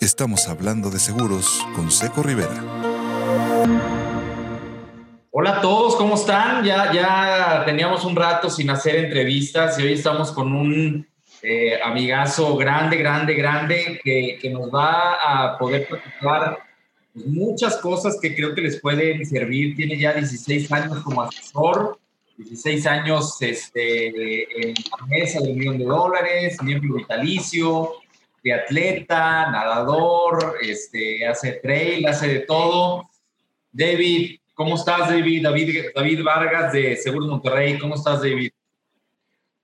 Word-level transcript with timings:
Estamos 0.00 0.48
hablando 0.48 0.88
de 0.88 0.98
seguros 0.98 1.60
con 1.76 1.90
Seco 1.90 2.22
Rivera. 2.22 2.64
Hola 5.30 5.58
a 5.58 5.60
todos, 5.60 5.94
¿cómo 5.96 6.14
están? 6.14 6.64
Ya, 6.64 6.90
ya 6.90 7.64
teníamos 7.66 8.06
un 8.06 8.16
rato 8.16 8.48
sin 8.48 8.70
hacer 8.70 8.96
entrevistas 8.96 9.78
y 9.78 9.82
hoy 9.82 9.92
estamos 9.92 10.32
con 10.32 10.54
un 10.54 11.06
eh, 11.42 11.78
amigazo 11.84 12.56
grande, 12.56 12.96
grande, 12.96 13.34
grande 13.34 14.00
que, 14.02 14.38
que, 14.40 14.48
nos 14.48 14.74
va 14.74 15.16
a 15.52 15.58
poder 15.58 15.86
platicar 15.86 16.60
muchas 17.12 17.76
cosas 17.76 18.16
que 18.22 18.34
creo 18.34 18.54
que 18.54 18.62
les 18.62 18.80
pueden 18.80 19.26
servir. 19.26 19.76
Tiene 19.76 19.98
ya 19.98 20.14
16 20.14 20.72
años 20.72 21.00
como 21.00 21.20
asesor, 21.20 21.98
16 22.38 22.86
años 22.86 23.36
este, 23.42 24.66
en 24.66 24.74
la 24.98 25.06
mesa 25.08 25.40
del 25.40 25.56
millón 25.56 25.76
de 25.76 25.84
dólares, 25.84 26.56
miembro 26.62 26.94
vitalicio, 26.94 28.00
de 28.42 28.52
atleta, 28.52 29.50
nadador, 29.50 30.56
este, 30.62 31.26
hace 31.26 31.52
trail, 31.52 32.06
hace 32.06 32.28
de 32.28 32.40
todo. 32.40 33.08
David, 33.72 34.38
¿cómo 34.54 34.76
estás, 34.76 35.08
David? 35.08 35.42
David, 35.42 35.86
David 35.94 36.22
Vargas 36.22 36.72
de 36.72 36.96
Seguros 36.96 37.28
Monterrey, 37.28 37.78
¿cómo 37.78 37.94
estás, 37.94 38.20
David? 38.20 38.50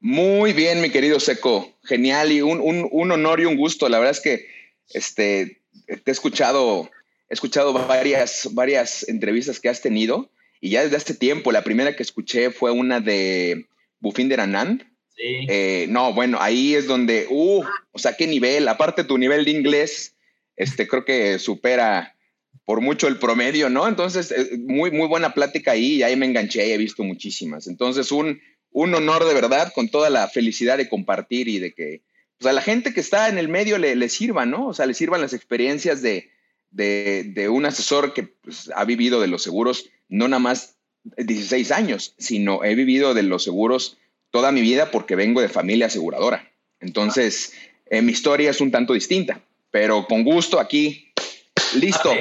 Muy 0.01 0.53
bien, 0.53 0.81
mi 0.81 0.91
querido 0.91 1.19
Seco. 1.19 1.73
Genial 1.85 2.31
y 2.33 2.43
un, 2.43 2.61
un, 2.61 2.89
un 2.91 3.13
honor 3.13 3.41
y 3.41 3.47
un 3.47 3.57
gusto. 3.57 3.89
La 3.89 3.99
verdad 3.99 4.13
es 4.13 4.21
que 4.21 4.47
este, 4.91 5.61
te 5.87 6.03
he 6.07 6.11
escuchado, 6.11 6.91
he 7.29 7.35
escuchado 7.35 7.73
varias, 7.73 8.49
varias 8.53 9.09
entrevistas 9.09 9.59
que 9.59 9.69
has 9.69 9.81
tenido 9.81 10.31
y 10.61 10.71
ya 10.71 10.83
desde 10.83 10.97
hace 10.97 11.15
tiempo. 11.15 11.53
La 11.53 11.65
primera 11.65 11.97
que 11.97 12.03
escuché 12.03 12.51
fue 12.51 12.71
una 12.71 13.01
de 13.01 13.67
Bufín 14.01 14.29
de 14.29 14.37
Ranand. 14.37 14.85
Eh, 15.19 15.87
no, 15.89 16.13
bueno, 16.13 16.39
ahí 16.41 16.75
es 16.75 16.87
donde, 16.87 17.27
uh, 17.31 17.65
o 17.93 17.99
sea, 17.99 18.17
qué 18.17 18.27
nivel. 18.27 18.69
Aparte, 18.69 19.05
tu 19.05 19.19
nivel 19.19 19.45
de 19.45 19.51
inglés, 19.51 20.15
este, 20.57 20.87
creo 20.87 21.05
que 21.05 21.39
supera 21.39 22.17
por 22.65 22.81
mucho 22.81 23.09
el 23.09 23.19
promedio, 23.19 23.71
¿no? 23.71 23.89
Entonces, 23.89 24.33
eh, 24.33 24.59
muy, 24.59 24.91
muy 24.91 25.07
buena 25.07 25.33
plática 25.35 25.73
ahí 25.73 25.97
y 25.97 26.03
ahí 26.03 26.17
me 26.17 26.27
enganché 26.27 26.67
y 26.69 26.73
he 26.73 26.79
visto 26.79 27.05
muchísimas. 27.05 27.67
Entonces, 27.67 28.11
un, 28.13 28.41
un 28.71 28.95
honor 28.95 29.25
de 29.25 29.35
verdad, 29.35 29.73
con 29.75 29.89
toda 29.89 30.11
la 30.11 30.29
felicidad 30.29 30.77
de 30.77 30.89
compartir 30.89 31.49
y 31.49 31.59
de 31.61 31.73
que 31.73 32.03
pues, 32.39 32.51
a 32.51 32.53
la 32.53 32.63
gente 32.63 32.93
que 32.93 33.01
está 33.01 33.29
en 33.29 33.39
el 33.39 33.49
medio 33.49 33.79
le, 33.79 33.95
le 33.95 34.09
sirva, 34.09 34.47
¿no? 34.47 34.69
O 34.69 34.75
sea, 34.75 34.87
le 34.87 34.95
sirvan 34.95 35.21
las 35.21 35.33
experiencias 35.33 36.03
de, 36.03 36.31
de, 36.71 37.25
de 37.35 37.49
un 37.49 37.65
asesor 37.67 38.13
que 38.13 38.25
pues, 38.25 38.71
ha 38.75 38.85
vivido 38.85 39.21
de 39.21 39.29
los 39.29 39.43
seguros 39.43 39.89
no 40.09 40.29
nada 40.29 40.41
más 40.41 40.77
16 41.17 41.71
años, 41.71 42.15
sino 42.19 42.65
he 42.65 42.75
vivido 42.75 43.15
de 43.15 43.23
los 43.23 43.45
seguros 43.45 43.97
toda 44.37 44.53
mi 44.53 44.61
vida 44.61 44.91
porque 44.91 45.17
vengo 45.17 45.41
de 45.41 45.49
familia 45.49 45.87
aseguradora. 45.87 46.47
Entonces, 46.79 47.55
eh, 47.87 48.03
mi 48.03 48.13
historia 48.13 48.51
es 48.51 48.61
un 48.61 48.71
tanto 48.71 48.93
distinta, 48.93 49.41
pero 49.71 50.07
con 50.07 50.25
gusto 50.25 50.61
aquí, 50.61 51.11
listo. 51.75 52.13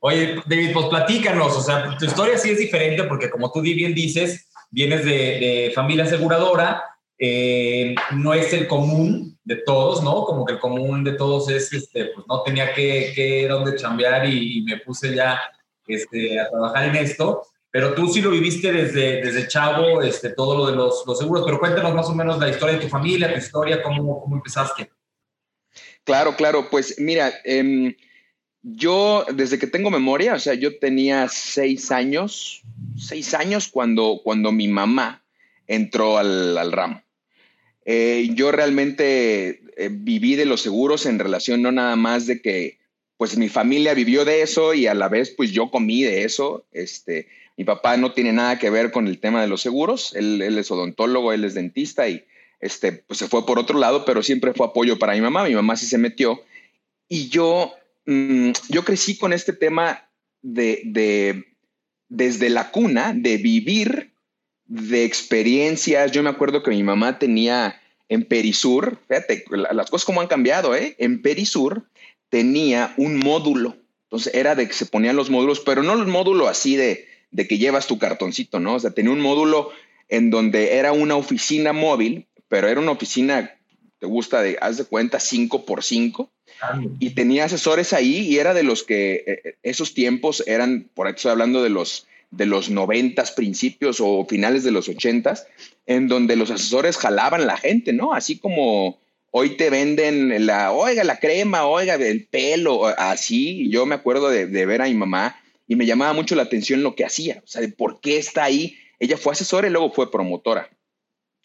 Oye, 0.00 0.36
David, 0.46 0.70
pues 0.72 0.86
platícanos, 0.86 1.54
o 1.54 1.60
sea, 1.60 1.98
tu 1.98 2.06
historia 2.06 2.38
sí 2.38 2.48
es 2.48 2.58
diferente 2.58 3.04
porque 3.04 3.28
como 3.28 3.52
tú 3.52 3.60
bien 3.60 3.92
dices, 3.92 4.48
vienes 4.70 5.04
de, 5.04 5.10
de 5.12 5.72
familia 5.74 6.04
aseguradora, 6.04 6.82
eh, 7.18 7.94
no 8.12 8.32
es 8.32 8.50
el 8.54 8.66
común 8.66 9.38
de 9.44 9.56
todos, 9.56 10.02
¿no? 10.02 10.24
Como 10.24 10.46
que 10.46 10.54
el 10.54 10.60
común 10.60 11.04
de 11.04 11.12
todos 11.12 11.50
es, 11.50 11.70
este, 11.74 12.06
pues 12.06 12.26
no 12.26 12.42
tenía 12.42 12.72
que, 12.72 13.12
que 13.14 13.46
dónde 13.48 13.76
chambear 13.76 14.26
y, 14.26 14.60
y, 14.60 14.62
me 14.62 14.78
puse 14.78 15.14
ya 15.14 15.38
este, 15.86 16.40
a 16.40 16.48
trabajar 16.48 16.88
en 16.88 16.96
esto. 16.96 17.42
Pero 17.74 17.92
tú 17.92 18.06
sí 18.06 18.22
lo 18.22 18.30
viviste 18.30 18.72
desde, 18.72 19.20
desde 19.20 19.48
chavo, 19.48 20.00
este, 20.00 20.30
todo 20.30 20.56
lo 20.56 20.66
de 20.68 20.76
los, 20.76 21.02
los, 21.08 21.18
seguros. 21.18 21.42
Pero 21.44 21.58
cuéntanos 21.58 21.92
más 21.92 22.06
o 22.06 22.14
menos 22.14 22.38
la 22.38 22.48
historia 22.48 22.76
de 22.76 22.82
tu 22.82 22.88
familia, 22.88 23.32
tu 23.32 23.40
historia, 23.40 23.82
cómo, 23.82 24.22
cómo 24.22 24.36
empezaste. 24.36 24.92
Claro, 26.04 26.36
claro. 26.36 26.70
Pues 26.70 27.00
mira, 27.00 27.32
eh, 27.44 27.96
yo 28.62 29.26
desde 29.34 29.58
que 29.58 29.66
tengo 29.66 29.90
memoria, 29.90 30.34
o 30.34 30.38
sea, 30.38 30.54
yo 30.54 30.78
tenía 30.78 31.26
seis 31.28 31.90
años, 31.90 32.62
seis 32.96 33.34
años 33.34 33.66
cuando, 33.66 34.20
cuando 34.22 34.52
mi 34.52 34.68
mamá 34.68 35.24
entró 35.66 36.16
al, 36.16 36.56
al 36.56 36.70
ramo. 36.70 37.02
Eh, 37.84 38.30
yo 38.34 38.52
realmente 38.52 39.62
eh, 39.76 39.88
viví 39.90 40.36
de 40.36 40.46
los 40.46 40.60
seguros 40.60 41.06
en 41.06 41.18
relación 41.18 41.62
no 41.62 41.72
nada 41.72 41.96
más 41.96 42.28
de 42.28 42.40
que 42.40 42.78
pues 43.16 43.36
mi 43.36 43.48
familia 43.48 43.94
vivió 43.94 44.24
de 44.24 44.42
eso 44.42 44.74
y 44.74 44.86
a 44.86 44.94
la 44.94 45.08
vez 45.08 45.30
pues 45.36 45.50
yo 45.50 45.72
comí 45.72 46.04
de 46.04 46.22
eso. 46.22 46.66
Este, 46.70 47.26
mi 47.56 47.64
papá 47.64 47.96
no 47.96 48.12
tiene 48.12 48.32
nada 48.32 48.58
que 48.58 48.70
ver 48.70 48.90
con 48.90 49.06
el 49.06 49.18
tema 49.18 49.40
de 49.40 49.48
los 49.48 49.60
seguros, 49.60 50.14
él, 50.14 50.40
es 50.42 50.70
odontólogo, 50.70 51.32
él 51.32 51.44
es 51.44 51.54
dentista 51.54 52.08
y 52.08 52.24
este, 52.60 52.92
pues 52.92 53.18
se 53.18 53.28
fue 53.28 53.46
por 53.46 53.58
otro 53.58 53.78
lado, 53.78 54.04
pero 54.04 54.22
siempre 54.22 54.54
fue 54.54 54.66
apoyo 54.66 54.98
para 54.98 55.12
mi 55.14 55.20
mamá, 55.20 55.44
mi 55.44 55.54
mamá 55.54 55.76
sí 55.76 55.86
se 55.86 55.98
metió 55.98 56.42
y 57.08 57.28
yo 57.28 57.74
Mm, 58.06 58.50
yo 58.68 58.84
crecí 58.84 59.16
con 59.16 59.32
este 59.32 59.52
tema 59.52 60.08
de, 60.42 60.82
de, 60.84 61.44
desde 62.08 62.50
la 62.50 62.70
cuna, 62.70 63.12
de 63.14 63.38
vivir 63.38 64.12
de 64.66 65.04
experiencias. 65.04 66.12
Yo 66.12 66.22
me 66.22 66.30
acuerdo 66.30 66.62
que 66.62 66.70
mi 66.70 66.82
mamá 66.82 67.18
tenía 67.18 67.80
en 68.08 68.24
Perisur, 68.24 68.98
fíjate, 69.08 69.44
las 69.50 69.90
cosas 69.90 70.04
como 70.04 70.20
han 70.20 70.26
cambiado, 70.26 70.74
¿eh? 70.74 70.94
En 70.98 71.22
Perisur 71.22 71.84
tenía 72.28 72.92
un 72.98 73.16
módulo. 73.16 73.76
Entonces 74.04 74.34
era 74.34 74.54
de 74.54 74.68
que 74.68 74.74
se 74.74 74.86
ponían 74.86 75.16
los 75.16 75.30
módulos, 75.30 75.60
pero 75.60 75.82
no 75.82 75.94
el 75.94 76.06
módulo 76.06 76.46
así 76.46 76.76
de, 76.76 77.08
de 77.34 77.48
que 77.48 77.58
llevas 77.58 77.88
tu 77.88 77.98
cartoncito, 77.98 78.60
¿no? 78.60 78.74
O 78.74 78.80
sea, 78.80 78.92
tenía 78.92 79.10
un 79.10 79.20
módulo 79.20 79.70
en 80.08 80.30
donde 80.30 80.76
era 80.76 80.92
una 80.92 81.16
oficina 81.16 81.72
móvil, 81.72 82.28
pero 82.48 82.68
era 82.68 82.80
una 82.80 82.92
oficina, 82.92 83.56
te 83.98 84.06
gusta 84.06 84.40
de, 84.40 84.56
haz 84.60 84.76
de 84.78 84.84
cuenta, 84.84 85.18
5 85.18 85.66
por 85.66 85.82
5 85.82 86.30
y 87.00 87.10
tenía 87.10 87.46
asesores 87.46 87.92
ahí 87.92 88.18
y 88.18 88.38
era 88.38 88.54
de 88.54 88.62
los 88.62 88.84
que 88.84 89.14
eh, 89.14 89.24
eh, 89.26 89.54
esos 89.64 89.94
tiempos 89.94 90.44
eran, 90.46 90.88
por 90.94 91.08
aquí 91.08 91.16
estoy 91.16 91.32
hablando 91.32 91.62
de 91.62 91.70
los 91.70 92.06
de 92.30 92.46
los 92.46 92.68
noventas 92.68 93.30
principios 93.30 93.98
o 94.00 94.26
finales 94.28 94.64
de 94.64 94.72
los 94.72 94.88
ochentas, 94.88 95.46
en 95.86 96.08
donde 96.08 96.34
los 96.34 96.50
asesores 96.50 96.96
jalaban 96.96 97.46
la 97.46 97.56
gente, 97.56 97.92
¿no? 97.92 98.12
Así 98.12 98.38
como 98.38 98.98
hoy 99.30 99.50
te 99.50 99.70
venden 99.70 100.44
la, 100.44 100.72
oiga, 100.72 101.04
la 101.04 101.20
crema, 101.20 101.66
oiga, 101.66 101.94
el 101.94 102.26
pelo, 102.26 102.86
así. 102.86 103.70
Yo 103.70 103.86
me 103.86 103.94
acuerdo 103.94 104.30
de, 104.30 104.48
de 104.48 104.66
ver 104.66 104.82
a 104.82 104.86
mi 104.86 104.94
mamá 104.94 105.36
y 105.66 105.76
me 105.76 105.86
llamaba 105.86 106.12
mucho 106.12 106.34
la 106.34 106.42
atención 106.42 106.82
lo 106.82 106.94
que 106.94 107.04
hacía, 107.04 107.40
o 107.44 107.46
sea, 107.46 107.60
de 107.60 107.68
por 107.68 108.00
qué 108.00 108.18
está 108.18 108.44
ahí. 108.44 108.76
Ella 108.98 109.16
fue 109.16 109.32
asesora 109.32 109.66
y 109.66 109.70
luego 109.70 109.90
fue 109.90 110.10
promotora. 110.10 110.70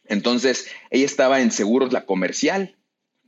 Entonces, 0.06 0.68
ella 0.92 1.06
estaba 1.06 1.42
en 1.42 1.52
Seguros 1.52 1.94
La 1.94 2.06
Comercial, 2.06 2.76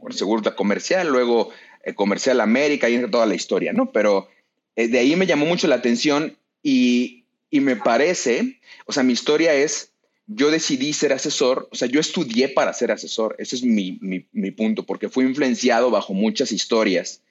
Seguros 0.09 0.44
La 0.46 0.56
Comercial, 0.56 1.07
luego 1.07 1.51
eh, 1.84 1.94
Comercial 1.94 2.41
América 2.41 2.90
y 2.90 3.09
toda 3.09 3.25
la 3.25 3.35
historia, 3.35 3.72
¿no? 3.74 3.91
Pero 3.91 4.28
eh, 4.75 4.88
de 4.88 5.00
ahí 5.00 5.16
me 5.16 5.28
llamó 5.28 5.46
mucho 5.46 5.68
la 5.68 5.75
atención 5.75 6.38
y, 6.63 7.25
y 7.50 7.59
me 7.59 7.75
parece, 7.75 8.59
o 8.85 8.91
sea, 8.91 9.03
mi 9.03 9.13
historia 9.13 9.53
es, 9.53 9.94
yo 10.28 10.50
decidí 10.50 10.94
ser 10.94 11.13
asesor, 11.13 11.68
o 11.72 11.75
sea, 11.75 11.88
yo 11.88 12.00
estudié 12.00 12.50
para 12.50 12.74
ser 12.74 12.91
asesor, 12.91 13.35
ese 13.38 13.56
es 13.57 13.63
mi, 13.63 13.97
mi, 14.01 14.28
mi 14.31 14.51
punto, 14.51 14.85
porque 14.85 15.09
fui 15.09 15.25
influenciado 15.25 15.91
bajo 15.91 16.13
muchas 16.13 16.51
historias 16.51 17.22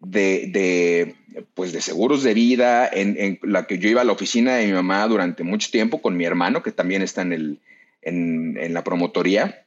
de, 0.00 0.46
de, 0.48 1.44
pues 1.54 1.72
de 1.72 1.80
seguros 1.80 2.22
de 2.22 2.34
vida, 2.34 2.88
en, 2.88 3.16
en, 3.18 3.38
la 3.42 3.66
que 3.66 3.78
yo 3.78 3.88
iba 3.88 4.02
a 4.02 4.04
la 4.04 4.12
oficina 4.12 4.56
de 4.56 4.66
mi 4.66 4.72
mamá 4.72 5.06
durante 5.06 5.42
mucho 5.42 5.70
tiempo 5.70 6.02
con 6.02 6.16
mi 6.16 6.24
hermano, 6.24 6.62
que 6.62 6.72
también 6.72 7.02
está 7.02 7.22
en, 7.22 7.32
el, 7.32 7.60
en, 8.02 8.56
en 8.58 8.74
la 8.74 8.84
promotoría, 8.84 9.64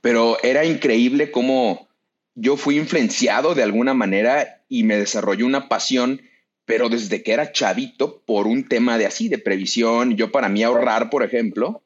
pero 0.00 0.38
era 0.42 0.64
increíble 0.64 1.30
cómo 1.30 1.88
yo 2.34 2.56
fui 2.56 2.76
influenciado 2.76 3.54
de 3.54 3.62
alguna 3.62 3.94
manera 3.94 4.62
y 4.68 4.82
me 4.82 4.96
desarrolló 4.96 5.46
una 5.46 5.68
pasión, 5.68 6.22
pero 6.64 6.88
desde 6.88 7.22
que 7.22 7.32
era 7.32 7.52
chavito 7.52 8.22
por 8.26 8.46
un 8.46 8.68
tema 8.68 8.98
de 8.98 9.06
así, 9.06 9.28
de 9.28 9.38
previsión. 9.38 10.16
Yo 10.16 10.30
para 10.30 10.48
mí 10.48 10.62
ahorrar, 10.62 11.08
por 11.08 11.22
ejemplo, 11.22 11.82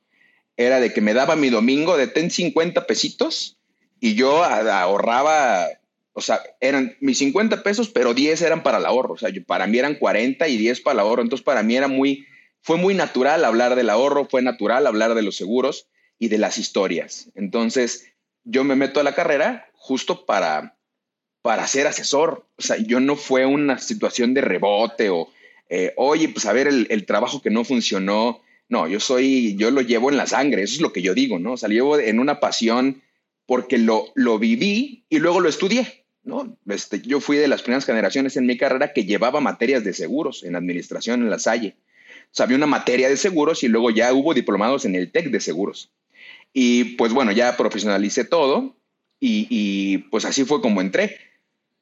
era 0.56 0.80
de 0.80 0.92
que 0.92 1.00
me 1.00 1.14
daba 1.14 1.36
mi 1.36 1.50
domingo 1.50 1.96
de 1.96 2.08
ten 2.08 2.30
50 2.30 2.86
pesitos 2.86 3.56
y 4.00 4.14
yo 4.14 4.42
ahorraba, 4.42 5.66
o 6.12 6.20
sea, 6.20 6.40
eran 6.60 6.96
mis 7.00 7.18
50 7.18 7.62
pesos, 7.62 7.88
pero 7.88 8.14
10 8.14 8.42
eran 8.42 8.62
para 8.62 8.78
el 8.78 8.86
ahorro. 8.86 9.14
O 9.14 9.18
sea, 9.18 9.28
yo, 9.28 9.44
para 9.44 9.66
mí 9.66 9.78
eran 9.78 9.94
40 9.94 10.48
y 10.48 10.56
10 10.56 10.80
para 10.80 10.94
el 10.94 11.00
ahorro. 11.00 11.22
Entonces 11.22 11.44
para 11.44 11.62
mí 11.62 11.76
era 11.76 11.88
muy, 11.88 12.26
fue 12.60 12.76
muy 12.76 12.94
natural 12.94 13.44
hablar 13.44 13.76
del 13.76 13.90
ahorro, 13.90 14.26
fue 14.28 14.42
natural 14.42 14.86
hablar 14.86 15.14
de 15.14 15.22
los 15.22 15.36
seguros 15.36 15.86
y 16.18 16.28
de 16.28 16.38
las 16.38 16.58
historias. 16.58 17.30
Entonces 17.34 18.12
yo 18.44 18.64
me 18.64 18.76
meto 18.76 19.00
a 19.00 19.04
la 19.04 19.14
carrera 19.14 19.70
justo 19.74 20.26
para, 20.26 20.76
para 21.42 21.66
ser 21.66 21.86
asesor. 21.86 22.46
O 22.56 22.62
sea, 22.62 22.76
yo 22.76 23.00
no 23.00 23.16
fue 23.16 23.46
una 23.46 23.78
situación 23.78 24.34
de 24.34 24.40
rebote 24.40 25.10
o, 25.10 25.30
eh, 25.68 25.92
oye, 25.96 26.28
pues 26.28 26.46
a 26.46 26.52
ver 26.52 26.66
el, 26.66 26.86
el, 26.90 27.06
trabajo 27.06 27.40
que 27.40 27.50
no 27.50 27.64
funcionó. 27.64 28.42
No, 28.68 28.88
yo 28.88 29.00
soy, 29.00 29.56
yo 29.56 29.70
lo 29.70 29.80
llevo 29.80 30.10
en 30.10 30.16
la 30.16 30.26
sangre, 30.26 30.62
eso 30.62 30.74
es 30.74 30.80
lo 30.80 30.92
que 30.92 31.02
yo 31.02 31.14
digo, 31.14 31.38
¿no? 31.38 31.52
O 31.52 31.56
sea, 31.56 31.68
lo 31.68 31.74
llevo 31.74 31.98
en 31.98 32.20
una 32.20 32.38
pasión 32.38 33.02
porque 33.46 33.78
lo, 33.78 34.12
lo 34.14 34.38
viví 34.38 35.04
y 35.08 35.18
luego 35.18 35.40
lo 35.40 35.48
estudié, 35.48 35.99
¿no? 36.24 36.56
Este, 36.68 37.00
yo 37.00 37.20
fui 37.20 37.36
de 37.36 37.48
las 37.48 37.62
primeras 37.62 37.86
generaciones 37.86 38.36
en 38.36 38.46
mi 38.46 38.56
carrera 38.56 38.92
que 38.92 39.04
llevaba 39.04 39.40
materias 39.40 39.84
de 39.84 39.94
seguros 39.94 40.42
en 40.42 40.56
administración 40.56 41.22
en 41.22 41.30
la 41.30 41.38
Salle. 41.38 41.76
O 42.26 42.32
sea, 42.34 42.44
había 42.44 42.56
una 42.56 42.66
materia 42.66 43.08
de 43.08 43.16
seguros 43.16 43.62
y 43.64 43.68
luego 43.68 43.90
ya 43.90 44.12
hubo 44.12 44.34
diplomados 44.34 44.84
en 44.84 44.94
el 44.94 45.10
TEC 45.10 45.30
de 45.30 45.40
seguros. 45.40 45.90
Y 46.52 46.96
pues 46.96 47.12
bueno, 47.12 47.32
ya 47.32 47.56
profesionalicé 47.56 48.24
todo 48.24 48.76
y, 49.18 49.46
y, 49.50 49.98
pues 50.10 50.24
así 50.24 50.44
fue 50.44 50.60
como 50.60 50.80
entré. 50.80 51.18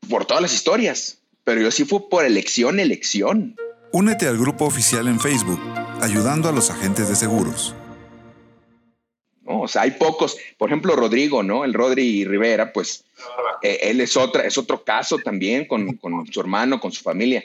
por 0.09 0.27
todas 0.27 0.43
las 0.43 0.55
historias, 0.55 1.19
pero 1.45 1.61
yo 1.61 1.71
sí 1.71 1.85
fue 1.85 2.09
por 2.09 2.25
elección, 2.25 2.81
elección. 2.81 3.57
Únete 3.93 4.27
al 4.27 4.39
grupo 4.39 4.67
oficial 4.67 5.09
en 5.09 5.19
Facebook, 5.19 5.61
ayudando 6.01 6.49
a 6.49 6.53
los 6.53 6.71
agentes 6.71 7.09
de 7.09 7.17
seguros. 7.17 7.75
O 9.51 9.67
sea, 9.67 9.83
hay 9.83 9.93
pocos, 9.93 10.37
por 10.59 10.69
ejemplo, 10.69 10.95
Rodrigo, 10.95 11.43
¿no? 11.43 11.65
El 11.65 11.73
Rodri 11.73 12.25
Rivera, 12.25 12.73
pues 12.73 13.05
eh, 13.63 13.79
él 13.83 14.01
es, 14.01 14.17
otra, 14.17 14.45
es 14.45 14.59
otro 14.59 14.85
caso 14.85 15.19
también 15.19 15.65
con, 15.65 15.97
con, 15.97 16.27
su 16.31 16.41
hermano, 16.41 16.81
con 16.81 16.93
su 16.93 17.03
familia. 17.03 17.43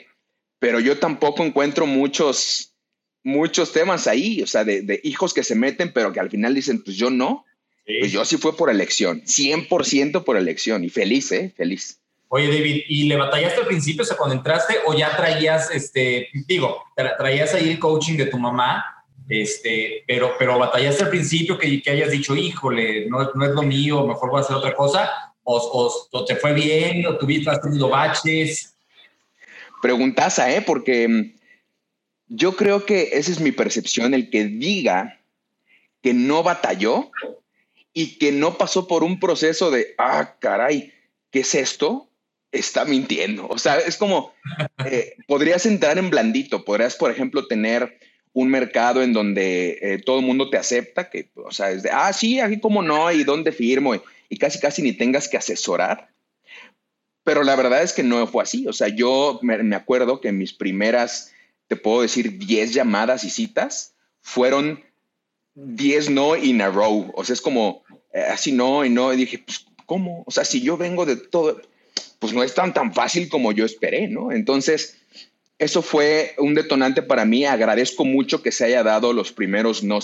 Pero 0.58 0.80
yo 0.80 0.98
tampoco 0.98 1.42
encuentro 1.42 1.86
muchos, 1.86 2.74
muchos 3.22 3.72
temas 3.72 4.06
ahí, 4.06 4.42
o 4.42 4.46
sea, 4.46 4.64
de, 4.64 4.82
de, 4.82 5.00
hijos 5.02 5.32
que 5.32 5.42
se 5.42 5.54
meten, 5.54 5.92
pero 5.92 6.12
que 6.12 6.20
al 6.20 6.30
final 6.30 6.54
dicen, 6.54 6.82
pues 6.82 6.96
yo 6.96 7.08
no. 7.10 7.46
Pues 7.86 8.12
yo 8.12 8.24
sí 8.24 8.38
fue 8.38 8.56
por 8.56 8.70
elección, 8.70 9.22
100% 9.22 10.24
por 10.24 10.38
elección 10.38 10.84
y 10.84 10.88
feliz, 10.88 11.30
¿eh? 11.32 11.52
Feliz. 11.54 12.00
Oye, 12.28 12.48
David, 12.48 12.82
¿y 12.88 13.04
le 13.04 13.16
batallaste 13.16 13.60
al 13.60 13.66
principio, 13.66 14.02
o 14.02 14.06
sea, 14.06 14.16
cuando 14.16 14.34
entraste, 14.34 14.76
o 14.86 14.96
ya 14.96 15.16
traías, 15.16 15.70
este, 15.70 16.30
digo, 16.48 16.82
traías 16.96 17.54
ahí 17.54 17.70
el 17.70 17.78
coaching 17.78 18.16
de 18.16 18.26
tu 18.26 18.38
mamá, 18.38 18.93
este, 19.28 20.04
pero, 20.06 20.32
pero 20.38 20.58
batallaste 20.58 21.04
al 21.04 21.10
principio 21.10 21.58
que, 21.58 21.80
que 21.82 21.90
hayas 21.90 22.10
dicho, 22.10 22.36
híjole, 22.36 23.06
no, 23.08 23.30
no, 23.34 23.44
es 23.44 23.50
lo 23.52 23.62
mío, 23.62 24.06
mejor 24.06 24.30
voy 24.30 24.38
a 24.38 24.42
hacer 24.42 24.56
otra 24.56 24.74
cosa, 24.74 25.10
o, 25.42 26.08
o, 26.10 26.24
te 26.24 26.36
fue 26.36 26.52
bien, 26.52 27.06
o 27.06 27.16
tuviste, 27.16 27.50
has 27.50 27.60
tenido 27.60 27.88
baches? 27.88 28.74
Preguntaza, 29.82 30.50
¿eh? 30.50 30.62
Porque 30.62 31.08
mm, 31.08 31.34
yo 32.28 32.56
creo 32.56 32.84
que 32.86 33.10
esa 33.12 33.30
es 33.30 33.40
mi 33.40 33.52
percepción, 33.52 34.14
el 34.14 34.30
que 34.30 34.44
diga 34.44 35.20
que 36.02 36.14
no 36.14 36.42
batalló 36.42 37.10
y 37.92 38.18
que 38.18 38.32
no 38.32 38.58
pasó 38.58 38.86
por 38.86 39.04
un 39.04 39.20
proceso 39.20 39.70
de, 39.70 39.94
ah, 39.98 40.36
caray, 40.40 40.92
¿qué 41.30 41.40
es 41.40 41.54
esto? 41.54 42.08
está 42.54 42.84
mintiendo. 42.84 43.46
O 43.48 43.58
sea, 43.58 43.78
es 43.78 43.96
como, 43.96 44.32
eh, 44.86 45.16
podrías 45.26 45.66
entrar 45.66 45.98
en 45.98 46.08
blandito, 46.08 46.64
podrías, 46.64 46.94
por 46.96 47.10
ejemplo, 47.10 47.46
tener 47.46 47.98
un 48.34 48.50
mercado 48.50 49.02
en 49.02 49.12
donde 49.12 49.78
eh, 49.80 50.02
todo 50.04 50.18
el 50.18 50.26
mundo 50.26 50.50
te 50.50 50.58
acepta, 50.58 51.08
que, 51.08 51.30
o 51.36 51.52
sea, 51.52 51.70
es 51.70 51.84
de, 51.84 51.90
ah, 51.90 52.12
sí, 52.12 52.40
aquí 52.40 52.58
como 52.60 52.82
no, 52.82 53.10
y 53.12 53.22
dónde 53.22 53.52
firmo, 53.52 53.94
y, 54.28 54.36
casi, 54.36 54.58
casi 54.58 54.82
ni 54.82 54.92
tengas 54.92 55.28
que 55.28 55.36
asesorar. 55.36 56.10
Pero 57.22 57.44
la 57.44 57.54
verdad 57.54 57.82
es 57.82 57.92
que 57.92 58.02
no 58.02 58.26
fue 58.26 58.42
así. 58.42 58.66
O 58.66 58.72
sea, 58.72 58.88
yo 58.88 59.38
me, 59.40 59.76
acuerdo 59.76 60.20
que 60.20 60.32
mis 60.32 60.52
primeras, 60.52 61.32
te 61.68 61.76
puedo 61.76 62.02
decir, 62.02 62.36
10 62.36 62.74
llamadas 62.74 63.22
y 63.24 63.30
citas 63.30 63.94
fueron 64.20 64.84
10 65.54 66.10
no 66.10 66.36
in 66.36 66.60
a 66.60 66.70
row. 66.70 67.12
O 67.14 67.24
sea, 67.24 67.34
es 67.34 67.40
como, 67.40 67.84
eh, 68.12 68.20
así 68.20 68.50
no 68.50 68.84
y 68.84 68.90
no. 68.90 69.12
Y 69.12 69.16
dije, 69.16 69.38
pues, 69.38 69.64
¿cómo? 69.86 70.24
O 70.26 70.30
sea, 70.32 70.44
si 70.44 70.60
yo 70.60 70.76
vengo 70.76 71.06
de 71.06 71.16
todo, 71.16 71.62
pues 72.18 72.32
no 72.32 72.42
es 72.42 72.52
tan, 72.52 72.74
tan 72.74 72.92
fácil 72.92 73.28
como 73.28 73.52
yo 73.52 73.64
esperé, 73.64 74.08
¿no? 74.08 74.32
Entonces, 74.32 74.98
eso 75.58 75.82
fue 75.82 76.34
un 76.38 76.54
detonante 76.54 77.02
para 77.02 77.24
mí. 77.24 77.44
Agradezco 77.44 78.04
mucho 78.04 78.42
que 78.42 78.52
se 78.52 78.64
haya 78.64 78.82
dado 78.82 79.12
los 79.12 79.32
primeros 79.32 79.82
no 79.82 80.00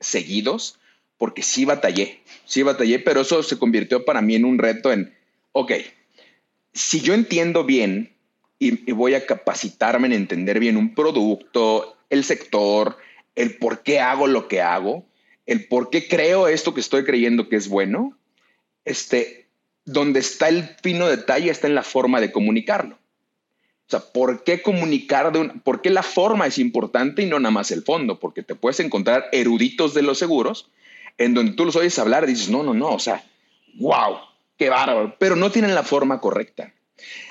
seguidos, 0.00 0.78
porque 1.18 1.42
sí 1.42 1.64
batallé, 1.64 2.20
sí 2.44 2.62
batallé, 2.62 2.98
pero 2.98 3.20
eso 3.20 3.42
se 3.42 3.58
convirtió 3.58 4.04
para 4.04 4.22
mí 4.22 4.34
en 4.34 4.44
un 4.44 4.58
reto 4.58 4.92
en, 4.92 5.14
ok, 5.52 5.72
si 6.72 7.00
yo 7.00 7.14
entiendo 7.14 7.64
bien 7.64 8.12
y, 8.58 8.92
voy 8.92 9.14
a 9.14 9.26
capacitarme 9.26 10.06
en 10.06 10.14
entender 10.14 10.60
bien 10.60 10.76
un 10.76 10.94
producto, 10.94 11.96
el 12.10 12.24
sector, 12.24 12.96
el 13.34 13.56
por 13.56 13.82
qué 13.82 14.00
hago 14.00 14.26
lo 14.26 14.48
que 14.48 14.60
hago, 14.60 15.06
el 15.46 15.66
por 15.66 15.90
qué 15.90 16.06
creo 16.06 16.48
esto 16.48 16.74
que 16.74 16.80
estoy 16.80 17.04
creyendo 17.04 17.48
que 17.48 17.56
es 17.56 17.68
bueno, 17.68 18.16
este, 18.84 19.46
donde 19.84 20.20
está 20.20 20.48
el 20.48 20.76
fino 20.82 21.08
detalle 21.08 21.50
está 21.50 21.66
en 21.66 21.74
la 21.74 21.82
forma 21.82 22.20
de 22.20 22.32
comunicarlo. 22.32 22.98
O 23.86 23.90
sea, 23.92 24.00
¿por 24.00 24.44
qué 24.44 24.62
comunicar 24.62 25.32
de 25.32 25.40
un, 25.40 25.60
por 25.60 25.82
qué 25.82 25.90
la 25.90 26.02
forma 26.02 26.46
es 26.46 26.58
importante 26.58 27.22
y 27.22 27.26
no 27.26 27.38
nada 27.38 27.50
más 27.50 27.70
el 27.70 27.82
fondo? 27.82 28.18
Porque 28.18 28.42
te 28.42 28.54
puedes 28.54 28.80
encontrar 28.80 29.28
eruditos 29.32 29.92
de 29.94 30.02
los 30.02 30.18
seguros 30.18 30.70
en 31.18 31.34
donde 31.34 31.52
tú 31.52 31.64
los 31.64 31.76
oyes 31.76 31.98
hablar 31.98 32.24
y 32.24 32.28
dices, 32.28 32.48
no, 32.48 32.62
no, 32.62 32.72
no, 32.72 32.90
o 32.90 32.98
sea, 32.98 33.24
wow, 33.74 34.16
qué 34.56 34.70
bárbaro, 34.70 35.14
pero 35.18 35.36
no 35.36 35.50
tienen 35.50 35.74
la 35.74 35.82
forma 35.82 36.20
correcta. 36.20 36.72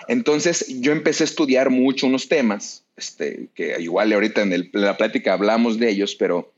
Entonces 0.08 0.82
yo 0.82 0.92
empecé 0.92 1.24
a 1.24 1.26
estudiar 1.26 1.70
mucho 1.70 2.08
unos 2.08 2.28
temas, 2.28 2.84
este, 2.96 3.48
que 3.56 3.80
igual 3.80 4.12
ahorita 4.12 4.42
en, 4.42 4.54
en 4.54 4.70
la 4.74 4.98
plática 4.98 5.34
hablamos 5.34 5.80
de 5.80 5.90
ellos, 5.90 6.16
pero 6.16 6.52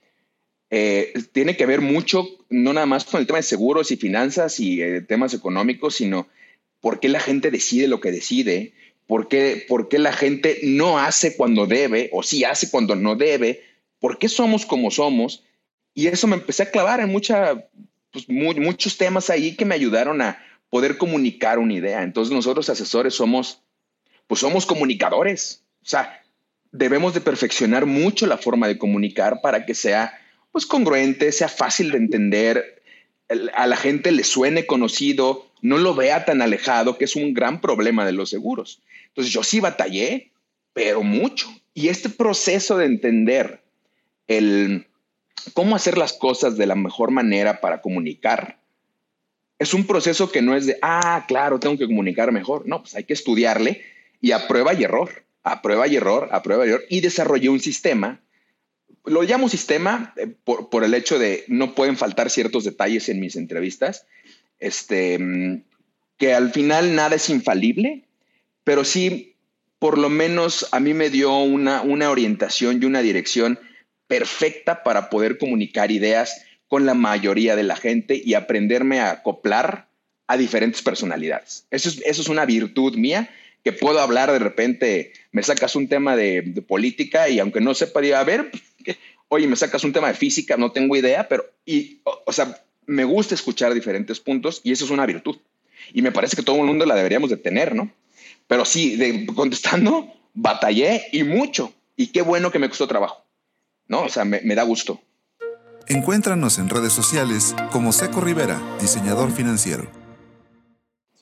eh, 0.75 1.13
tiene 1.34 1.56
que 1.56 1.68
ver 1.68 1.81
mucho, 1.81 2.28
no 2.50 2.74
nada 2.74 2.88
más 2.88 3.06
con 3.06 3.19
el 3.19 3.28
tema 3.28 3.38
de 3.38 3.44
seguros 3.44 3.92
y 3.92 3.96
finanzas 3.96 4.60
y 4.60 4.81
eh, 4.81 5.01
temas 5.01 5.36
económicos, 5.36 5.94
sino 5.94 6.28
por 6.81 7.00
qué 7.00 7.10
la 7.10 7.19
gente 7.19 7.51
decide 7.51 7.88
lo 7.88 8.00
que 8.00 8.12
decide, 8.12 8.74
por 9.08 9.28
qué, 9.28 9.66
por 9.68 9.90
qué 9.90 10.00
la 10.00 10.14
gente 10.14 10.60
no 10.64 11.00
hace 11.00 11.36
cuando 11.36 11.66
debe 11.66 12.10
o 12.14 12.24
sí 12.24 12.44
hace 12.44 12.70
cuando 12.70 12.96
no 12.96 13.16
debe, 13.16 13.64
por 14.00 14.18
qué 14.18 14.30
somos 14.30 14.66
como 14.66 14.92
somos. 14.92 15.44
Y 15.94 16.08
eso 16.08 16.28
me 16.28 16.36
empecé 16.36 16.64
a 16.64 16.72
clavar 16.72 17.00
en 17.00 17.10
mucha, 17.10 17.68
pues, 18.12 18.28
muchos 18.30 18.98
temas 18.98 19.30
ahí 19.30 19.56
que 19.56 19.66
me 19.66 19.76
ayudaron 19.76 20.22
a 20.22 20.42
poder 20.70 20.98
comunicar 20.98 21.60
una 21.60 21.74
idea. 21.74 22.02
Entonces 22.02 22.34
nosotros 22.34 22.70
asesores 22.70 23.14
somos, 23.14 23.62
pues 24.28 24.42
somos 24.42 24.66
comunicadores. 24.66 25.64
O 25.84 25.86
sea, 25.86 26.24
debemos 26.72 27.14
de 27.14 27.22
perfeccionar 27.22 27.86
mucho 27.86 28.26
la 28.26 28.38
forma 28.38 28.68
de 28.68 28.78
comunicar 28.78 29.42
para 29.42 29.66
que 29.66 29.76
sea 29.76 30.20
pues 30.52 30.66
congruente, 30.66 31.32
sea 31.32 31.50
fácil 31.50 31.92
de 31.92 31.98
entender, 31.98 32.73
a 33.54 33.68
la 33.68 33.76
gente 33.76 34.12
le 34.12 34.24
suene 34.24 34.66
conocido, 34.66 35.48
no 35.62 35.78
lo 35.78 35.96
vea 35.96 36.26
tan 36.26 36.42
alejado, 36.42 36.98
que 36.98 37.06
es 37.06 37.16
un 37.16 37.34
gran 37.34 37.62
problema 37.62 38.06
de 38.06 38.12
los 38.12 38.30
seguros. 38.30 38.82
Entonces 39.08 39.34
yo 39.34 39.44
sí 39.44 39.60
batallé, 39.60 40.32
pero 40.74 41.04
mucho. 41.04 41.48
Y 41.74 41.88
este 41.88 42.10
proceso 42.10 42.78
de 42.78 42.86
entender 42.86 43.62
el 44.28 44.88
cómo 45.54 45.76
hacer 45.76 45.98
las 45.98 46.14
cosas 46.14 46.58
de 46.58 46.68
la 46.68 46.76
mejor 46.76 47.12
manera 47.12 47.62
para 47.62 47.82
comunicar, 47.82 48.60
es 49.60 49.74
un 49.74 49.86
proceso 49.86 50.32
que 50.32 50.42
no 50.42 50.56
es 50.56 50.66
de, 50.66 50.78
ah, 50.82 51.26
claro, 51.28 51.60
tengo 51.60 51.78
que 51.78 51.86
comunicar 51.86 52.32
mejor. 52.32 52.68
No, 52.68 52.82
pues 52.82 52.96
hay 52.96 53.06
que 53.06 53.14
estudiarle 53.14 53.82
y 54.20 54.32
a 54.32 54.48
prueba 54.48 54.74
y 54.74 54.84
error, 54.84 55.24
a 55.44 55.62
prueba 55.62 55.88
y 55.88 55.96
error, 55.96 56.30
a 56.32 56.44
prueba 56.44 56.66
y 56.66 56.70
error. 56.70 56.84
Y 56.90 57.02
desarrollé 57.02 57.50
un 57.50 57.60
sistema 57.60 58.20
lo 59.06 59.24
llamo 59.24 59.50
sistema 59.50 60.14
eh, 60.18 60.28
por, 60.28 60.84
el 60.84 60.94
hecho 60.94 61.20
de 61.20 61.44
no 61.48 61.76
pueden 61.76 61.98
faltar 61.98 62.30
ciertos 62.30 62.64
detalles 62.64 63.10
en 63.10 63.20
mis 63.20 63.36
entrevistas, 63.36 64.06
este, 64.60 65.20
mm, 65.20 65.64
que 66.18 66.34
al 66.34 66.52
final 66.52 66.96
nada 66.96 67.16
es 67.16 67.30
infalible, 67.30 68.04
pero 68.64 68.86
sí, 68.86 69.36
por 69.80 69.98
lo 69.98 70.10
menos 70.10 70.68
a 70.72 70.80
mí 70.80 70.94
me 70.94 71.10
dio 71.10 71.38
una, 71.38 71.82
una 71.82 72.10
orientación 72.10 72.82
y 72.82 72.86
una 72.86 73.01
dirección 73.01 73.60
perfecta 74.08 74.84
para 74.84 75.10
poder 75.10 75.38
comunicar 75.38 75.92
ideas 75.92 76.46
con 76.68 76.86
la 76.86 76.94
mayoría 76.94 77.56
de 77.56 77.63
la 77.63 77.75
gente 77.75 78.22
y 78.24 78.36
aprenderme 78.36 79.00
a 79.00 79.12
acoplar 79.12 79.89
a 80.27 80.38
diferentes 80.38 80.82
personalidades. 80.82 81.68
Eso 81.72 81.89
es, 81.89 82.01
eso 82.06 82.22
es 82.22 82.30
una 82.30 82.46
virtud 82.46 82.96
mía 82.96 83.30
que 83.63 83.72
puedo 83.72 84.00
hablar 84.00 84.32
de 84.32 84.39
repente, 84.39 85.13
me 85.32 85.41
sacas 85.43 85.75
un 85.75 85.88
tema 85.88 86.15
de, 86.15 86.41
de 86.41 86.62
política 86.62 87.29
y 87.29 87.39
aunque 87.39 87.62
no 87.62 87.74
sepa, 87.74 88.01
diga, 88.01 88.20
a 88.20 88.24
ver, 88.24 88.51
oye, 89.29 89.48
me 89.48 89.55
sacas 89.55 89.84
un 89.84 89.93
tema 89.93 90.10
de 90.10 90.13
física, 90.13 90.58
no 90.58 90.72
tengo 90.72 90.96
idea, 90.96 91.27
pero, 91.27 91.46
y, 91.65 92.01
o, 92.03 92.32
sea, 92.32 92.62
me 92.86 93.03
gusta 93.03 93.36
escuchar 93.36 93.74
diferentes 93.74 94.20
puntos 94.20 94.62
y 94.63 94.72
eso 94.72 94.86
es 94.86 94.91
una 94.91 95.05
virtud. 95.05 95.38
Y 95.93 96.01
me 96.01 96.12
parece 96.12 96.36
que 96.36 96.43
todo 96.43 96.58
el 96.58 96.65
mundo 96.65 96.86
la 96.86 96.96
deberíamos 96.96 97.29
de 97.29 97.38
tener, 97.38 97.75
¿no? 97.75 97.91
Pero 98.48 98.65
sí, 98.65 98.96
de, 98.96 99.25
contestando, 99.27 100.13
batallé 100.34 101.08
y 101.12 101.24
mucho. 101.24 101.74
Y 101.96 102.08
qué 102.08 102.22
bueno 102.22 102.51
que 102.51 102.60
me 102.60 102.70
costó 102.70 102.88
trabajo, 102.88 103.25
¿no? 103.88 104.03
O 104.03 104.10
sea, 104.10 104.25
me, 104.25 104.41
me 104.41 104.55
da 104.55 104.63
gusto. 104.63 105.01
Encuéntranos 105.88 106.60
en 106.60 106.70
redes 106.70 106.93
sociales 106.93 107.55
como 107.72 107.91
Seco 107.91 108.22
Rivera, 108.22 108.62
diseñador 108.79 109.32
financiero. 109.32 110.02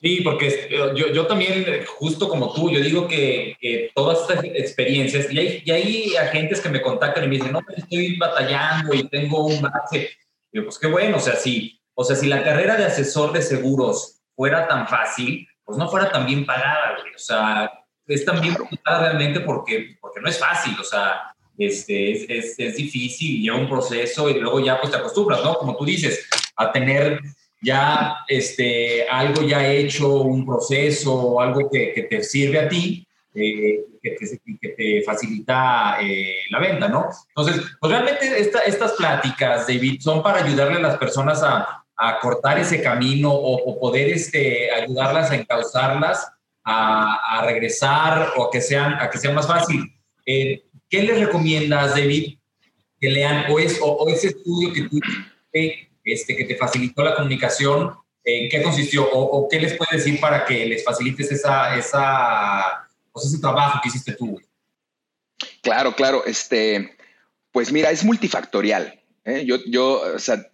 Sí, 0.02 0.20
porque 0.22 0.48
eh, 0.48 0.92
yo, 0.96 1.12
yo 1.12 1.26
también, 1.28 1.64
justo 1.86 2.28
como 2.28 2.52
tú, 2.52 2.68
yo 2.72 2.80
digo 2.80 3.06
que, 3.06 3.56
que 3.60 3.92
todas 3.94 4.22
estas 4.22 4.42
experiencias, 4.44 5.32
y 5.32 5.38
hay, 5.38 5.62
y 5.64 5.70
hay, 5.70 6.16
agentes 6.16 6.60
que 6.60 6.70
me 6.70 6.82
contactan 6.82 7.22
y 7.22 7.28
me 7.28 7.36
dicen, 7.36 7.52
no, 7.52 7.60
pues, 7.60 7.78
estoy 7.78 8.16
batallando 8.16 8.92
y 8.94 9.08
tengo 9.08 9.46
un 9.46 9.62
base. 9.62 10.10
Digo, 10.50 10.64
pues 10.64 10.78
qué 10.80 10.88
bueno, 10.88 11.18
o 11.18 11.20
sea, 11.20 11.36
si, 11.36 11.80
o 11.94 12.02
sea, 12.02 12.16
si 12.16 12.26
la 12.26 12.42
carrera 12.42 12.76
de 12.76 12.86
asesor 12.86 13.32
de 13.32 13.42
seguros 13.42 14.20
fuera 14.34 14.66
tan 14.66 14.88
fácil, 14.88 15.46
pues 15.64 15.78
no 15.78 15.88
fuera 15.88 16.10
tan 16.10 16.26
bien 16.26 16.44
pagada, 16.44 16.96
O 17.14 17.18
sea, 17.18 17.70
es 18.08 18.24
tan 18.24 18.40
bien 18.40 18.56
pagada 18.56 19.10
realmente 19.10 19.38
porque, 19.38 19.98
porque 20.00 20.20
no 20.20 20.28
es 20.28 20.36
fácil, 20.36 20.74
o 20.80 20.84
sea, 20.84 21.32
este, 21.56 22.10
es, 22.10 22.26
es, 22.28 22.58
es 22.58 22.76
difícil, 22.76 23.40
lleva 23.40 23.56
un 23.56 23.68
proceso 23.68 24.28
y 24.28 24.40
luego 24.40 24.58
ya 24.58 24.80
pues 24.80 24.90
te 24.90 24.98
acostumbras, 24.98 25.44
¿no? 25.44 25.54
Como 25.54 25.76
tú 25.76 25.84
dices, 25.84 26.28
a 26.56 26.72
tener 26.72 27.20
ya 27.62 28.16
este, 28.28 29.06
algo 29.08 29.42
ya 29.42 29.66
hecho, 29.66 30.22
un 30.22 30.44
proceso, 30.44 31.40
algo 31.40 31.70
que, 31.70 31.92
que 31.92 32.02
te 32.02 32.22
sirve 32.22 32.58
a 32.58 32.68
ti, 32.68 33.06
eh, 33.34 33.84
que, 34.02 34.16
que, 34.60 34.68
te 34.70 35.02
facilita 35.02 35.98
eh, 36.02 36.34
la 36.50 36.58
venta, 36.58 36.88
¿no? 36.88 37.08
Entonces, 37.28 37.62
pues 37.80 37.92
realmente 37.92 38.38
esta, 38.38 38.60
estas 38.60 38.92
pláticas, 38.92 39.66
David, 39.66 40.00
son 40.00 40.22
para 40.22 40.44
ayudarle 40.44 40.78
a 40.78 40.82
las 40.82 40.98
personas 40.98 41.42
a, 41.42 41.84
a 41.96 42.18
cortar 42.20 42.58
ese 42.58 42.82
camino 42.82 43.32
o, 43.32 43.54
o, 43.54 43.78
poder 43.78 44.10
este, 44.10 44.70
ayudarlas 44.72 45.30
a 45.30 45.36
encauzarlas 45.36 46.28
a, 46.64 47.42
regresar 47.46 48.32
o 48.36 48.44
a 48.44 48.50
que, 48.50 48.60
sean, 48.60 48.94
a 48.94 49.08
que 49.10 49.18
sea 49.18 49.32
más 49.32 49.46
fácil. 49.46 49.92
Eh, 50.26 50.62
¿Qué 50.88 51.02
les 51.02 51.18
recomiendas, 51.18 51.90
David, 51.90 52.38
que 53.00 53.08
lean 53.08 53.46
o, 53.50 53.54
o, 53.54 54.08
ese 54.08 54.28
estudio 54.28 54.72
que 54.72 54.88
tú 54.88 55.00
este, 56.04 56.36
que 56.36 56.44
te 56.44 56.56
facilitó 56.56 57.02
la 57.02 57.14
comunicación, 57.14 57.92
¿en 58.24 58.48
qué 58.48 58.62
consistió? 58.62 59.08
O, 59.10 59.48
qué 59.48 59.60
les 59.60 59.76
puedes 59.76 60.04
decir 60.04 60.20
para 60.20 60.44
que 60.44 60.66
les 60.66 60.84
facilites 60.84 61.30
esa, 61.32 61.76
esa, 61.76 62.88
pues 63.12 63.26
ese 63.26 63.38
trabajo 63.38 63.80
que 63.82 63.88
hiciste 63.88 64.12
tú? 64.12 64.40
Claro, 65.62 65.94
claro. 65.94 66.24
Este, 66.24 66.96
pues 67.52 67.72
mira, 67.72 67.90
es 67.90 68.04
multifactorial. 68.04 69.00
¿eh? 69.24 69.44
Yo, 69.44 69.58
yo, 69.66 70.02
o 70.14 70.18
sea, 70.18 70.50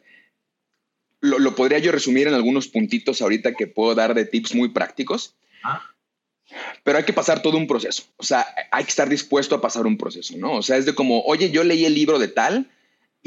lo, 1.21 1.39
lo, 1.39 1.55
podría 1.55 1.79
yo 1.79 1.93
resumir 1.93 2.29
en 2.29 2.35
algunos 2.35 2.69
puntitos 2.69 3.21
ahorita 3.23 3.55
que 3.55 3.67
puedo 3.67 3.95
dar 3.95 4.15
de 4.15 4.25
tips 4.25 4.55
muy 4.55 4.69
prácticos. 4.69 5.35
Ah. 5.63 5.83
Pero 6.83 6.99
hay 6.99 7.05
que 7.05 7.13
pasar 7.13 7.43
todo 7.43 7.59
un 7.59 7.67
proceso. 7.67 8.05
O 8.17 8.23
sea, 8.23 8.47
hay 8.71 8.85
que 8.85 8.91
estar 8.91 9.09
dispuesto 9.09 9.55
a 9.55 9.61
pasar 9.61 9.87
un 9.87 9.99
proceso, 9.99 10.35
¿no? 10.37 10.55
O 10.55 10.63
sea, 10.63 10.77
es 10.77 10.87
de 10.87 10.95
como, 10.95 11.21
oye, 11.23 11.51
yo 11.51 11.63
leí 11.65 11.85
el 11.85 11.95
libro 11.95 12.19
de 12.19 12.29
tal 12.29 12.71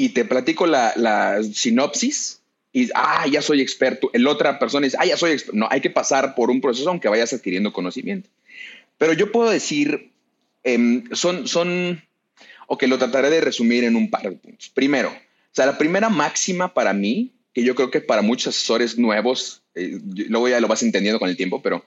y 0.02 0.10
te 0.10 0.26
platico 0.26 0.66
la, 0.66 0.94
la 0.96 1.44
sinopsis 1.44 2.42
y, 2.74 2.90
ah, 2.96 3.28
ya 3.28 3.44
soy 3.44 3.62
experto. 3.62 4.10
El 4.14 4.26
otra 4.26 4.58
persona 4.58 4.86
dice, 4.86 4.98
ah, 5.00 5.06
ya 5.06 5.16
soy 5.16 5.32
experto. 5.32 5.60
No, 5.60 5.68
hay 5.70 5.80
que 5.80 5.92
pasar 5.92 6.34
por 6.34 6.50
un 6.50 6.60
proceso 6.60 6.90
aunque 6.90 7.08
vayas 7.08 7.34
adquiriendo 7.34 7.72
conocimiento. 7.72 8.28
Pero 8.98 9.14
yo 9.14 9.32
puedo 9.32 9.52
decir, 9.52 10.10
eh, 10.64 11.04
son, 11.12 11.48
son, 11.48 12.02
o 12.66 12.80
que 12.80 12.88
lo 12.88 12.98
trataré 12.98 13.30
de 13.30 13.42
resumir 13.42 13.84
en 13.84 13.96
un 13.96 14.10
par 14.10 14.24
de 14.24 14.32
puntos. 14.32 14.70
Primero, 14.70 15.10
o 15.10 15.54
sea, 15.54 15.68
la 15.68 15.78
primera 15.78 16.10
máxima 16.10 16.74
para 16.74 16.94
mí, 16.94 17.32
que 17.54 17.64
yo 17.64 17.76
creo 17.76 17.92
que 17.92 18.02
para 18.02 18.24
muchos 18.24 18.56
asesores 18.56 18.98
nuevos, 18.98 19.62
eh, 19.76 20.00
luego 20.30 20.50
ya 20.50 20.60
lo 20.60 20.68
vas 20.68 20.82
entendiendo 20.82 21.20
con 21.20 21.30
el 21.30 21.38
tiempo, 21.38 21.62
pero 21.62 21.86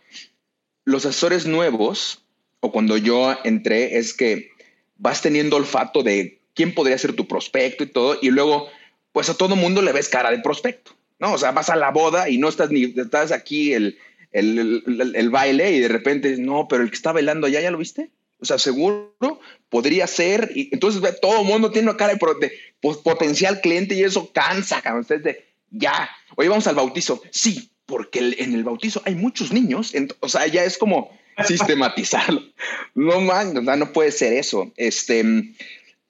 los 0.85 1.05
asesores 1.05 1.47
nuevos, 1.47 2.23
o 2.61 2.71
cuando 2.71 2.97
yo 2.97 3.37
entré, 3.43 3.99
es 3.99 4.15
que 4.15 4.51
vas 4.99 5.21
teniendo 5.21 5.57
olfato 5.57 6.05
de 6.05 6.44
quién 6.55 6.75
podría 6.75 6.99
ser 6.99 7.15
tu 7.15 7.27
prospecto 7.27 7.85
y 7.85 7.89
todo, 7.89 8.19
y 8.21 8.31
luego, 8.31 8.69
pues 9.13 9.29
a 9.29 9.37
todo 9.37 9.57
mundo 9.57 9.83
le 9.83 9.93
ves 9.93 10.09
cara 10.09 10.31
de 10.31 10.39
prospecto, 10.39 10.93
¿no? 11.19 11.33
O 11.35 11.39
sea, 11.39 11.53
vas 11.53 11.71
a 11.71 11.77
la 11.77 11.91
boda 11.91 12.29
y 12.29 12.39
no 12.39 12.49
estás 12.49 12.71
ni, 12.71 12.85
estás 12.85 13.33
aquí 13.33 13.73
el, 13.73 13.99
el, 14.35 15.31
baile 15.31 15.73
y 15.73 15.81
de 15.81 15.89
repente, 15.89 16.37
no, 16.39 16.67
pero 16.69 16.83
el 16.83 16.91
que 16.91 16.97
está 16.97 17.13
bailando 17.13 17.47
allá, 17.47 17.61
¿ya 17.61 17.71
lo 17.71 17.79
viste? 17.79 18.11
O 18.41 18.45
sea, 18.45 18.59
seguro 18.59 19.41
podría 19.69 20.07
ser, 20.07 20.51
y 20.55 20.69
entonces 20.73 21.03
todo 21.21 21.41
el 21.41 21.47
mundo 21.47 21.71
tiene 21.71 21.89
una 21.89 21.97
cara 21.97 22.15
de, 22.15 22.53
potencial 22.81 23.61
cliente 23.61 23.95
y 23.95 24.03
eso 24.03 24.33
cansa, 24.33 24.83
cabrón. 24.83 25.07
de, 25.09 25.45
ya, 25.71 26.11
hoy 26.37 26.49
vamos 26.49 26.67
al 26.67 26.75
bautizo. 26.75 27.23
Sí, 27.31 27.71
porque 27.87 28.19
en 28.39 28.55
el 28.55 28.65
bautizo 28.65 29.03
hay 29.05 29.15
muchos 29.15 29.53
niños, 29.53 29.95
o 30.21 30.29
sea, 30.29 30.47
ya 30.47 30.65
es 30.65 30.79
como 30.79 31.11
sistematizarlo. 31.47 32.43
No 32.95 33.21
man, 33.21 33.55
no 33.55 33.93
puede 33.93 34.11
ser 34.11 34.33
eso. 34.33 34.73
Este, 34.77 35.25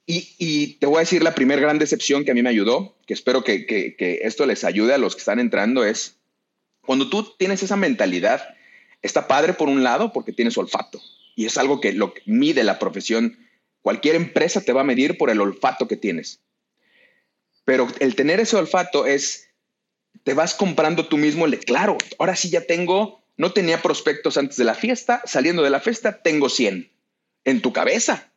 y, 0.07 0.75
te 0.81 0.87
voy 0.87 0.97
a 0.97 1.01
decir 1.01 1.23
la 1.23 1.35
primera 1.35 1.61
gran 1.61 1.79
decepción 1.79 2.25
que 2.25 2.31
a 2.31 2.35
mí 2.35 2.43
me 2.43 2.51
ayudó, 2.51 2.97
que 3.07 3.15
espero 3.15 3.43
que, 3.43 4.21
esto 4.23 4.45
les 4.47 4.65
ayude 4.65 4.95
a 4.95 4.99
los 4.99 5.15
que 5.15 5.21
están 5.21 5.39
entrando, 5.39 5.85
es 5.85 6.17
cuando 6.83 7.09
tú 7.09 7.35
tienes 7.39 7.63
esa 7.63 7.77
mentalidad, 7.77 8.55
está 9.01 9.27
padre 9.27 9.55
por 9.55 9.69
un 9.69 9.83
lado 9.83 10.13
porque 10.13 10.33
tienes 10.33 10.59
olfato 10.59 11.01
y 11.35 11.47
es 11.47 11.57
algo 11.57 11.81
que 11.81 11.93
lo 11.93 12.13
que 12.13 12.23
mide 12.27 12.65
la 12.65 12.79
profesión. 12.79 13.39
Cualquier 13.81 14.15
empresa 14.15 14.61
te 14.61 14.73
va 14.73 14.83
a 14.83 14.85
medir 14.85 15.17
por 15.17 15.31
el 15.31 15.41
olfato 15.41 15.89
que 15.89 15.97
tienes. 15.97 16.41
Pero 17.65 17.89
el 18.01 18.15
tener 18.15 18.41
ese 18.41 18.57
olfato 18.57 19.07
es 19.07 19.49
te 20.23 20.35
vas 20.35 20.55
comprando 20.55 21.07
tú 21.07 21.17
mismo, 21.17 21.47
le, 21.47 21.59
claro, 21.59 21.99
ahora 22.19 22.37
sí 22.37 22.51
ya 22.51 22.63
tengo, 22.63 23.25
no 23.37 23.53
tenía 23.53 23.83
prospectos 23.83 24.37
antes 24.37 24.57
de 24.57 24.65
la 24.65 24.75
fiesta, 24.75 25.23
saliendo 25.25 25.63
de 25.63 25.71
la 25.71 25.81
fiesta 25.81 26.23
tengo 26.23 26.49
100 26.49 26.91
en 27.45 27.63
tu 27.63 27.73
cabeza. 27.73 28.31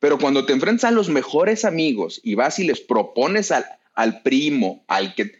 Pero 0.00 0.18
cuando 0.18 0.46
te 0.46 0.52
enfrentas 0.52 0.84
a 0.84 0.92
los 0.92 1.08
mejores 1.08 1.64
amigos 1.64 2.20
y 2.22 2.34
vas 2.34 2.58
y 2.58 2.64
les 2.64 2.80
propones 2.80 3.50
al, 3.50 3.66
al 3.94 4.22
primo, 4.22 4.84
al 4.86 5.14
que 5.14 5.32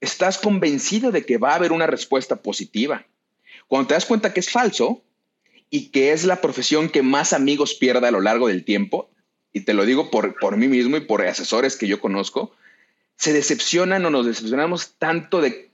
estás 0.00 0.38
convencido 0.38 1.10
de 1.10 1.24
que 1.24 1.38
va 1.38 1.52
a 1.52 1.56
haber 1.56 1.72
una 1.72 1.86
respuesta 1.86 2.36
positiva. 2.36 3.06
Cuando 3.66 3.88
te 3.88 3.94
das 3.94 4.06
cuenta 4.06 4.32
que 4.32 4.40
es 4.40 4.50
falso 4.50 5.02
y 5.70 5.88
que 5.88 6.12
es 6.12 6.24
la 6.24 6.40
profesión 6.40 6.88
que 6.88 7.02
más 7.02 7.32
amigos 7.32 7.74
pierde 7.74 8.06
a 8.06 8.10
lo 8.10 8.20
largo 8.20 8.48
del 8.48 8.64
tiempo, 8.64 9.10
y 9.52 9.60
te 9.60 9.74
lo 9.74 9.86
digo 9.86 10.10
por, 10.10 10.38
por 10.38 10.56
mí 10.56 10.68
mismo 10.68 10.96
y 10.96 11.00
por 11.00 11.24
asesores 11.26 11.76
que 11.76 11.88
yo 11.88 12.00
conozco, 12.00 12.54
se 13.16 13.32
decepcionan 13.32 14.04
o 14.06 14.10
nos 14.10 14.26
decepcionamos 14.26 14.94
tanto 14.98 15.40
de, 15.40 15.70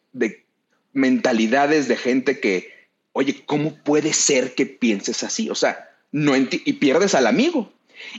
mentalidades 0.93 1.89
de 1.89 1.97
gente 1.97 2.39
que, 2.39 2.73
oye, 3.13 3.43
¿cómo 3.45 3.75
puede 3.75 4.13
ser 4.13 4.55
que 4.55 4.67
pienses 4.67 5.25
así? 5.25 5.51
O 5.51 5.55
sea, 5.55 5.91
no 6.13 6.37
y 6.37 6.73
pierdes 6.75 7.15
al 7.17 7.27
amigo 7.27 7.73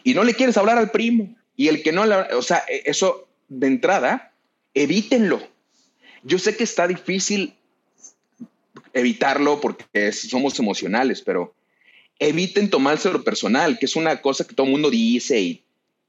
y 0.04 0.14
no 0.14 0.24
le 0.24 0.34
quieres 0.34 0.58
hablar 0.58 0.78
al 0.78 0.92
primo 0.92 1.36
y 1.56 1.68
el 1.68 1.84
que 1.84 1.92
no, 1.92 2.04
o 2.36 2.42
sea, 2.42 2.64
e, 2.70 2.84
eso 2.86 3.28
de 3.48 3.68
entrada, 3.68 4.34
evítenlo. 4.74 5.42
Yo 6.24 6.40
sé 6.40 6.56
que 6.58 6.64
está 6.64 6.88
difícil 6.88 7.54
evitarlo 8.94 9.62
porque 9.62 10.12
somos 10.12 10.58
emocionales, 10.60 11.22
pero 11.22 11.54
eviten 12.20 12.70
tomárselo 12.70 13.24
personal, 13.24 13.78
que 13.78 13.86
es 13.86 13.96
una 13.96 14.22
cosa 14.22 14.46
que 14.46 14.56
todo 14.56 14.66
mundo 14.66 14.90
dice 14.90 15.40
y 15.40 15.62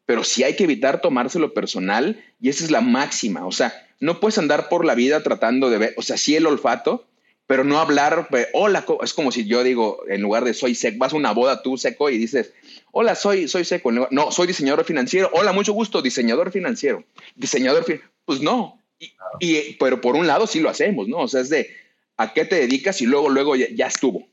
pero 0.06 0.22
sí 0.22 0.44
hay 0.44 0.54
que 0.54 0.64
evitar 0.64 1.00
tomárselo 1.00 1.52
personal 1.52 2.24
y 2.40 2.48
esa 2.48 2.64
es 2.64 2.70
la 2.70 2.80
máxima. 2.80 3.44
O 3.44 3.50
sea, 3.50 3.74
no 3.98 4.20
puedes 4.20 4.38
andar 4.38 4.68
por 4.68 4.84
la 4.84 4.94
vida 4.94 5.22
tratando 5.22 5.68
de 5.68 5.78
ver, 5.78 5.94
o 5.96 6.02
sea, 6.02 6.16
sí 6.16 6.36
el 6.36 6.46
olfato, 6.46 7.06
pero 7.48 7.64
no 7.64 7.78
hablar, 7.78 8.28
hola, 8.52 8.86
es 9.02 9.12
como 9.12 9.32
si 9.32 9.46
yo 9.46 9.62
digo, 9.64 10.02
en 10.08 10.22
lugar 10.22 10.44
de 10.44 10.54
soy 10.54 10.74
seco, 10.74 10.98
vas 10.98 11.12
a 11.12 11.16
una 11.16 11.32
boda 11.32 11.62
tú 11.62 11.76
seco 11.76 12.08
y 12.08 12.18
dices, 12.18 12.52
hola, 12.98 13.14
soy, 13.14 13.46
soy 13.46 13.66
seco. 13.66 13.92
No, 13.92 14.32
soy 14.32 14.46
diseñador 14.46 14.82
financiero. 14.86 15.28
Hola, 15.34 15.52
mucho 15.52 15.74
gusto, 15.74 16.00
diseñador 16.00 16.50
financiero. 16.50 17.04
Diseñador 17.34 17.84
financiero. 17.84 18.10
Pues 18.24 18.40
no. 18.40 18.82
Y, 19.38 19.74
pero 19.74 20.00
por 20.00 20.16
un 20.16 20.26
lado 20.26 20.46
sí 20.46 20.60
lo 20.60 20.70
hacemos, 20.70 21.06
¿no? 21.06 21.18
O 21.18 21.28
sea, 21.28 21.42
es 21.42 21.50
de, 21.50 21.68
¿a 22.16 22.32
qué 22.32 22.46
te 22.46 22.56
dedicas? 22.56 23.02
Y 23.02 23.06
luego, 23.06 23.28
luego 23.28 23.54
ya 23.54 23.86
estuvo. 23.86 24.26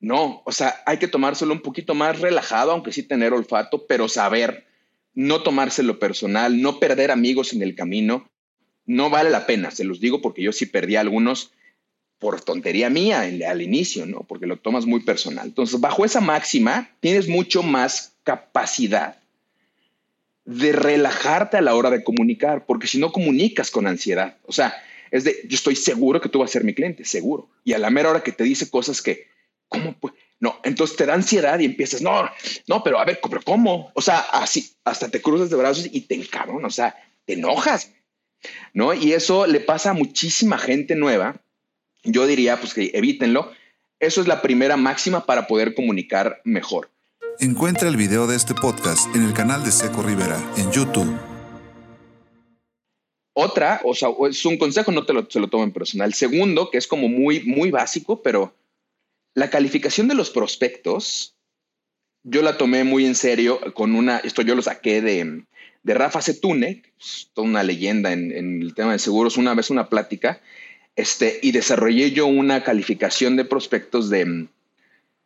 No, 0.00 0.42
o 0.44 0.50
sea, 0.50 0.82
hay 0.84 0.98
que 0.98 1.06
tomárselo 1.06 1.52
un 1.52 1.62
poquito 1.62 1.94
más 1.94 2.18
relajado, 2.18 2.72
aunque 2.72 2.90
sí 2.90 3.04
tener 3.04 3.32
olfato, 3.32 3.86
pero 3.86 4.08
saber 4.08 4.66
no 5.14 5.44
tomárselo 5.44 6.00
personal, 6.00 6.60
no 6.60 6.80
perder 6.80 7.12
amigos 7.12 7.52
en 7.52 7.62
el 7.62 7.76
camino, 7.76 8.28
no 8.84 9.10
vale 9.10 9.30
la 9.30 9.46
pena, 9.46 9.70
se 9.70 9.84
los 9.84 10.00
digo 10.00 10.20
porque 10.20 10.42
yo 10.42 10.50
sí 10.50 10.66
perdí 10.66 10.96
algunos 10.96 11.52
por 12.22 12.40
tontería 12.40 12.88
mía 12.88 13.22
al 13.48 13.62
inicio, 13.62 14.06
¿no? 14.06 14.20
Porque 14.20 14.46
lo 14.46 14.56
tomas 14.56 14.86
muy 14.86 15.00
personal. 15.00 15.48
Entonces, 15.48 15.80
bajo 15.80 16.04
esa 16.04 16.20
máxima, 16.20 16.88
tienes 17.00 17.26
mucho 17.26 17.64
más 17.64 18.12
capacidad 18.22 19.16
de 20.44 20.70
relajarte 20.70 21.56
a 21.56 21.62
la 21.62 21.74
hora 21.74 21.90
de 21.90 22.04
comunicar, 22.04 22.64
porque 22.64 22.86
si 22.86 22.98
no 22.98 23.10
comunicas 23.10 23.72
con 23.72 23.88
ansiedad, 23.88 24.36
o 24.44 24.52
sea, 24.52 24.72
es 25.10 25.24
de, 25.24 25.36
yo 25.48 25.56
estoy 25.56 25.74
seguro 25.74 26.20
que 26.20 26.28
tú 26.28 26.38
vas 26.38 26.50
a 26.50 26.52
ser 26.52 26.62
mi 26.62 26.74
cliente, 26.74 27.04
seguro. 27.04 27.48
Y 27.64 27.72
a 27.72 27.80
la 27.80 27.90
mera 27.90 28.10
hora 28.10 28.22
que 28.22 28.30
te 28.30 28.44
dice 28.44 28.70
cosas 28.70 29.02
que, 29.02 29.26
¿cómo? 29.66 29.98
Pues, 29.98 30.14
no, 30.38 30.60
entonces 30.62 30.96
te 30.96 31.06
da 31.06 31.14
ansiedad 31.14 31.58
y 31.58 31.64
empiezas, 31.64 32.02
no, 32.02 32.30
no, 32.68 32.84
pero 32.84 33.00
a 33.00 33.04
ver, 33.04 33.18
pero 33.28 33.42
¿cómo? 33.42 33.90
O 33.94 34.00
sea, 34.00 34.20
así, 34.20 34.70
hasta 34.84 35.08
te 35.08 35.20
cruzas 35.20 35.50
de 35.50 35.56
brazos 35.56 35.88
y 35.90 36.02
te 36.02 36.14
encabrón, 36.14 36.64
o 36.64 36.70
sea, 36.70 36.94
te 37.24 37.32
enojas, 37.32 37.90
¿no? 38.74 38.94
Y 38.94 39.12
eso 39.12 39.48
le 39.48 39.58
pasa 39.58 39.90
a 39.90 39.94
muchísima 39.94 40.56
gente 40.56 40.94
nueva. 40.94 41.41
Yo 42.04 42.26
diría, 42.26 42.58
pues 42.58 42.74
que 42.74 42.90
evítenlo. 42.94 43.52
Eso 44.00 44.20
es 44.20 44.26
la 44.26 44.42
primera 44.42 44.76
máxima 44.76 45.26
para 45.26 45.46
poder 45.46 45.74
comunicar 45.74 46.40
mejor. 46.44 46.90
Encuentra 47.38 47.88
el 47.88 47.96
video 47.96 48.26
de 48.26 48.36
este 48.36 48.54
podcast 48.54 49.14
en 49.14 49.24
el 49.24 49.32
canal 49.32 49.64
de 49.64 49.70
Seco 49.70 50.02
Rivera 50.02 50.38
en 50.56 50.70
YouTube. 50.72 51.16
Otra, 53.34 53.80
o 53.84 53.94
sea, 53.94 54.10
es 54.28 54.44
un 54.44 54.58
consejo, 54.58 54.92
no 54.92 55.06
te 55.06 55.12
lo, 55.12 55.28
se 55.30 55.40
lo 55.40 55.48
tomen 55.48 55.72
personal. 55.72 56.12
Segundo, 56.12 56.70
que 56.70 56.78
es 56.78 56.86
como 56.86 57.08
muy, 57.08 57.40
muy 57.44 57.70
básico, 57.70 58.20
pero 58.22 58.54
la 59.34 59.48
calificación 59.48 60.08
de 60.08 60.14
los 60.14 60.30
prospectos, 60.30 61.36
yo 62.22 62.42
la 62.42 62.58
tomé 62.58 62.84
muy 62.84 63.06
en 63.06 63.14
serio 63.14 63.60
con 63.74 63.94
una, 63.94 64.18
esto 64.18 64.42
yo 64.42 64.54
lo 64.54 64.62
saqué 64.62 65.00
de, 65.00 65.44
de 65.82 65.94
Rafa 65.94 66.20
Setune, 66.20 66.82
toda 67.32 67.48
una 67.48 67.62
leyenda 67.62 68.12
en, 68.12 68.62
el 68.62 68.74
tema 68.74 68.92
de 68.92 68.98
seguros, 68.98 69.36
una 69.36 69.54
vez 69.54 69.70
una 69.70 69.88
plática, 69.88 70.42
este, 70.96 71.38
y 71.42 71.52
desarrollé 71.52 72.12
yo 72.12 72.26
una 72.26 72.64
calificación 72.64 73.36
de 73.36 73.44
prospectos 73.44 74.10
de, 74.10 74.48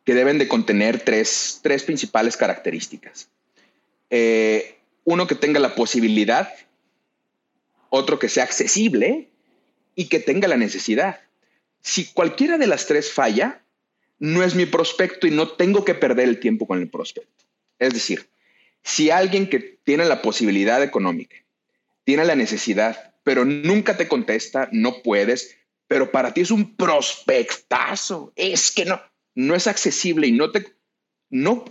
que 0.03 0.13
deben 0.13 0.37
de 0.37 0.47
contener 0.47 1.01
tres, 1.01 1.59
tres 1.61 1.83
principales 1.83 2.37
características. 2.37 3.29
Eh, 4.09 4.77
uno 5.03 5.27
que 5.27 5.35
tenga 5.35 5.59
la 5.59 5.75
posibilidad, 5.75 6.53
otro 7.89 8.19
que 8.19 8.29
sea 8.29 8.43
accesible 8.43 9.27
y 9.95 10.05
que 10.05 10.19
tenga 10.19 10.47
la 10.47 10.57
necesidad. 10.57 11.21
Si 11.81 12.05
cualquiera 12.05 12.57
de 12.57 12.67
las 12.67 12.85
tres 12.87 13.11
falla, 13.11 13.61
no 14.19 14.43
es 14.43 14.55
mi 14.55 14.65
prospecto 14.65 15.27
y 15.27 15.31
no 15.31 15.49
tengo 15.49 15.85
que 15.85 15.93
perder 15.93 16.27
el 16.27 16.39
tiempo 16.39 16.67
con 16.67 16.79
el 16.79 16.89
prospecto. 16.89 17.45
Es 17.79 17.93
decir, 17.93 18.27
si 18.83 19.09
alguien 19.09 19.49
que 19.49 19.59
tiene 19.59 20.05
la 20.05 20.21
posibilidad 20.21 20.81
económica, 20.81 21.35
tiene 22.03 22.25
la 22.25 22.35
necesidad, 22.35 23.13
pero 23.23 23.43
nunca 23.43 23.97
te 23.97 24.07
contesta, 24.07 24.69
no 24.71 25.01
puedes, 25.03 25.56
pero 25.87 26.11
para 26.11 26.33
ti 26.33 26.41
es 26.41 26.51
un 26.51 26.75
prospectazo, 26.75 28.33
es 28.35 28.71
que 28.71 28.85
no, 28.85 29.01
no 29.35 29.55
es 29.55 29.67
accesible 29.67 30.27
y 30.27 30.31
no 30.31 30.51
te, 30.51 30.75
no 31.29 31.65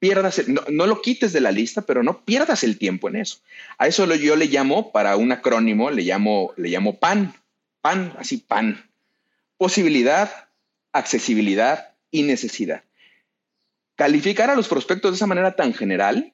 pierdas, 0.00 0.42
no, 0.48 0.86
lo 0.86 1.02
quites 1.02 1.32
de 1.32 1.40
la 1.40 1.52
lista, 1.52 1.82
pero 1.82 2.02
no 2.02 2.24
pierdas 2.24 2.64
el 2.64 2.78
tiempo 2.78 3.08
en 3.08 3.16
eso. 3.16 3.38
A 3.78 3.86
eso 3.86 4.06
lo, 4.06 4.14
yo 4.16 4.34
le 4.34 4.46
llamo, 4.46 4.90
para 4.92 5.16
un 5.16 5.30
acrónimo, 5.30 5.90
le 5.90 6.02
llamo, 6.02 6.52
le 6.56 6.70
llamo 6.70 6.98
PAN, 6.98 7.34
PAN, 7.80 8.14
así 8.18 8.38
PAN. 8.38 8.90
Posibilidad, 9.56 10.48
accesibilidad 10.92 11.94
y 12.10 12.22
necesidad. 12.22 12.82
Calificar 13.94 14.48
a 14.50 14.56
los 14.56 14.68
prospectos 14.68 15.12
de 15.12 15.16
esa 15.16 15.26
manera 15.26 15.54
tan 15.54 15.74
general 15.74 16.32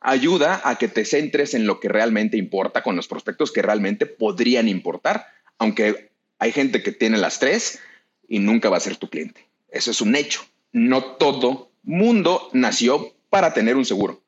ayuda 0.00 0.60
a 0.64 0.76
que 0.76 0.88
te 0.88 1.04
centres 1.04 1.54
en 1.54 1.66
lo 1.66 1.80
que 1.80 1.88
realmente 1.88 2.36
importa 2.36 2.82
con 2.82 2.96
los 2.96 3.08
prospectos 3.08 3.52
que 3.52 3.62
realmente 3.62 4.04
podrían 4.04 4.68
importar, 4.68 5.26
aunque 5.58 6.11
hay 6.42 6.50
gente 6.50 6.82
que 6.82 6.90
tiene 6.90 7.18
las 7.18 7.38
tres 7.38 7.78
y 8.26 8.40
nunca 8.40 8.68
va 8.68 8.76
a 8.76 8.80
ser 8.80 8.96
tu 8.96 9.08
cliente. 9.08 9.46
Eso 9.68 9.92
es 9.92 10.00
un 10.00 10.16
hecho. 10.16 10.44
No 10.72 11.04
todo 11.14 11.70
mundo 11.84 12.50
nació 12.52 13.14
para 13.30 13.54
tener 13.54 13.76
un 13.76 13.84
seguro. 13.84 14.24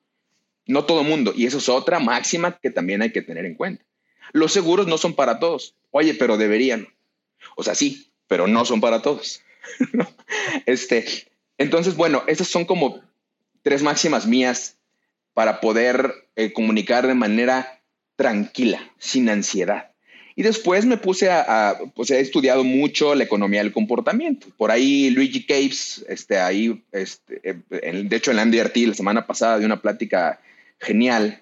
No 0.65 0.85
todo 0.85 1.03
mundo. 1.03 1.33
Y 1.35 1.47
eso 1.47 1.59
es 1.59 1.69
otra 1.69 1.99
máxima 1.99 2.57
que 2.63 2.71
también 2.71 3.03
hay 3.03 3.11
que 3.11 3.21
tener 3.21 3.45
en 3.47 3.57
cuenta. 3.57 3.85
Los 4.31 4.53
seguros 4.53 4.87
no 4.87 4.97
son 4.97 5.15
para 5.15 5.41
todos. 5.41 5.75
Oye, 5.91 6.15
pero 6.15 6.37
deberían. 6.37 6.87
O 7.57 7.65
sea, 7.65 7.75
sí, 7.75 8.13
pero 8.29 8.47
no 8.47 8.65
son 8.65 8.81
para 8.81 9.03
todos. 9.03 9.43
este, 10.67 11.07
entonces, 11.59 11.97
bueno, 11.97 12.23
esas 12.29 12.47
son 12.47 12.65
como 12.65 13.03
tres 13.65 13.83
máximas 13.83 14.25
mías 14.25 14.79
para 15.33 15.61
poder 15.61 16.29
eh, 16.37 16.53
comunicar 16.53 17.09
de 17.09 17.15
manera 17.15 17.83
tranquila, 18.15 18.93
sin 18.99 19.29
ansiedad. 19.29 19.94
Y 20.37 20.43
después 20.43 20.85
me 20.85 20.97
puse 20.97 21.31
a, 21.31 21.79
pues 21.95 22.11
he 22.11 22.19
estudiado 22.19 22.65
mucho 22.65 23.15
la 23.15 23.23
economía 23.23 23.63
del 23.63 23.73
comportamiento. 23.73 24.49
Por 24.57 24.73
ahí 24.73 25.11
Luigi 25.11 25.47
Caves, 25.47 26.05
este, 26.09 26.39
ahí, 26.39 26.83
este, 26.91 27.41
eh, 27.45 28.03
de 28.05 28.17
hecho 28.17 28.33
en 28.33 28.39
la 28.39 28.45
MDRT 28.45 28.77
la 28.79 28.95
semana 28.95 29.27
pasada 29.27 29.59
de 29.61 29.67
una 29.67 29.81
plática 29.81 30.41
genial, 30.81 31.41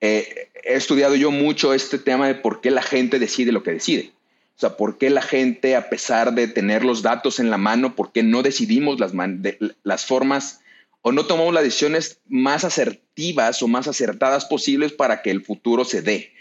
eh, 0.00 0.48
he 0.64 0.74
estudiado 0.74 1.14
yo 1.14 1.30
mucho 1.30 1.74
este 1.74 1.98
tema 1.98 2.26
de 2.26 2.34
por 2.34 2.62
qué 2.62 2.70
la 2.70 2.82
gente 2.82 3.18
decide 3.18 3.52
lo 3.52 3.62
que 3.62 3.72
decide. 3.72 4.12
O 4.56 4.60
sea, 4.60 4.76
por 4.76 4.96
qué 4.96 5.10
la 5.10 5.22
gente, 5.22 5.76
a 5.76 5.90
pesar 5.90 6.34
de 6.34 6.48
tener 6.48 6.84
los 6.84 7.02
datos 7.02 7.38
en 7.38 7.50
la 7.50 7.58
mano, 7.58 7.94
por 7.94 8.12
qué 8.12 8.22
no 8.22 8.42
decidimos 8.42 8.98
las, 8.98 9.12
las 9.82 10.06
formas 10.06 10.60
o 11.02 11.12
no 11.12 11.26
tomamos 11.26 11.52
las 11.52 11.64
decisiones 11.64 12.20
más 12.28 12.64
asertivas 12.64 13.62
o 13.62 13.68
más 13.68 13.88
acertadas 13.88 14.46
posibles 14.46 14.92
para 14.92 15.20
que 15.20 15.30
el 15.30 15.42
futuro 15.42 15.84
se 15.84 16.00
dé 16.00 16.31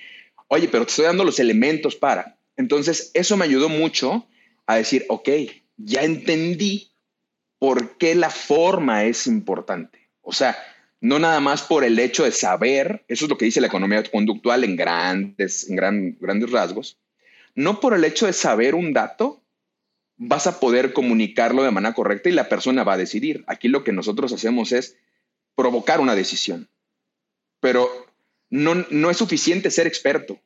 oye, 0.54 0.68
pero 0.68 0.86
te 0.86 0.90
estoy 0.90 1.06
dando 1.06 1.24
los 1.24 1.40
elementos 1.40 1.96
para. 1.96 2.38
Entonces, 2.58 3.10
eso 3.14 3.38
me 3.38 3.46
ayudó 3.46 3.70
mucho 3.70 4.28
a 4.66 4.76
decir, 4.76 5.06
ok, 5.08 5.30
ya 5.78 6.02
entendí 6.02 6.92
por 7.58 7.98
qué 7.98 8.16
la 8.16 8.30
forma 8.30 9.06
es 9.06 9.28
importante. 9.28 10.10
O 10.22 10.34
sea, 10.34 10.58
no 11.00 11.20
nada 11.20 11.40
más 11.40 11.62
por 11.62 11.86
el 11.86 11.98
hecho 11.98 12.26
de 12.26 12.34
saber, 12.34 13.06
eso 13.08 13.26
es 13.26 13.30
lo 13.30 13.38
que 13.38 13.46
dice 13.46 13.62
la 13.62 13.68
economía 13.68 14.04
conductual 14.04 14.66
en 14.66 14.76
grandes, 14.76 15.70
en 15.70 16.18
grandes 16.20 16.52
rasgos, 16.52 16.98
no 17.56 17.80
por 17.80 17.94
el 17.94 18.04
hecho 18.04 18.26
de 18.26 18.34
saber 18.34 18.76
un 18.76 18.92
dato, 18.92 19.42
vas 20.18 20.48
a 20.48 20.60
poder 20.60 20.92
comunicarlo 20.92 21.64
de 21.64 21.72
manera 21.72 21.96
correcta 21.96 22.28
y 22.28 22.34
la 22.34 22.50
persona 22.50 22.84
va 22.84 22.94
a 22.94 22.98
decidir. 22.98 23.46
Aquí 23.48 23.70
lo 23.70 23.86
que 23.86 23.94
nosotros 23.94 24.34
hacemos 24.34 24.74
es 24.74 24.98
provocar 25.56 26.02
una 26.02 26.14
decisión. 26.14 26.68
Pero 27.62 28.11
no, 28.52 29.10
es 29.10 29.18
suficiente 29.18 29.72
ser 29.72 29.88
experto, 29.88 30.40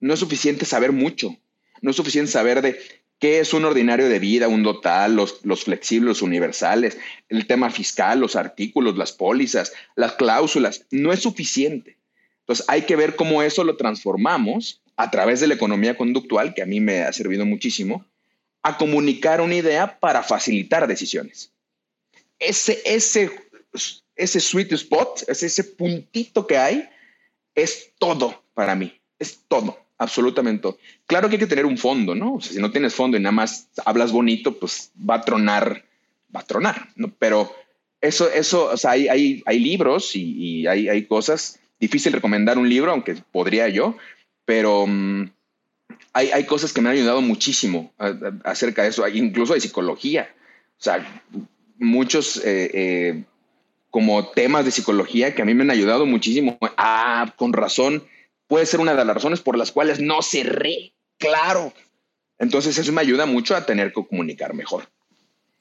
no 0.00 0.12
es 0.12 0.20
suficiente 0.20 0.66
saber 0.66 0.92
mucho, 0.92 1.34
no 1.80 1.90
es 1.90 1.96
suficiente 1.96 2.30
saber 2.30 2.60
de 2.60 2.78
qué 3.18 3.38
es 3.38 3.54
un 3.54 3.64
ordinario 3.64 4.08
de 4.08 4.18
vida, 4.18 4.48
un 4.48 4.64
total, 4.64 5.14
los, 5.14 5.44
los 5.44 5.64
flexibles, 5.64 6.08
los 6.08 6.22
universales, 6.22 6.98
el 7.28 7.46
tema 7.46 7.70
fiscal, 7.70 8.20
los 8.20 8.36
artículos, 8.36 8.98
las 8.98 9.12
pólizas, 9.12 9.72
las 9.94 10.12
cláusulas, 10.12 10.84
no 10.90 11.12
es 11.12 11.20
suficiente. 11.20 11.96
Entonces 12.40 12.66
hay 12.68 12.82
que 12.82 12.96
ver 12.96 13.16
cómo 13.16 13.42
eso 13.42 13.64
lo 13.64 13.76
transformamos 13.76 14.82
a 14.96 15.10
través 15.10 15.40
de 15.40 15.46
la 15.46 15.54
economía 15.54 15.96
conductual, 15.96 16.52
que 16.52 16.62
a 16.62 16.66
mí 16.66 16.80
me 16.80 17.02
ha 17.02 17.12
servido 17.12 17.46
muchísimo, 17.46 18.04
a 18.62 18.76
comunicar 18.76 19.40
una 19.40 19.54
idea 19.54 19.98
para 20.00 20.22
facilitar 20.22 20.88
decisiones. 20.88 21.52
Ese, 22.38 22.82
ese, 22.84 23.30
ese 24.16 24.40
sweet 24.40 24.72
spot, 24.72 25.22
ese 25.28 25.64
puntito 25.64 26.46
que 26.46 26.58
hay, 26.58 26.88
es 27.56 27.92
todo 27.98 28.44
para 28.54 28.76
mí, 28.76 28.92
es 29.18 29.40
todo, 29.48 29.78
absolutamente 29.98 30.62
todo. 30.62 30.78
Claro 31.06 31.28
que 31.28 31.34
hay 31.34 31.40
que 31.40 31.46
tener 31.46 31.66
un 31.66 31.78
fondo, 31.78 32.14
¿no? 32.14 32.34
O 32.34 32.40
sea, 32.40 32.52
si 32.52 32.60
no 32.60 32.70
tienes 32.70 32.94
fondo 32.94 33.16
y 33.16 33.20
nada 33.20 33.32
más 33.32 33.68
hablas 33.84 34.12
bonito, 34.12 34.58
pues 34.58 34.92
va 34.98 35.16
a 35.16 35.22
tronar, 35.22 35.84
va 36.34 36.40
a 36.40 36.46
tronar, 36.46 36.90
¿no? 36.94 37.12
Pero 37.18 37.52
eso, 38.00 38.30
eso, 38.30 38.66
o 38.66 38.76
sea, 38.76 38.92
hay, 38.92 39.08
hay, 39.08 39.42
hay 39.46 39.58
libros 39.58 40.14
y, 40.14 40.66
hay, 40.66 40.88
hay, 40.88 41.06
cosas. 41.06 41.58
Difícil 41.80 42.12
recomendar 42.12 42.58
un 42.58 42.68
libro, 42.68 42.92
aunque 42.92 43.16
podría 43.32 43.68
yo, 43.68 43.96
pero 44.44 44.86
mm, 44.86 45.30
hay, 46.12 46.30
hay, 46.30 46.44
cosas 46.44 46.72
que 46.72 46.80
me 46.80 46.88
han 46.88 46.96
ayudado 46.96 47.20
muchísimo 47.20 47.92
acerca 48.44 48.82
de 48.82 48.88
eso, 48.90 49.06
incluso 49.08 49.54
de 49.54 49.60
psicología. 49.60 50.34
O 50.78 50.82
sea, 50.82 51.22
muchos 51.78 52.38
eh, 52.38 52.70
eh, 52.72 53.24
como 53.96 54.28
temas 54.28 54.66
de 54.66 54.72
psicología 54.72 55.34
que 55.34 55.40
a 55.40 55.46
mí 55.46 55.54
me 55.54 55.62
han 55.62 55.70
ayudado 55.70 56.04
muchísimo. 56.04 56.58
Ah, 56.76 57.32
con 57.34 57.54
razón, 57.54 58.04
puede 58.46 58.66
ser 58.66 58.80
una 58.80 58.94
de 58.94 59.02
las 59.02 59.14
razones 59.14 59.40
por 59.40 59.56
las 59.56 59.72
cuales 59.72 60.00
no 60.00 60.20
cerré, 60.20 60.92
claro. 61.16 61.72
Entonces 62.38 62.76
eso 62.76 62.92
me 62.92 63.00
ayuda 63.00 63.24
mucho 63.24 63.56
a 63.56 63.64
tener 63.64 63.94
que 63.94 64.06
comunicar 64.06 64.52
mejor. 64.52 64.84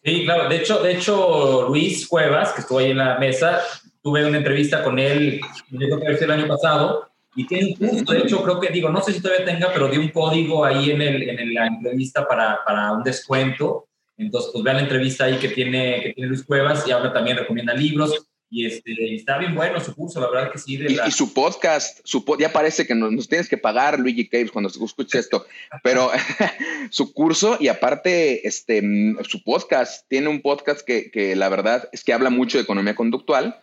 Sí, 0.03 0.25
claro. 0.25 0.49
De 0.49 0.57
hecho, 0.57 0.83
de 0.83 0.91
hecho, 0.91 1.69
Luis 1.69 2.05
Cuevas, 2.09 2.51
que 2.51 2.59
estuvo 2.59 2.79
ahí 2.79 2.91
en 2.91 2.97
la 2.97 3.17
mesa, 3.19 3.61
tuve 4.03 4.25
una 4.25 4.39
entrevista 4.39 4.83
con 4.83 4.99
él, 4.99 5.39
el 5.71 6.31
año 6.31 6.47
pasado, 6.49 7.09
y 7.37 7.47
tiene 7.47 7.67
un 7.79 7.87
curso, 7.87 8.11
de 8.11 8.19
hecho, 8.19 8.43
creo 8.43 8.59
que 8.59 8.67
digo, 8.67 8.89
no 8.89 9.01
sé 9.01 9.13
si 9.13 9.21
todavía 9.21 9.45
tenga, 9.45 9.71
pero 9.71 9.87
dio 9.87 10.01
un 10.01 10.09
código 10.09 10.65
ahí 10.65 10.91
en, 10.91 11.01
el, 11.01 11.29
en 11.29 11.53
la 11.53 11.67
entrevista 11.67 12.27
para, 12.27 12.65
para 12.65 12.91
un 12.91 13.01
descuento 13.01 13.87
entonces, 14.17 14.51
pues 14.53 14.63
vean 14.63 14.77
la 14.77 14.83
entrevista 14.83 15.25
ahí 15.25 15.37
que 15.37 15.49
tiene, 15.49 16.01
que 16.01 16.13
tiene 16.13 16.29
Luis 16.29 16.43
Cuevas 16.43 16.87
y 16.87 16.91
habla 16.91 17.13
también, 17.13 17.37
recomienda 17.37 17.73
libros. 17.73 18.27
Y 18.49 18.67
este, 18.67 19.15
está 19.15 19.37
bien 19.39 19.55
bueno 19.55 19.81
su 19.81 19.93
curso, 19.93 20.21
la 20.21 20.29
verdad 20.29 20.51
que 20.51 20.59
sí. 20.59 20.79
y, 20.79 21.11
su 21.11 21.33
podcast, 21.33 21.99
su 22.03 22.23
ya 22.39 22.53
parece 22.53 22.85
que 22.85 22.93
nos, 22.93 23.27
tienes 23.27 23.49
que 23.49 23.57
pagar, 23.57 23.99
Luigi 23.99 24.29
Caves, 24.29 24.51
cuando 24.51 24.69
escuches 24.69 25.25
esto, 25.25 25.45
pero 25.83 26.11
su 26.91 27.11
curso 27.11 27.57
y 27.59 27.67
aparte 27.67 28.47
este, 28.47 28.81
su 29.27 29.43
podcast, 29.43 30.07
tiene 30.07 30.29
un 30.29 30.41
podcast 30.41 30.81
que, 30.81 31.09
que 31.11 31.35
la 31.35 31.49
verdad 31.49 31.89
es 31.91 32.03
que 32.03 32.13
habla 32.13 32.29
mucho 32.29 32.57
de 32.57 32.63
economía 32.63 32.95
conductual 32.95 33.59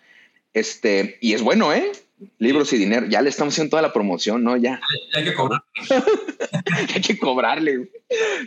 este, 0.52 1.16
y 1.20 1.32
es 1.32 1.42
bueno, 1.42 1.72
¿eh? 1.72 1.90
Libros 2.38 2.72
y 2.72 2.78
dinero. 2.78 3.06
Ya 3.08 3.22
le 3.22 3.30
estamos 3.30 3.54
haciendo 3.54 3.70
toda 3.70 3.82
la 3.82 3.92
promoción, 3.92 4.42
¿no? 4.42 4.56
Ya. 4.56 4.80
Hay 5.14 5.24
que 5.24 5.34
cobrarle. 5.34 5.64
hay 6.94 7.00
que 7.00 7.18
cobrarle. 7.18 7.90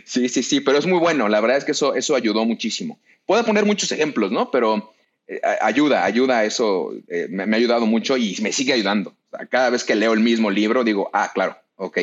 Sí, 0.04 0.28
sí, 0.28 0.42
sí, 0.42 0.60
pero 0.60 0.78
es 0.78 0.86
muy 0.86 0.98
bueno. 0.98 1.28
La 1.28 1.40
verdad 1.40 1.58
es 1.58 1.64
que 1.64 1.72
eso, 1.72 1.94
eso 1.94 2.14
ayudó 2.14 2.44
muchísimo. 2.44 2.98
Puedo 3.26 3.44
poner 3.44 3.64
muchos 3.64 3.90
ejemplos, 3.92 4.30
¿no? 4.30 4.50
Pero 4.50 4.92
eh, 5.28 5.40
ayuda, 5.60 6.04
ayuda, 6.04 6.44
eso 6.44 6.92
eh, 7.08 7.26
me, 7.28 7.42
ha 7.42 7.56
ayudado 7.56 7.86
mucho 7.86 8.16
y 8.16 8.36
me 8.42 8.52
sigue 8.52 8.72
ayudando. 8.72 9.14
cada 9.50 9.70
vez 9.70 9.82
que 9.84 9.96
leo 9.96 10.12
el 10.12 10.20
mismo 10.20 10.50
libro, 10.50 10.84
digo, 10.84 11.10
ah, 11.12 11.30
claro, 11.34 11.56
ok, 11.76 11.98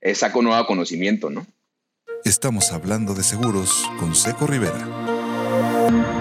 eh, 0.00 0.14
saco 0.14 0.42
nuevo 0.42 0.66
conocimiento, 0.66 1.30
¿no? 1.30 1.46
Estamos 2.24 2.72
hablando 2.72 3.14
de 3.14 3.22
seguros 3.22 3.88
con 3.98 4.14
Seco 4.14 4.46
Rivera. 4.46 6.15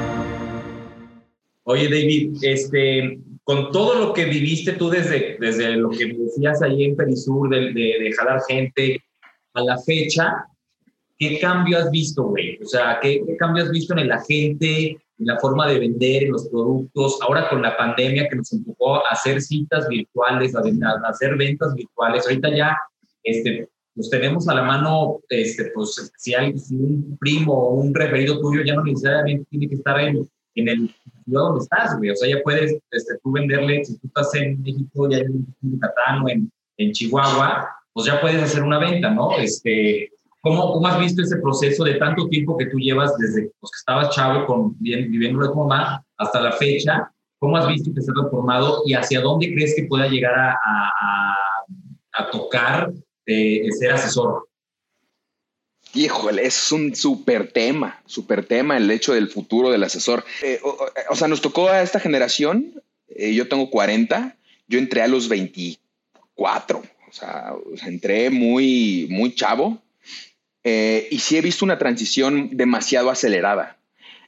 Oye, 1.67 1.89
David, 1.89 2.38
este, 2.43 3.19
con 3.43 3.71
todo 3.71 3.95
lo 3.95 4.13
que 4.13 4.25
viviste 4.25 4.73
tú 4.73 4.89
desde, 4.89 5.38
desde 5.39 5.78
lo 5.78 5.89
que 5.89 6.06
decías 6.06 6.62
ahí 6.62 6.84
en 6.84 6.95
Perisur, 6.95 7.49
de, 7.49 7.73
de, 7.73 8.13
jalar 8.15 8.39
gente 8.47 9.04
a 9.56 9.63
la 9.63 9.78
fecha, 9.80 10.45
¿qué 11.17 11.39
cambio 11.39 11.80
has 11.80 11.89
visto, 11.89 12.23
güey? 12.23 12.60
O 12.62 12.67
sea, 12.67 12.99
¿qué, 13.01 13.19
¿qué, 13.25 13.36
cambio 13.38 13.63
has 13.63 13.71
visto 13.71 13.97
en 13.97 14.10
la 14.10 14.23
gente, 14.23 14.91
en 14.91 15.25
la 15.25 15.39
forma 15.39 15.67
de 15.67 15.80
vender, 15.80 16.25
en 16.25 16.34
los 16.34 16.47
productos? 16.49 17.17
Ahora 17.23 17.49
con 17.49 17.63
la 17.63 17.75
pandemia 17.75 18.30
que 18.30 18.36
nos 18.36 18.54
empujó 18.54 18.97
a 18.97 19.10
hacer 19.10 19.41
citas 19.41 19.88
virtuales, 19.88 20.56
a, 20.56 20.60
a 20.60 21.10
hacer 21.10 21.36
ventas 21.36 21.73
virtuales. 21.73 22.28
Ahorita 22.28 22.56
ya, 22.56 22.78
este, 23.23 23.67
pues 23.95 24.12
tenemos 24.12 24.47
a 24.47 24.54
la 24.54 24.62
mano, 24.62 25.19
este, 25.30 25.71
pues 25.73 26.12
si 26.15 26.36
hay 26.36 26.54
un 26.69 27.17
primo 27.19 27.54
o 27.54 27.73
un 27.73 27.95
referido 27.95 28.39
tuyo, 28.39 28.62
ya 28.63 28.75
no 28.75 28.84
necesariamente 28.84 29.47
tiene 29.49 29.67
que 29.67 29.75
estar 29.75 29.99
en 29.99 30.30
en 30.56 30.69
el 30.69 30.89
donde 31.25 31.63
estás, 31.63 31.97
güey. 31.97 32.11
O 32.11 32.15
sea, 32.15 32.29
ya 32.29 32.41
puedes 32.43 32.77
este, 32.91 33.17
tú 33.23 33.31
venderle, 33.31 33.83
si 33.83 33.97
tú 33.97 34.07
estás 34.07 34.33
en 34.35 34.61
México, 34.61 35.09
ya 35.09 35.17
en 35.17 35.45
Yucatán 35.61 36.23
o 36.23 36.29
en, 36.29 36.51
en 36.77 36.91
Chihuahua, 36.91 37.69
pues 37.93 38.07
ya 38.07 38.19
puedes 38.21 38.43
hacer 38.43 38.63
una 38.63 38.79
venta, 38.79 39.09
¿no? 39.09 39.38
Este, 39.38 40.11
¿cómo, 40.41 40.73
¿Cómo 40.73 40.88
has 40.88 40.99
visto 40.99 41.21
ese 41.21 41.38
proceso 41.38 41.83
de 41.83 41.95
tanto 41.95 42.27
tiempo 42.27 42.57
que 42.57 42.67
tú 42.67 42.77
llevas 42.77 43.17
desde 43.17 43.51
pues, 43.59 43.71
que 43.71 43.77
estabas 43.77 44.15
chavo 44.15 44.45
con, 44.45 44.77
viviendo 44.79 45.49
tu 45.49 45.55
mamá 45.55 46.03
hasta 46.17 46.41
la 46.41 46.51
fecha? 46.51 47.11
¿Cómo 47.39 47.57
has 47.57 47.67
visto 47.67 47.93
que 47.93 48.01
se 48.01 48.11
ha 48.11 48.13
transformado 48.13 48.81
y 48.85 48.93
hacia 48.93 49.21
dónde 49.21 49.53
crees 49.53 49.75
que 49.75 49.85
pueda 49.85 50.07
llegar 50.07 50.33
a, 50.33 50.51
a, 50.51 51.35
a 52.13 52.29
tocar 52.31 52.91
de, 53.25 53.67
ser 53.79 53.91
asesor? 53.91 54.44
Híjole, 55.95 56.45
es 56.45 56.71
un 56.71 56.95
súper 56.95 57.51
tema, 57.51 58.01
súper 58.05 58.45
tema 58.45 58.77
el 58.77 58.91
hecho 58.91 59.13
del 59.13 59.29
futuro 59.29 59.71
del 59.71 59.84
asesor. 59.84 60.25
Eh, 60.43 60.60
o, 61.10 61.15
sea, 61.15 61.27
nos 61.27 61.41
tocó 61.41 61.69
a 61.69 61.81
esta 61.81 61.99
generación, 61.99 62.84
eh, 63.10 63.34
yo 63.34 63.47
tengo 63.47 63.69
40, 63.69 64.36
yo 64.67 64.77
entré 64.77 65.01
a 65.01 65.08
los 65.08 65.29
24, 65.29 66.84
o 67.08 67.13
sea, 67.13 67.53
entré 67.86 68.29
muy, 68.29 69.08
muy 69.10 69.34
chavo 69.34 69.81
eh, 70.65 71.08
y 71.12 71.19
sí 71.19 71.38
he 71.38 71.41
visto 71.41 71.63
una 71.63 71.77
transición 71.77 72.49
demasiado 72.53 73.10
acelerada. 73.10 73.77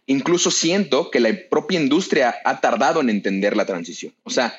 Incluso 0.06 0.52
siento 0.52 1.12
que 1.12 1.20
la 1.20 1.36
propia 1.50 1.82
industria 1.82 2.36
ha 2.46 2.62
tardado 2.62 3.02
en 3.02 3.10
entender 3.10 3.58
la 3.58 3.66
transición. 3.66 4.14
O 4.24 4.30
sea, 4.30 4.58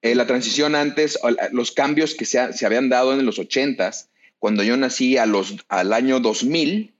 eh, 0.00 0.14
la 0.14 0.26
transición 0.26 0.76
antes, 0.76 1.18
los 1.50 1.72
cambios 1.72 2.14
que 2.14 2.24
se, 2.24 2.64
habían 2.64 2.88
dado 2.88 3.12
en 3.12 3.26
los 3.26 3.38
80s, 3.38 4.06
cuando 4.38 4.62
yo 4.62 4.76
nací 4.76 5.16
a 5.16 5.26
los, 5.26 5.56
al 5.68 5.92
año 5.92 6.20
2000, 6.20 6.94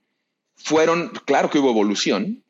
fueron, 0.55 1.09
claro 1.25 1.49
que 1.49 1.59
hubo 1.59 1.69
evolución, 1.69 2.43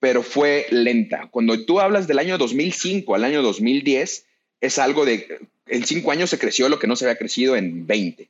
pero 0.00 0.22
fue 0.22 0.66
lenta. 0.70 1.28
Cuando 1.30 1.64
tú 1.64 1.80
hablas 1.80 2.06
del 2.06 2.18
año 2.18 2.38
2005 2.38 3.14
al 3.14 3.24
año 3.24 3.42
2010, 3.42 4.26
es 4.60 4.78
algo 4.78 5.04
de, 5.04 5.40
en 5.66 5.84
cinco 5.84 6.12
años 6.12 6.30
se 6.30 6.38
creció 6.38 6.68
lo 6.68 6.78
que 6.78 6.86
no 6.86 6.96
se 6.96 7.04
había 7.04 7.18
crecido 7.18 7.56
en 7.56 7.86
20. 7.86 8.28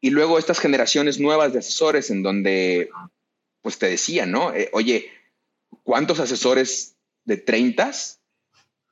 Y 0.00 0.10
luego 0.10 0.38
estas 0.38 0.58
generaciones 0.58 1.20
nuevas 1.20 1.52
de 1.52 1.58
asesores 1.58 2.10
en 2.10 2.22
donde, 2.22 2.90
pues 3.62 3.78
te 3.78 3.88
decía, 3.88 4.26
¿no? 4.26 4.54
Eh, 4.54 4.70
oye, 4.72 5.10
¿cuántos 5.82 6.20
asesores 6.20 6.94
de 7.24 7.36
30 7.36 7.90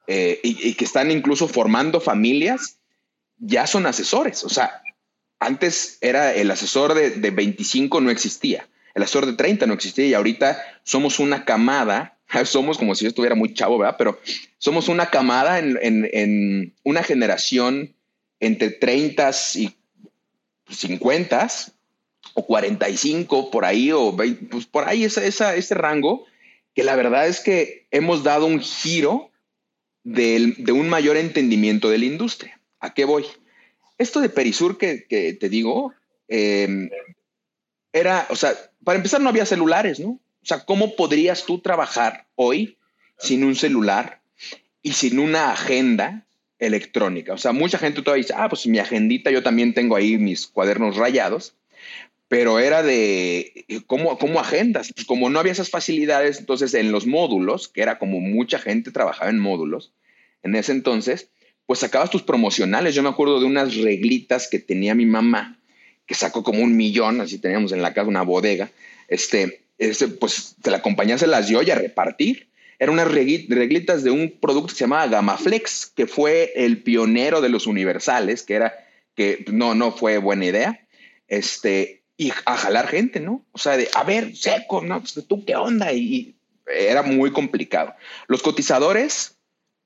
eh, 0.07 0.41
y, 0.43 0.75
que 0.75 0.85
están 0.85 1.11
incluso 1.11 1.49
formando 1.49 2.01
familias 2.01 2.79
ya 3.39 3.67
son 3.67 3.87
asesores? 3.87 4.45
O 4.45 4.49
sea, 4.49 4.83
antes 5.39 5.99
era 6.01 6.35
el 6.35 6.51
asesor 6.51 6.95
de, 6.95 7.31
25 7.31 8.01
no 8.01 8.11
existía, 8.11 8.69
el 8.95 9.03
asesor 9.03 9.27
de 9.27 9.35
30 9.35 9.67
no 9.67 9.75
existía 9.75 10.07
y 10.07 10.15
ahorita 10.15 10.61
somos 10.83 11.19
una 11.19 11.45
camada, 11.45 12.19
somos 12.45 12.79
como 12.79 12.95
si 12.95 13.05
yo 13.05 13.09
estuviera 13.09 13.35
muy 13.35 13.55
chavo, 13.55 13.79
¿verdad? 13.79 13.97
Pero 13.99 14.21
somos 14.59 14.89
una 14.89 15.11
camada 15.11 15.59
en, 15.59 15.79
en 15.81 16.75
una 16.83 17.03
generación 17.03 17.95
entre 18.41 18.71
30 18.71 19.31
y 19.57 19.75
50 20.71 21.49
o 22.35 22.47
45 22.47 23.51
por 23.51 23.65
ahí, 23.65 23.91
o 23.93 24.17
pues 24.17 24.67
por 24.67 24.89
ahí 24.89 25.05
esa, 25.05 25.55
ese 25.55 25.75
rango, 25.75 26.27
que 26.75 26.85
la 26.85 26.97
verdad 26.97 27.27
es 27.27 27.41
que 27.41 27.87
hemos 27.91 28.23
dado 28.23 28.47
un 28.47 28.61
giro 28.61 29.31
de, 30.05 30.55
un 30.73 30.89
mayor 30.89 31.17
entendimiento 31.17 31.91
de 31.91 31.99
la 31.99 32.05
industria. 32.05 32.61
¿A 32.81 32.95
qué 32.95 33.05
voy? 33.05 33.25
Esto 33.99 34.21
de 34.21 34.29
Perisur 34.29 34.79
que, 34.79 34.97
te 35.39 35.49
digo, 35.49 35.93
em, 36.29 36.89
era, 37.93 38.27
o 38.31 38.37
sea, 38.37 38.55
para 38.85 38.97
empezar 38.97 39.21
no 39.21 39.29
había 39.29 39.47
celulares, 39.47 40.01
¿no? 40.01 40.11
O 40.11 40.47
sea, 40.47 40.65
¿cómo 40.65 40.97
podrías 40.97 41.45
tú 41.45 41.59
trabajar 41.59 42.27
hoy 42.37 42.79
sin 43.19 43.45
un 43.45 43.57
celular 43.57 44.21
y 44.83 44.93
sin 44.93 45.19
una 45.19 45.53
agenda 45.53 46.25
electrónica. 46.59 47.35
O 47.35 47.39
sea, 47.39 47.53
mucha 47.53 47.79
gente 47.79 48.03
todavía 48.03 48.23
dice, 48.23 48.35
ah, 48.37 48.49
pues 48.49 48.67
mi 48.67 48.79
agendita, 48.79 49.31
yo 49.31 49.43
también 49.43 49.75
tengo 49.75 49.97
ahí 49.97 50.19
mis 50.19 50.47
cuadernos 50.47 50.97
rayados, 50.97 51.55
pero 52.29 52.59
era 52.59 52.83
de 52.83 53.65
cómo, 53.87 54.19
cómo 54.19 54.41
agendas. 54.41 54.93
Pues 54.95 55.07
como 55.07 55.31
no 55.31 55.39
había 55.39 55.53
esas 55.53 55.71
facilidades, 55.71 56.39
entonces 56.39 56.75
en 56.75 56.93
los 56.93 57.07
módulos, 57.07 57.69
que 57.69 57.83
era 57.83 57.99
como 57.99 58.21
mucha 58.21 58.59
gente 58.59 58.91
trabajaba 58.91 59.31
en 59.31 59.39
módulos, 59.39 59.93
en 60.43 60.55
ese 60.55 60.73
entonces, 60.73 61.31
pues 61.69 61.79
sacabas 61.79 62.11
tus 62.11 62.23
promocionales. 62.23 62.97
Yo 62.97 63.05
me 63.05 63.11
acuerdo 63.11 63.39
de 63.39 63.47
unas 63.47 63.77
reglitas 63.77 64.49
que 64.49 64.59
tenía 64.59 64.97
mi 64.97 65.07
mamá, 65.07 65.61
que 66.07 66.17
sacó 66.17 66.43
como 66.43 66.65
un 66.65 66.77
millón, 66.77 67.21
así 67.21 67.39
teníamos 67.39 67.71
en 67.71 67.83
la 67.83 67.95
casa 67.95 68.09
una 68.09 68.23
bodega, 68.23 68.73
este, 69.07 69.61
este 69.79 70.09
pues 70.09 70.57
te 70.61 70.73
la 70.73 70.83
compañía 70.83 71.19
se 71.19 71.29
las 71.29 71.47
dio 71.47 71.63
y 71.63 71.71
a 71.71 71.77
repartir 71.77 72.49
eran 72.79 72.95
unas 72.95 73.09
reglitas 73.09 74.05
de 74.05 74.11
un 74.11 74.31
producto 74.41 74.69
que 74.69 74.75
se 74.75 74.85
llamaba 74.85 75.09
Gamaflex, 75.09 75.87
que 75.87 76.07
fue 76.07 76.53
el 76.55 76.83
pionero 76.83 77.41
de 77.41 77.49
los 77.49 77.67
universales, 77.67 78.45
que 78.45 78.55
era 78.55 78.73
que 79.17 79.45
no, 79.51 79.75
no 79.75 79.91
fue 79.91 80.19
buena 80.19 80.45
idea. 80.45 80.87
Este, 81.27 82.05
y 82.17 82.31
a 82.45 82.57
jalar 82.57 82.87
gente, 82.87 83.19
¿no? 83.19 83.45
O 83.51 83.59
sea, 83.59 83.77
de, 83.77 83.89
a 83.95 84.05
ver, 84.05 84.37
seco, 84.37 84.81
¿no? 84.81 85.01
Pues, 85.01 85.27
¿Tú 85.27 85.45
qué 85.45 85.57
onda? 85.57 85.93
Y, 85.93 86.37
era 86.67 87.03
muy 87.03 87.33
complicado. 87.33 87.95
Los 88.29 88.43
cotizadores, 88.43 89.37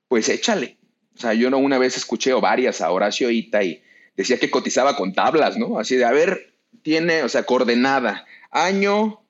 pues 0.07 0.29
échale. 0.29 0.77
O 1.15 1.19
sea, 1.19 1.33
yo 1.33 1.49
no 1.49 1.57
una 1.57 1.77
vez 1.77 1.97
escuché 1.97 2.33
o 2.33 2.41
varias 2.41 2.81
a 2.81 2.91
Horacio 2.91 3.29
Ita 3.29 3.63
y 3.63 3.83
decía 4.15 4.39
que 4.39 4.49
cotizaba 4.49 4.95
con 4.95 5.13
tablas, 5.13 5.57
¿no? 5.57 5.79
Así 5.79 5.95
de, 5.95 6.05
a 6.05 6.11
ver, 6.11 6.53
tiene, 6.81 7.23
o 7.23 7.29
sea, 7.29 7.43
coordenada, 7.43 8.25
año, 8.51 9.21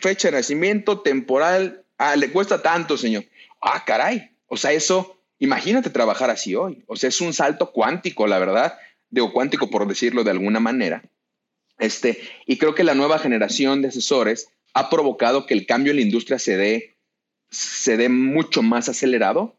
fecha 0.00 0.28
de 0.28 0.36
nacimiento, 0.36 1.00
temporal, 1.00 1.84
Ah, 1.98 2.14
le 2.14 2.30
cuesta 2.30 2.62
tanto, 2.62 2.96
señor. 2.96 3.24
Ah, 3.60 3.84
caray. 3.84 4.30
O 4.46 4.56
sea, 4.56 4.72
eso, 4.72 5.20
imagínate 5.40 5.90
trabajar 5.90 6.30
así 6.30 6.54
hoy. 6.54 6.84
O 6.86 6.96
sea, 6.96 7.08
es 7.08 7.20
un 7.20 7.34
salto 7.34 7.72
cuántico, 7.72 8.26
la 8.28 8.38
verdad. 8.38 8.78
Digo 9.10 9.32
cuántico 9.32 9.68
por 9.68 9.86
decirlo 9.86 10.22
de 10.22 10.30
alguna 10.30 10.60
manera. 10.60 11.02
Este, 11.78 12.20
y 12.46 12.56
creo 12.56 12.74
que 12.74 12.84
la 12.84 12.94
nueva 12.94 13.18
generación 13.18 13.82
de 13.82 13.88
asesores 13.88 14.48
ha 14.74 14.90
provocado 14.90 15.44
que 15.46 15.54
el 15.54 15.66
cambio 15.66 15.90
en 15.90 15.96
la 15.96 16.02
industria 16.02 16.38
se 16.38 16.56
dé, 16.56 16.96
se 17.50 17.96
dé 17.96 18.08
mucho 18.08 18.62
más 18.62 18.88
acelerado 18.88 19.56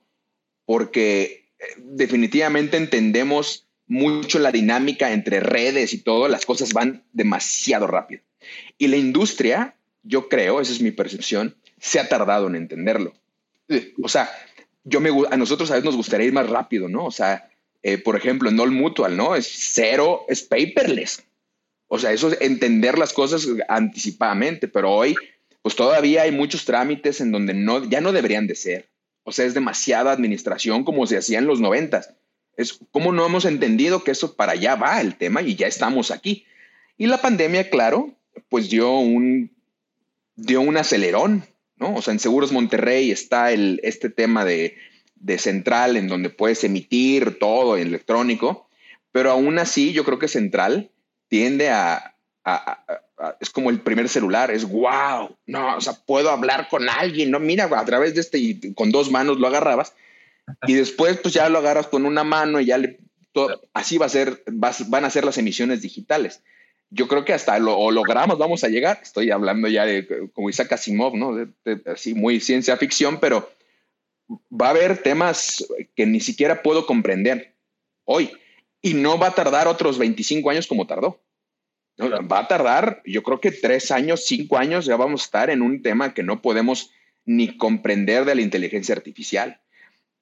porque 0.70 1.48
eh, 1.58 1.64
definitivamente 1.78 2.78
entendemos 2.78 3.66
mucho 3.88 4.38
la 4.38 4.52
dinámica 4.52 5.14
entre 5.14 5.40
redes 5.40 5.94
y 5.94 5.98
todo, 5.98 6.28
las 6.28 6.46
cosas 6.46 6.74
van 6.74 7.04
demasiado 7.12 7.88
rápido. 7.88 8.22
Y 8.78 8.86
la 8.86 8.98
industria, 8.98 9.76
yo 10.04 10.30
creo, 10.30 10.62
esa 10.62 10.72
es 10.72 10.80
mi 10.80 10.92
percepción, 10.92 11.56
se 11.80 12.00
ha 12.00 12.08
tardado 12.08 12.46
en 12.46 12.56
entenderlo. 12.56 13.16
O 14.04 14.10
sea, 14.10 14.30
yo 14.84 15.02
me, 15.02 15.10
a 15.32 15.38
nosotros 15.38 15.72
a 15.72 15.74
veces 15.74 15.86
nos 15.86 15.96
gustaría 15.96 16.28
ir 16.28 16.34
más 16.34 16.48
rápido, 16.48 16.88
¿no? 16.88 17.06
O 17.06 17.12
sea, 17.12 17.50
eh, 17.82 17.98
por 17.98 18.16
ejemplo, 18.16 18.48
en 18.48 18.60
All 18.60 18.70
Mutual, 18.70 19.18
¿no? 19.18 19.36
Es 19.36 19.50
cero, 19.52 20.28
es 20.30 20.44
paperless. 20.44 21.24
O 21.88 21.98
sea, 21.98 22.12
eso 22.14 22.32
es 22.32 22.40
entender 22.42 23.00
las 23.00 23.14
cosas 23.14 23.48
anticipadamente, 23.68 24.68
pero 24.68 24.92
hoy, 24.92 25.16
pues 25.64 25.76
todavía 25.76 26.22
hay 26.22 26.32
muchos 26.32 26.64
trámites 26.64 27.22
en 27.22 27.32
donde 27.32 27.56
no, 27.56 27.90
ya 27.90 28.02
no 28.02 28.12
deberían 28.12 28.46
de 28.46 28.54
ser. 28.54 28.90
O 29.30 29.32
sea, 29.32 29.46
es 29.46 29.54
demasiada 29.54 30.12
administración 30.12 30.84
como 30.84 31.08
se 31.08 31.18
hacía 31.18 31.40
en 31.40 31.48
los 31.48 31.60
noventas. 31.60 32.14
Es 32.58 32.80
como 32.92 33.12
no 33.12 33.26
hemos 33.26 33.46
entendido 33.46 34.04
que 34.04 34.12
eso 34.12 34.36
para 34.36 34.54
allá 34.54 34.76
va 34.76 35.00
el 35.00 35.16
tema 35.16 35.42
y 35.42 35.56
ya 35.56 35.68
estamos 35.68 36.12
aquí. 36.12 36.46
Y 36.98 37.08
la 37.08 37.22
pandemia, 37.22 37.70
claro, 37.70 38.14
pues 38.50 38.70
dio 38.70 38.92
un, 38.98 39.52
dio 40.36 40.62
un 40.62 40.78
acelerón 40.78 41.46
¿no? 41.80 41.96
O 41.96 42.02
sea, 42.02 42.14
en 42.14 42.20
Seguros 42.20 42.52
Monterrey 42.52 43.10
está 43.10 43.52
el, 43.52 43.80
este 43.84 44.10
tema 44.10 44.46
de, 44.46 44.76
central 45.38 45.98
en 45.98 46.08
donde 46.08 46.30
puedes 46.30 46.64
emitir 46.64 47.40
todo 47.40 47.78
electrónico, 47.78 48.70
pero 49.12 49.32
aún 49.32 49.60
así 49.60 49.92
yo 49.94 50.06
creo 50.06 50.20
que 50.20 50.28
central 50.28 50.92
tiende 51.28 51.70
a, 51.70 52.16
es 53.40 53.50
como 53.50 53.70
el 53.70 53.82
primer 53.82 54.10
celular, 54.10 54.52
es 54.52 54.66
wow, 54.68 55.36
no, 55.46 55.78
o 55.78 55.82
sea, 55.82 55.94
puedo 56.06 56.30
hablar 56.30 56.68
con 56.70 56.90
alguien, 56.90 57.32
no, 57.32 57.40
mira, 57.40 57.66
a 57.66 57.86
través 57.86 58.16
de 58.16 58.22
este 58.22 58.38
y 58.38 58.74
con 58.74 58.92
dos 58.92 59.12
manos 59.12 59.40
lo 59.40 59.48
agarrabas 59.48 59.94
y 60.68 60.74
después 60.74 61.18
pues 61.18 61.34
ya 61.34 61.50
lo 61.50 61.60
agarras 61.60 61.88
con 61.88 62.06
una 62.06 62.24
mano 62.24 62.60
y 62.60 62.66
ya 62.66 62.78
le, 62.78 63.00
así 63.74 63.98
va 63.98 64.08
a 64.08 64.10
ser, 64.10 64.44
van 64.48 65.06
a 65.06 65.10
ser 65.10 65.26
las 65.26 65.38
emisiones 65.38 65.82
digitales 65.82 66.42
yo 66.92 67.08
creo 67.08 67.24
que 67.26 67.34
hasta 67.34 67.60
lo 67.60 67.92
logramos, 67.92 68.38
vamos 68.38 68.64
a 68.64 68.68
llegar. 68.68 69.00
Estoy 69.02 69.32
hablando 69.32 69.68
ya 69.68 69.86
de 69.86 70.30
como 70.34 70.50
Isaac 70.50 70.74
Asimov, 70.74 71.16
¿no? 71.16 71.36
así 71.86 72.14
muy 72.14 72.40
ciencia 72.40 72.78
ficción, 72.78 73.20
pero 73.20 73.52
va 74.30 74.68
a 74.68 74.72
haber 74.72 75.02
temas 75.02 75.66
que 75.96 76.06
ni 76.06 76.20
siquiera 76.20 76.62
puedo 76.62 76.86
comprender 76.86 77.54
hoy 78.06 78.32
y 78.82 78.94
no 78.94 79.20
va 79.20 79.28
a 79.28 79.36
tardar 79.36 79.68
otros 79.68 79.98
25 79.98 80.50
años 80.50 80.68
como 80.68 80.88
tardó. 80.88 81.20
Va 82.00 82.40
a 82.40 82.48
tardar, 82.48 83.02
yo 83.06 83.24
creo 83.24 83.42
que 83.42 83.52
tres 83.52 83.92
años, 83.92 84.26
cinco 84.26 84.58
años, 84.58 84.86
ya 84.86 84.96
vamos 84.96 85.22
a 85.22 85.26
estar 85.26 85.50
en 85.50 85.62
un 85.62 85.82
tema 85.82 86.14
que 86.14 86.24
no 86.24 86.42
podemos 86.42 86.92
ni 87.26 87.58
comprender 87.58 88.26
de 88.26 88.36
la 88.36 88.42
inteligencia 88.42 88.96
artificial. 88.96 89.60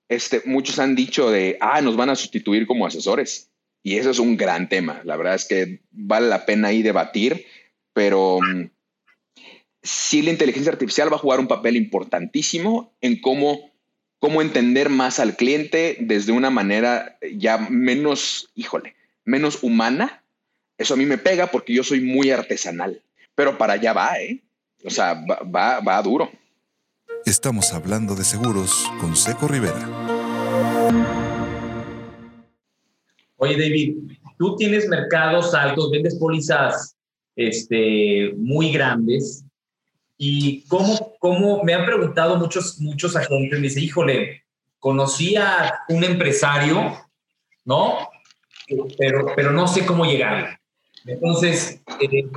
Este, 0.09 0.41
muchos 0.45 0.79
han 0.79 0.95
dicho 0.95 1.29
de, 1.29 1.57
ah, 1.61 1.81
nos 1.81 1.95
van 1.95 2.09
a 2.09 2.15
sustituir 2.15 2.65
como 2.65 2.85
asesores. 2.85 3.51
Y 3.83 3.97
eso 3.97 4.09
es 4.09 4.19
un 4.19 4.37
gran 4.37 4.69
tema. 4.69 5.01
La 5.03 5.15
verdad 5.15 5.35
es 5.35 5.45
que 5.45 5.81
vale 5.91 6.27
la 6.27 6.45
pena 6.45 6.69
ahí 6.69 6.81
debatir, 6.81 7.45
pero 7.93 8.39
mm, 8.41 8.69
sí 9.81 10.21
la 10.21 10.31
inteligencia 10.31 10.71
artificial 10.71 11.11
va 11.11 11.15
a 11.15 11.19
jugar 11.19 11.39
un 11.39 11.47
papel 11.47 11.75
importantísimo 11.75 12.93
en 13.01 13.21
cómo, 13.21 13.71
cómo 14.19 14.41
entender 14.41 14.89
más 14.89 15.19
al 15.19 15.35
cliente 15.35 15.97
desde 15.99 16.31
una 16.31 16.49
manera 16.49 17.17
ya 17.33 17.57
menos, 17.57 18.49
híjole, 18.55 18.95
menos 19.23 19.63
humana. 19.63 20.16
Eso 20.77 20.93
a 20.93 20.97
mí 20.97 21.05
me 21.05 21.17
pega 21.17 21.47
porque 21.47 21.73
yo 21.73 21.83
soy 21.83 22.01
muy 22.01 22.29
artesanal, 22.29 23.01
pero 23.33 23.57
para 23.57 23.73
allá 23.73 23.93
va, 23.93 24.19
¿eh? 24.19 24.43
O 24.83 24.89
sea, 24.91 25.15
va, 25.15 25.39
va, 25.43 25.79
va 25.79 26.01
duro. 26.03 26.29
Estamos 27.25 27.73
hablando 27.73 28.15
de 28.15 28.23
seguros 28.23 28.85
con 29.01 29.15
Seco 29.15 29.47
Rivera. 29.47 29.89
Oye, 33.37 33.57
David, 33.57 33.97
tú 34.37 34.55
tienes 34.55 34.87
mercados 34.87 35.53
altos, 35.55 35.89
vendes 35.91 36.15
pólizas 36.15 36.95
este, 37.35 38.33
muy 38.37 38.71
grandes. 38.71 39.43
Y 40.15 40.63
cómo, 40.67 41.15
cómo 41.19 41.63
me 41.63 41.73
han 41.73 41.85
preguntado 41.85 42.37
muchos, 42.37 42.79
muchos 42.79 43.15
agentes, 43.15 43.59
me 43.59 43.67
dice, 43.67 43.81
híjole, 43.81 44.43
conocí 44.79 45.35
a 45.35 45.73
un 45.89 46.03
empresario, 46.03 46.97
¿no? 47.65 48.09
Pero, 48.97 49.27
pero 49.35 49.51
no 49.51 49.67
sé 49.67 49.85
cómo 49.85 50.05
llegar. 50.05 50.56
Entonces, 51.07 51.81
eh, 52.01 52.27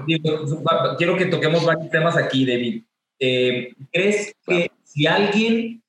quiero 0.96 1.16
que 1.16 1.26
toquemos 1.26 1.64
varios 1.64 1.90
temas 1.90 2.16
aquí, 2.16 2.46
David. 2.46 2.84
Eh, 3.18 3.74
¿Crees 3.92 4.34
que 4.46 4.70
si 4.84 5.06
alguien, 5.06 5.82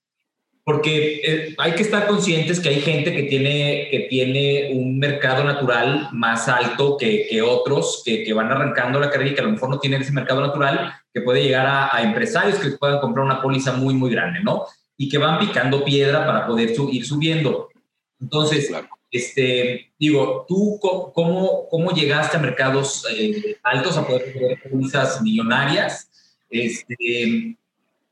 porque 0.63 1.21
eh, 1.23 1.55
hay 1.59 1.73
que 1.73 1.83
estar 1.83 2.07
conscientes 2.07 2.59
que 2.59 2.69
hay 2.69 2.81
gente 2.81 3.15
que 3.15 3.23
tiene, 3.23 3.87
que 3.91 4.07
tiene 4.09 4.71
un 4.73 4.97
mercado 4.97 5.43
natural 5.43 6.09
más 6.11 6.47
alto 6.47 6.97
que, 6.97 7.27
que 7.29 7.41
otros, 7.41 8.01
que, 8.03 8.23
que, 8.23 8.33
van 8.33 8.51
arrancando 8.51 8.99
la 8.99 9.11
carrera 9.11 9.31
y 9.31 9.35
que 9.35 9.41
a 9.41 9.45
lo 9.45 9.51
mejor 9.51 9.69
no 9.69 9.79
tienen 9.79 10.01
ese 10.01 10.11
mercado 10.11 10.41
natural, 10.41 10.93
que 11.13 11.21
puede 11.21 11.43
llegar 11.43 11.67
a, 11.67 11.95
a 11.95 12.01
empresarios 12.01 12.57
que 12.57 12.71
puedan 12.71 12.99
comprar 12.99 13.25
una 13.25 13.41
póliza 13.41 13.73
muy, 13.73 13.93
muy 13.93 14.09
grande, 14.09 14.39
¿no? 14.41 14.65
Y 14.97 15.07
que 15.07 15.19
van 15.19 15.39
picando 15.39 15.85
piedra 15.85 16.25
para 16.25 16.47
poder 16.47 16.73
ir 16.91 17.05
subiendo. 17.05 17.69
Entonces, 18.19 18.71
este, 19.11 19.91
digo, 19.99 20.45
¿tú 20.47 20.79
cómo, 21.13 21.67
cómo 21.69 21.91
llegaste 21.91 22.37
a 22.37 22.39
mercados 22.39 23.05
eh, 23.13 23.57
altos 23.61 23.97
a 23.97 24.07
poder 24.07 24.31
tener 24.31 24.61
pólizas 24.63 25.21
millonarias? 25.21 26.09
Este, 26.49 27.57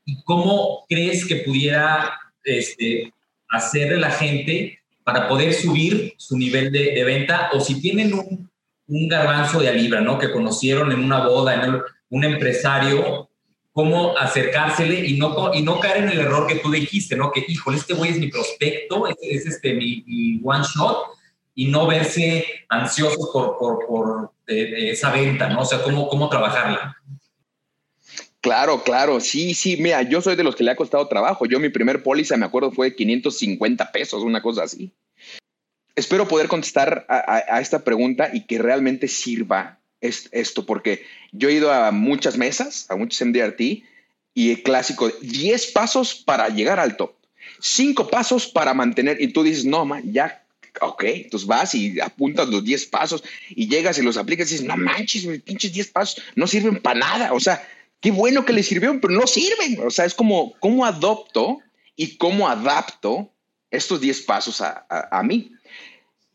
¿Y 0.04 0.22
cómo 0.24 0.84
crees 0.88 1.26
que 1.26 1.36
pudiera 1.36 2.12
este, 2.44 3.12
hacerle 3.48 3.96
la 3.96 4.10
gente 4.10 4.78
para 5.02 5.26
poder 5.26 5.54
subir 5.54 6.12
su 6.18 6.36
nivel 6.36 6.70
de, 6.70 7.02
venta? 7.02 7.48
O 7.54 7.60
si 7.60 7.80
tienen 7.80 8.12
un, 8.12 8.50
un, 8.86 9.08
garbanzo 9.08 9.60
de 9.60 9.70
a 9.70 9.72
libra, 9.72 10.02
¿no? 10.02 10.18
Que 10.18 10.30
conocieron 10.30 10.92
en 10.92 11.02
una 11.02 11.26
boda, 11.26 11.64
en 11.64 11.80
un 12.10 12.24
empresario 12.24 13.29
cómo 13.80 14.14
acercársele 14.18 15.06
y 15.06 15.16
no, 15.16 15.54
y 15.54 15.62
no 15.62 15.80
caer 15.80 16.04
en 16.04 16.10
el 16.10 16.20
error 16.20 16.46
que 16.46 16.56
tú 16.56 16.70
dijiste, 16.70 17.16
¿no? 17.16 17.32
Que, 17.32 17.42
híjole, 17.48 17.78
este 17.78 17.94
güey 17.94 18.10
es 18.10 18.18
mi 18.18 18.28
prospecto, 18.28 19.06
es, 19.06 19.16
es 19.22 19.46
este, 19.46 19.72
mi, 19.72 20.38
one 20.44 20.62
shot, 20.64 21.06
y 21.54 21.68
no 21.68 21.86
verse 21.86 22.44
ansiosos 22.68 23.30
por, 23.32 23.56
por, 23.56 23.86
por 23.86 24.32
esa 24.46 25.10
venta, 25.12 25.48
¿no? 25.48 25.62
O 25.62 25.64
sea, 25.64 25.82
cómo, 25.82 26.08
cómo 26.08 26.28
trabajarla. 26.28 26.94
Claro, 28.42 28.82
claro, 28.82 29.18
sí, 29.18 29.54
sí, 29.54 29.78
mira, 29.78 30.02
yo 30.02 30.20
soy 30.20 30.36
de 30.36 30.44
los 30.44 30.54
que 30.54 30.64
le 30.64 30.72
ha 30.72 30.76
costado 30.76 31.08
trabajo. 31.08 31.46
Yo 31.46 31.58
mi 31.58 31.70
primer 31.70 32.02
póliza, 32.02 32.36
me 32.36 32.44
acuerdo, 32.44 32.72
fue 32.72 32.90
de 32.90 32.96
550 32.96 33.92
pesos, 33.92 34.22
una 34.22 34.42
cosa 34.42 34.64
así. 34.64 34.92
Espero 35.96 36.28
poder 36.28 36.48
contestar 36.48 37.06
a, 37.08 37.44
a 37.48 37.60
esta 37.62 37.82
pregunta 37.82 38.28
y 38.30 38.44
que 38.44 38.58
realmente 38.58 39.08
sirva 39.08 39.79
es 40.00 40.28
esto, 40.32 40.66
porque 40.66 41.04
yo 41.32 41.48
he 41.48 41.54
ido 41.54 41.72
a 41.72 41.90
muchas 41.90 42.36
mesas, 42.36 42.86
a 42.88 42.96
muchos 42.96 43.26
MDRT, 43.26 43.84
y 44.34 44.50
el 44.50 44.62
clásico, 44.62 45.10
10 45.20 45.66
pasos 45.72 46.14
para 46.14 46.48
llegar 46.48 46.78
al 46.78 46.96
top, 46.96 47.14
5 47.60 48.08
pasos 48.08 48.46
para 48.46 48.74
mantener, 48.74 49.20
y 49.20 49.28
tú 49.28 49.42
dices, 49.42 49.64
no, 49.64 49.84
man, 49.84 50.02
ya, 50.12 50.44
ok, 50.80 51.04
entonces 51.04 51.46
vas 51.46 51.74
y 51.74 52.00
apuntas 52.00 52.48
los 52.48 52.64
10 52.64 52.86
pasos 52.86 53.24
y 53.50 53.68
llegas 53.68 53.98
y 53.98 54.02
los 54.02 54.16
aplicas 54.16 54.48
y 54.48 54.54
dices, 54.54 54.66
no 54.66 54.76
manches, 54.76 55.26
pinches 55.42 55.72
10 55.72 55.88
pasos 55.88 56.22
no 56.36 56.46
sirven 56.46 56.80
para 56.80 57.00
nada, 57.00 57.32
o 57.32 57.40
sea, 57.40 57.66
qué 58.00 58.10
bueno 58.10 58.44
que 58.44 58.52
les 58.52 58.66
sirvieron, 58.66 59.00
pero 59.00 59.14
no 59.14 59.26
sirven, 59.26 59.80
o 59.84 59.90
sea, 59.90 60.04
es 60.04 60.14
como, 60.14 60.54
¿cómo 60.60 60.86
adopto 60.86 61.58
y 61.96 62.16
cómo 62.16 62.48
adapto 62.48 63.30
estos 63.70 64.00
10 64.00 64.22
pasos 64.22 64.60
a, 64.60 64.86
a 65.10 65.22
mí? 65.22 65.52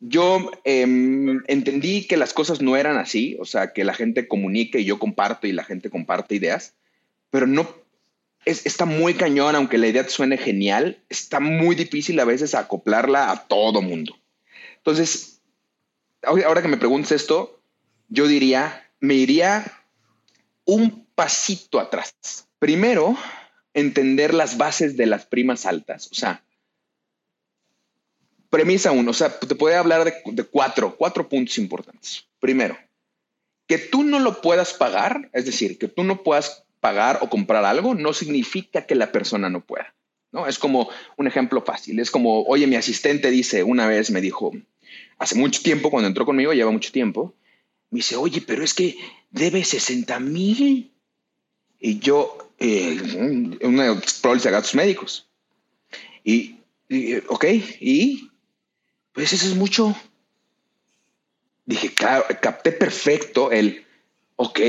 Yo 0.08 0.52
em, 0.64 1.42
entendí 1.48 2.06
que 2.06 2.18
las 2.18 2.34
cosas 2.34 2.62
no 2.62 2.78
eran 2.78 2.98
así, 2.98 3.38
o 3.40 3.46
sea, 3.46 3.74
que 3.74 3.84
la 3.84 3.94
gente 3.94 4.28
comunique 4.28 4.80
y 4.80 4.86
yo 4.86 5.00
comparto 5.00 5.48
y 5.48 5.52
la 5.52 5.64
gente 5.64 5.90
comparte 5.90 6.36
ideas, 6.36 6.76
pero 7.32 7.48
no, 7.48 7.68
es, 8.46 8.66
está 8.66 8.86
muy 8.86 9.16
cañón, 9.16 9.56
aunque 9.56 9.78
la 9.78 9.88
idea 9.88 10.08
suene 10.08 10.38
genial, 10.38 11.04
está 11.10 11.40
muy 11.40 11.76
difícil 11.76 12.20
a 12.20 12.26
veces 12.26 12.54
acoplarla 12.54 13.32
a 13.32 13.48
todo 13.48 13.82
mundo. 13.82 14.16
Entonces, 14.78 15.42
ahora 16.22 16.62
que 16.62 16.68
me 16.68 16.78
preguntes 16.78 17.12
esto, 17.12 17.60
yo 18.08 18.28
diría, 18.28 18.92
me 19.00 19.16
iría 19.16 19.66
un 20.66 21.08
pasito 21.16 21.80
atrás. 21.80 22.14
Primero, 22.60 23.18
entender 23.74 24.34
las 24.34 24.58
bases 24.58 24.98
de 24.98 25.08
las 25.08 25.26
primas 25.26 25.66
altas, 25.66 26.10
o 26.12 26.16
sea, 26.16 26.44
Premisa 28.50 28.92
uno, 28.92 29.12
o 29.12 29.14
sea, 29.14 29.40
te 29.40 29.56
puede 29.56 29.76
hablar 29.76 30.04
de, 30.06 30.44
cuatro, 30.44 30.96
cuatro 30.96 31.28
puntos 31.28 31.58
importantes. 31.58 32.26
Primero, 32.40 32.78
que 33.68 33.78
tú 33.78 34.04
no 34.04 34.20
lo 34.20 34.42
puedas 34.42 34.74
pagar, 34.74 35.30
es 35.34 35.46
decir, 35.46 35.78
que 35.78 35.88
tú 35.88 36.04
no 36.04 36.24
puedas 36.24 36.64
pagar 36.80 37.20
o 37.22 37.30
comprar 37.30 37.66
algo, 37.66 37.96
no 37.96 38.14
significa 38.14 38.86
que 38.86 38.96
la 38.96 39.12
persona 39.12 39.50
no 39.50 39.66
pueda. 39.66 39.96
¿no? 40.32 40.48
Es 40.48 40.60
como 40.60 40.90
un 41.18 41.28
ejemplo 41.28 41.64
fácil. 41.64 42.00
Es 42.00 42.12
como, 42.12 42.44
oye, 42.44 42.68
mi 42.68 42.76
asistente 42.76 43.32
dice, 43.32 43.64
una 43.64 43.88
vez 43.88 44.12
me 44.12 44.22
dijo, 44.22 44.52
hace 45.18 45.36
mucho 45.36 45.62
tiempo, 45.62 45.90
cuando 45.90 46.08
entró 46.08 46.26
conmigo, 46.26 46.54
lleva 46.54 46.72
mucho 46.72 46.92
tiempo, 46.92 47.34
me 47.90 47.98
dice, 47.98 48.16
oye, 48.16 48.42
pero 48.42 48.64
es 48.64 48.74
que 48.74 48.98
debe 49.32 49.64
60 49.64 50.20
mil. 50.20 50.92
Y 51.80 52.00
yo, 52.00 52.38
eh, 52.60 53.58
una 53.62 54.00
póliza 54.22 54.50
de 54.50 54.54
gastos 54.54 54.76
médicos. 54.76 55.28
Y, 56.24 56.58
y, 56.90 57.16
ok, 57.28 57.46
¿y 57.80 58.30
pues 59.16 59.32
eso 59.34 59.48
es 59.48 59.56
mucho. 59.56 59.96
Dije, 61.66 61.92
claro, 61.94 62.26
capté 62.42 62.72
perfecto 62.72 63.52
el, 63.52 63.86
ok, 64.36 64.60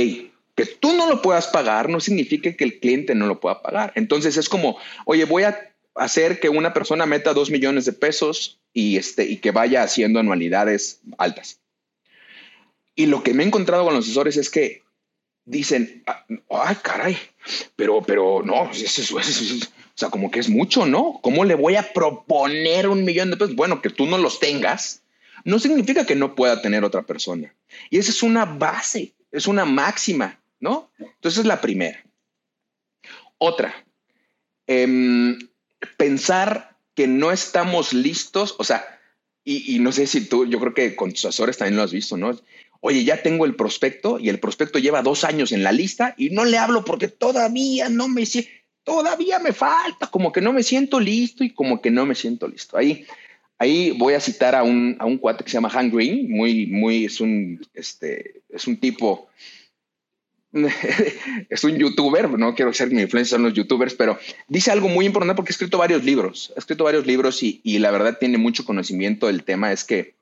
que 0.55 0.65
tú 0.81 0.95
no 0.95 1.11
lo 1.11 1.21
puedas 1.21 1.49
pagar 1.49 1.91
no 1.91 2.01
significa 2.01 2.57
que 2.57 2.65
el 2.65 2.79
cliente 2.81 3.15
no 3.15 3.27
lo 3.27 3.41
pueda 3.41 3.61
pagar. 3.61 3.93
Entonces 3.97 4.39
es 4.39 4.49
como, 4.49 4.79
oye, 5.05 5.27
voy 5.27 5.43
a 5.43 5.75
hacer 5.97 6.41
que 6.41 6.49
una 6.49 6.73
persona 6.73 7.05
meta 7.05 7.35
dos 7.35 7.51
millones 7.51 7.85
de 7.85 7.93
pesos 7.93 8.61
y, 8.73 8.97
este, 8.97 9.25
y 9.25 9.39
que 9.39 9.51
vaya 9.51 9.83
haciendo 9.83 10.21
anualidades 10.21 11.01
altas. 11.19 11.61
Y 12.95 13.07
lo 13.07 13.23
que 13.23 13.35
me 13.35 13.43
he 13.43 13.47
encontrado 13.47 13.85
con 13.85 13.95
los 13.95 14.07
asesores 14.07 14.37
es 14.39 14.49
que 14.49 14.83
dicen, 15.45 16.05
ah, 16.07 16.25
ay, 16.51 16.77
caray, 16.83 17.19
pero, 17.75 18.01
pero 18.01 18.43
no, 18.43 18.71
eso, 18.71 19.03
eso, 19.03 19.19
eso, 19.19 19.67
o 19.97 19.99
sea, 19.99 20.11
como 20.11 20.31
que 20.31 20.41
es 20.41 20.51
mucho, 20.51 20.85
¿no? 20.85 21.21
¿Cómo 21.23 21.47
le 21.47 21.55
voy 21.55 21.77
a 21.77 21.95
proponer 21.95 22.87
un 22.87 23.03
millón 23.03 23.31
de 23.31 23.39
pesos? 23.39 23.57
Bueno, 23.57 23.81
que 23.81 23.89
tú 23.89 24.05
no 24.05 24.19
los 24.19 24.41
tengas, 24.41 25.03
no 25.45 25.59
significa 25.59 26.05
que 26.05 26.15
no 26.15 26.35
pueda 26.35 26.61
tener 26.61 26.85
otra 26.85 27.07
persona. 27.07 27.55
Y 27.89 27.97
esa 27.97 28.11
es 28.11 28.23
una 28.23 28.45
base, 28.45 29.15
es 29.33 29.47
una 29.47 29.65
máxima, 29.65 30.39
¿no? 30.61 30.91
Entonces 30.99 31.41
es 31.41 31.47
la 31.47 31.63
primera. 31.63 32.05
Otra, 33.39 33.75
em, 34.67 35.39
pensar 35.97 36.77
que 36.95 37.07
no 37.07 37.33
estamos 37.33 37.95
listos, 37.95 38.55
o 38.59 38.65
sea, 38.65 39.01
y, 39.45 39.79
no 39.79 39.93
sé 39.93 40.07
si 40.07 40.27
tú, 40.27 40.45
yo 40.45 40.59
creo 40.59 40.75
que 40.75 40.97
con 40.97 41.13
tus 41.13 41.25
asesores 41.25 41.57
también 41.57 41.77
lo 41.77 41.85
has 41.85 41.93
visto, 41.93 42.19
¿no? 42.19 42.39
Oye, 42.81 43.05
ya 43.05 43.23
tengo 43.23 43.47
el 43.47 43.55
prospecto 43.55 44.19
y 44.19 44.29
el 44.29 44.41
prospecto 44.41 44.79
lleva 44.79 45.01
dos 45.01 45.25
años 45.25 45.53
en 45.53 45.63
la 45.63 45.73
lista 45.73 46.15
y 46.19 46.31
no 46.31 46.45
le 46.45 46.59
hablo 46.59 46.85
porque 46.85 47.09
todavía 47.09 47.89
no 47.89 48.09
me 48.09 48.27
todavía 48.87 49.41
me 49.41 49.53
falta, 49.53 50.07
como 50.07 50.31
que 50.31 50.41
no 50.41 50.53
me 50.53 50.63
siento 50.63 51.01
listo 51.01 51.43
y 51.43 51.51
como 51.51 51.83
que 51.83 51.91
no 51.91 52.07
me 52.07 52.15
siento 52.15 52.47
listo. 52.47 52.79
Ahí, 52.79 53.05
ahí 53.59 53.91
voy 53.91 54.15
a 54.15 54.21
citar 54.21 54.55
a 54.55 54.63
un, 54.63 54.97
a 55.01 55.07
un 55.07 55.19
cuate 55.19 55.43
que 55.43 55.51
se 55.51 55.57
llama 55.57 55.73
Han 55.75 55.91
Green, 55.91 56.31
muy, 56.31 56.69
muy, 56.69 57.07
es 57.07 57.21
un, 57.21 57.67
este, 57.75 58.43
es 58.49 58.69
un 58.69 58.77
tipo, 58.77 59.29
es 61.51 61.65
un 61.65 61.77
youtuber, 61.77 62.31
no 62.31 62.55
quiero 62.55 62.73
ser 62.73 62.93
mi 62.93 63.03
influencia 63.03 63.35
en 63.35 63.43
los 63.43 63.55
youtubers, 63.55 63.95
pero 63.95 64.21
dice 64.47 64.71
algo 64.71 64.87
muy 64.89 65.05
importante 65.05 65.35
porque 65.35 65.51
ha 65.51 65.55
escrito 65.55 65.79
varios 65.79 66.05
libros, 66.05 66.53
ha 66.55 66.61
escrito 66.61 66.85
varios 66.85 67.07
libros 67.07 67.43
y, 67.43 67.61
y 67.65 67.81
la 67.81 67.91
verdad 67.91 68.19
tiene 68.21 68.39
mucho 68.39 68.65
conocimiento 68.65 69.27
del 69.27 69.43
tema, 69.43 69.73
es 69.73 69.83
que 69.83 70.15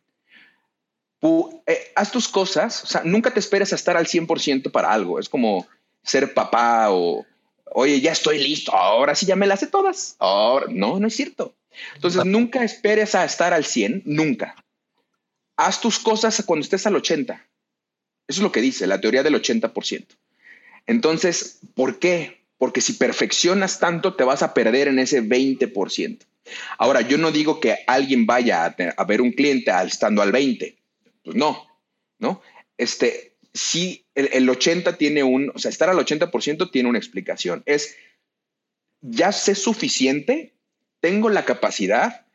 eh, 1.67 1.93
haz 1.97 2.13
tus 2.13 2.29
cosas, 2.29 2.83
o 2.83 2.87
sea, 2.87 3.03
nunca 3.05 3.31
te 3.31 3.41
esperes 3.41 3.73
a 3.73 3.77
estar 3.77 3.99
al 3.99 4.07
100% 4.07 4.71
para 4.71 4.91
algo, 4.91 5.19
es 5.19 5.29
como 5.29 5.67
ser 6.03 6.33
papá 6.33 6.87
o 6.91 7.27
oye, 7.75 8.01
ya 8.01 8.13
estoy 8.13 8.39
listo, 8.39 8.73
ahora 8.73 9.15
sí 9.15 9.27
ya 9.27 9.37
me 9.37 9.47
las 9.47 9.61
sé 9.61 9.67
todas. 9.67 10.17
Ahora, 10.19 10.67
no, 10.71 10.99
no 10.99 11.09
es 11.09 11.17
cierto. 11.17 11.55
Entonces, 11.97 12.25
nunca 12.25 12.63
esperes 12.63 13.15
a 13.15 13.25
estar 13.25 13.53
al 13.53 13.65
100, 13.65 14.03
nunca. 14.07 14.55
Haz 15.57 15.81
tus 15.81 15.99
cosas 15.99 16.43
cuando 16.47 16.63
estés 16.63 16.87
al 16.87 16.97
80. 16.97 17.35
Eso 18.27 18.41
es 18.41 18.43
lo 18.43 18.53
que 18.53 18.61
dice 18.61 18.87
la 18.87 19.01
teoría 19.01 19.23
del 19.23 19.35
80%. 19.35 20.07
Entonces, 20.87 21.59
¿por 21.75 21.99
qué? 21.99 22.45
Porque 22.59 22.81
si 22.81 22.95
perfeccionas 22.95 23.81
tanto, 23.81 24.15
te 24.15 24.25
vas 24.25 24.43
a 24.43 24.55
perder 24.55 24.89
en 24.89 25.01
ese 25.01 25.23
20%. 25.23 26.19
Ahora, 26.79 27.01
yo 27.01 27.19
no 27.19 27.33
digo 27.33 27.59
que 27.59 27.79
alguien 27.87 28.27
vaya 28.27 28.65
a, 28.97 29.05
ver 29.05 29.21
un 29.21 29.33
cliente 29.33 29.73
estando 29.85 30.23
al 30.23 30.31
20. 30.31 30.77
Pues 31.25 31.37
no, 31.37 31.67
¿no? 32.19 32.41
Este, 32.77 33.35
sí, 33.53 34.04
el, 34.15 34.49
80 34.49 34.97
tiene 34.97 35.23
un, 35.23 35.51
o 35.55 35.59
sea, 35.59 35.71
estar 35.71 35.89
al 35.89 35.99
80% 35.99 36.71
tiene 36.71 36.89
una 36.89 36.99
explicación. 36.99 37.63
Es, 37.67 37.97
ya 39.01 39.33
sé 39.33 39.55
suficiente, 39.55 40.55
tengo 41.01 41.31
la 41.31 41.45
capacidad, 41.45 42.27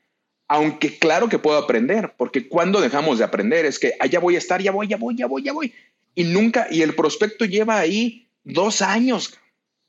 aunque 0.48 0.98
claro 0.98 1.30
que 1.30 1.40
puedo 1.40 1.58
aprender, 1.58 2.14
porque 2.18 2.48
cuando 2.48 2.82
dejamos 2.82 3.18
de 3.18 3.24
aprender 3.24 3.66
es 3.66 3.80
que 3.80 3.94
allá 4.00 4.20
voy 4.20 4.36
a 4.36 4.40
estar, 4.40 4.62
ya 4.62 4.72
voy, 4.72 4.88
ya 4.88 4.98
voy, 4.98 5.16
ya 5.16 5.28
voy, 5.28 5.44
ya 5.44 5.54
voy. 5.54 5.74
y 6.16 6.24
nunca, 6.26 6.68
y 6.70 6.82
el 6.82 6.96
prospecto 6.96 7.46
lleva 7.46 7.80
ahí 7.80 8.28
dos 8.44 8.82
años. 8.82 9.40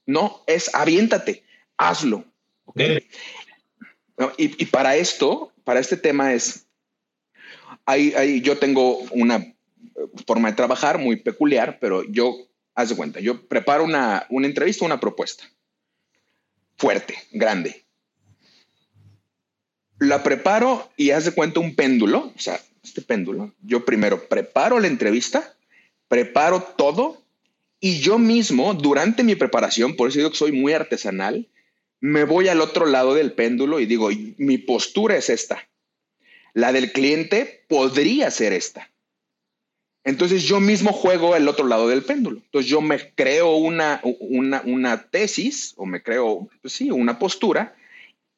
No, 0.07 0.43
es 0.47 0.75
aviéntate, 0.75 1.45
hazlo. 1.77 2.25
y, 4.37 4.65
para 4.67 4.97
esto, 4.97 5.53
para 5.65 5.81
este 5.81 5.97
tema 5.97 6.35
es, 6.35 6.67
hay, 7.87 8.41
yo 8.43 8.59
tengo 8.59 8.99
una 9.11 9.55
forma 10.27 10.51
de 10.51 10.57
trabajar 10.57 10.99
muy 10.99 11.17
peculiar, 11.17 11.79
pero 11.81 12.05
yo, 12.05 12.37
haz 12.75 12.91
de 12.91 12.97
cuenta, 12.97 13.21
yo 13.21 13.47
preparo 13.47 13.85
una, 13.85 14.27
una 14.31 14.47
entrevista, 14.47 14.85
una 14.85 15.01
propuesta 15.01 15.45
fuerte, 16.81 17.15
grande. 17.31 17.85
La 19.99 20.23
preparo 20.23 20.91
y 20.97 21.11
haz 21.11 21.27
de 21.27 21.33
cuenta 21.33 21.61
un 21.61 21.75
péndulo, 21.75 22.33
o 22.35 22.39
sea, 22.39 22.59
este 22.83 23.03
péndulo. 23.03 23.53
Yo 23.61 23.85
primero 23.85 24.29
preparo 24.29 24.81
la 24.81 24.87
entrevista, 24.87 25.55
preparo 26.09 26.63
todo 26.63 27.23
y 27.81 28.01
yo 28.01 28.19
mismo, 28.19 28.73
durante 28.73 29.23
mi 29.23 29.35
preparación, 29.35 29.95
por 29.95 30.09
eso 30.09 30.19
digo 30.19 30.31
que 30.31 30.39
soy 30.39 30.53
muy 30.53 30.73
artesanal, 30.73 31.49
me 32.01 32.25
voy 32.25 32.49
al 32.49 32.63
otro 32.63 32.87
lado 32.87 33.13
del 33.13 33.33
péndulo 33.33 33.79
y 33.79 33.85
digo, 33.85 34.09
mi 34.39 34.57
postura 34.57 35.17
es 35.17 35.29
esta. 35.29 35.69
La 36.55 36.73
del 36.73 36.93
cliente 36.93 37.65
podría 37.69 38.31
ser 38.31 38.55
esta. 38.55 38.91
Entonces 40.05 40.45
yo 40.45 40.61
mismo 40.61 40.93
juego 40.93 41.37
el 41.37 41.47
otro 41.47 41.67
lado 41.67 41.89
del 41.89 42.03
péndulo. 42.03 42.41
Entonces 42.45 42.71
yo 42.71 42.81
me 42.81 43.13
creo 43.15 43.57
una, 43.57 44.01
una, 44.03 45.03
tesis 45.05 45.75
o 45.77 45.85
me 45.85 46.03
creo, 46.03 46.49
pues 46.63 46.73
sí, 46.73 46.91
una 46.91 47.19
postura 47.19 47.75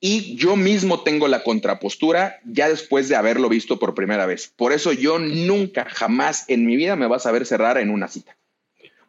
y 0.01 0.35
yo 0.35 0.57
mismo 0.57 1.05
tengo 1.05 1.29
la 1.29 1.45
contrapostura 1.45 2.41
ya 2.45 2.69
después 2.69 3.09
de 3.09 3.15
haberlo 3.15 3.49
visto 3.49 3.79
por 3.79 3.95
primera 3.95 4.27
vez. 4.27 4.53
Por 4.57 4.73
eso 4.73 4.93
yo 4.93 5.21
nunca, 5.21 5.87
jamás 5.89 6.45
en 6.49 6.67
mi 6.67 6.75
vida 6.75 6.97
me 6.97 7.07
vas 7.07 7.27
a 7.27 7.31
ver 7.31 7.47
cerrar 7.47 7.79
en 7.79 7.91
una 7.91 8.09
cita. 8.09 8.37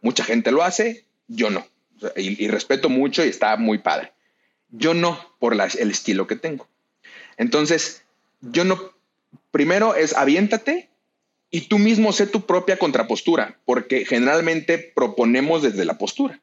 Mucha 0.02 0.24
gente 0.24 0.52
lo 0.52 0.64
hace, 0.64 1.06
yo 1.28 1.50
no. 1.50 1.66
Y, 2.16 2.48
respeto 2.48 2.90
mucho 2.90 3.26
y 3.26 3.30
está 3.30 3.58
muy 3.58 3.80
padre. 3.80 4.12
Yo 4.70 4.94
no, 4.94 5.20
por 5.40 5.54
el 5.54 5.90
estilo 5.90 6.28
que 6.28 6.36
tengo. 6.36 6.68
Entonces, 7.38 8.04
yo 8.42 8.64
no, 8.64 8.92
primero 9.50 9.96
es 9.96 10.16
aviéntate 10.16 10.90
y 11.54 11.62
tú 11.62 11.78
mismo 11.78 12.12
sé 12.12 12.26
tu 12.26 12.48
propia 12.48 12.80
contrapostura, 12.80 13.60
porque 13.64 14.06
generalmente 14.06 14.80
proponemos 14.80 15.62
desde 15.62 15.86
la 15.86 16.00
postura. 16.00 16.42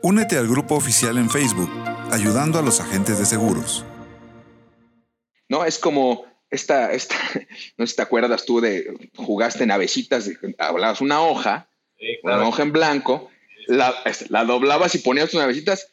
Únete 0.00 0.38
al 0.38 0.46
grupo 0.46 0.76
oficial 0.76 1.18
en 1.18 1.28
Facebook, 1.28 1.68
ayudando 2.12 2.60
a 2.60 2.62
los 2.62 2.80
agentes 2.80 3.18
de 3.18 3.26
seguros. 3.26 3.84
No, 5.48 5.64
es 5.64 5.80
como 5.80 6.24
esta, 6.50 6.92
esta 6.92 7.16
no 7.76 7.84
sé 7.84 7.90
si 7.90 7.96
te 7.96 8.02
acuerdas 8.02 8.46
tú 8.46 8.60
de 8.60 9.10
jugaste 9.16 9.64
en 9.64 9.72
hablabas 10.56 11.00
una 11.00 11.20
hoja, 11.20 11.68
una 12.22 12.46
hoja 12.46 12.62
en 12.62 12.72
blanco, 12.72 13.30
la, 13.66 13.92
la 14.28 14.44
doblabas 14.44 14.94
y 14.94 14.98
ponías 14.98 15.30
tus 15.30 15.40
navecitas, 15.40 15.88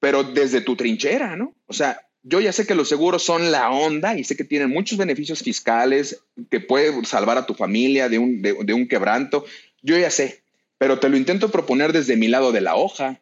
pero 0.00 0.24
desde 0.24 0.62
tu 0.62 0.76
trinchera, 0.76 1.36
¿no? 1.36 1.54
O 1.66 1.74
sea, 1.74 2.05
yo 2.28 2.40
ya 2.40 2.52
sé 2.52 2.66
que 2.66 2.74
los 2.74 2.88
seguros 2.88 3.22
son 3.22 3.52
la 3.52 3.70
onda 3.70 4.18
y 4.18 4.24
sé 4.24 4.36
que 4.36 4.42
tienen 4.42 4.70
muchos 4.70 4.98
beneficios 4.98 5.44
fiscales, 5.44 6.24
que 6.50 6.58
puede 6.58 7.04
salvar 7.04 7.38
a 7.38 7.46
tu 7.46 7.54
familia 7.54 8.08
de 8.08 8.18
un, 8.18 8.42
de, 8.42 8.74
un 8.74 8.88
quebranto. 8.88 9.44
Yo 9.80 9.96
ya 9.96 10.10
sé, 10.10 10.42
pero 10.76 10.98
te 10.98 11.08
lo 11.08 11.16
intento 11.16 11.52
proponer 11.52 11.92
desde 11.92 12.16
mi 12.16 12.26
lado 12.26 12.50
de 12.50 12.62
la 12.62 12.74
hoja. 12.74 13.20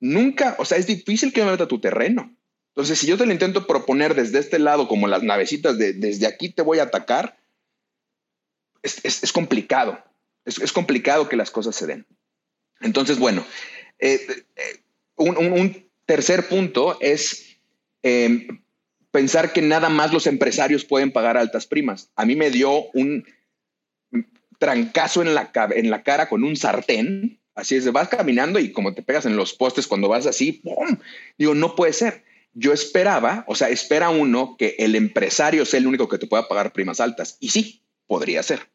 Nunca, 0.00 0.56
o 0.58 0.64
sea, 0.64 0.78
es 0.78 0.86
difícil 0.86 1.34
que 1.34 1.44
me 1.44 1.50
meta 1.50 1.64
a 1.64 1.68
tu 1.68 1.80
terreno. 1.80 2.34
Entonces, 2.70 2.98
si 2.98 3.06
yo 3.06 3.18
te 3.18 3.26
lo 3.26 3.32
intento 3.32 3.66
proponer 3.66 4.14
desde 4.14 4.38
este 4.38 4.58
lado, 4.58 4.88
como 4.88 5.06
las 5.06 5.22
navecitas 5.22 5.76
de 5.76 5.92
desde 5.92 6.26
aquí 6.26 6.48
te 6.48 6.62
voy 6.62 6.78
a 6.78 6.84
atacar, 6.84 7.36
es, 8.82 9.32
complicado. 9.34 10.02
Es, 10.46 10.72
complicado 10.72 11.28
que 11.28 11.36
las 11.36 11.50
cosas 11.50 11.76
se 11.76 11.86
den. 11.86 12.06
Entonces, 12.80 13.18
bueno, 13.18 13.44
eh, 13.98 14.18
eh, 14.56 14.80
un 15.16 15.90
tercer 16.06 16.48
punto 16.48 16.96
es 17.02 17.47
Em, 18.08 18.62
pensar 19.10 19.52
que 19.52 19.60
nada 19.60 19.90
más 19.90 20.12
los 20.12 20.26
empresarios 20.26 20.84
pueden 20.84 21.12
pagar 21.12 21.36
altas 21.36 21.66
primas. 21.66 22.10
A 22.16 22.24
mí 22.24 22.36
me 22.36 22.50
dio 22.50 22.90
un 22.94 23.26
trancazo 24.58 25.22
en 25.22 25.34
la, 25.34 25.50
en 25.74 25.90
la 25.90 26.02
cara 26.02 26.28
con 26.28 26.42
un 26.42 26.56
sartén. 26.56 27.38
Así 27.54 27.76
es, 27.76 27.90
vas 27.92 28.08
caminando 28.08 28.58
y 28.60 28.72
como 28.72 28.94
te 28.94 29.02
pegas 29.02 29.26
en 29.26 29.36
los 29.36 29.52
postes 29.52 29.86
cuando 29.86 30.08
vas 30.08 30.26
así, 30.26 30.52
¡pum! 30.52 30.98
Digo, 31.36 31.54
no 31.54 31.74
puede 31.74 31.92
ser. 31.92 32.24
Yo 32.54 32.72
esperaba, 32.72 33.44
o 33.46 33.54
sea, 33.54 33.68
espera 33.68 34.10
uno 34.10 34.56
que 34.56 34.76
el 34.78 34.94
empresario 34.94 35.66
sea 35.66 35.80
el 35.80 35.86
único 35.86 36.08
que 36.08 36.18
te 36.18 36.26
pueda 36.26 36.48
pagar 36.48 36.72
primas 36.72 37.00
altas. 37.00 37.36
Y 37.40 37.50
sí, 37.50 37.82
podría 38.06 38.42
ser. 38.42 38.70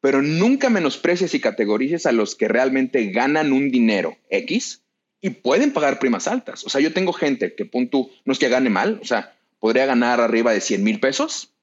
Pero 0.00 0.20
nunca 0.20 0.68
menosprecies 0.68 1.34
y 1.34 1.40
categorices 1.40 2.06
a 2.06 2.12
los 2.12 2.34
que 2.34 2.48
realmente 2.48 3.06
ganan 3.12 3.52
un 3.52 3.70
dinero 3.70 4.16
X 4.30 4.81
y 5.22 5.30
pueden 5.30 5.72
pagar 5.72 6.00
primas 6.00 6.26
altas. 6.26 6.66
O 6.66 6.68
sea, 6.68 6.80
yo 6.80 6.92
tengo 6.92 7.12
gente 7.12 7.54
que, 7.54 7.64
punto, 7.64 8.10
no 8.24 8.32
es 8.32 8.38
que 8.40 8.48
gane 8.48 8.68
mal, 8.68 8.98
o 9.00 9.06
sea, 9.06 9.34
podría 9.60 9.86
ganar 9.86 10.20
arriba 10.20 10.52
de 10.52 10.60
100 10.60 10.82
mil 10.82 10.98
pesos 10.98 11.54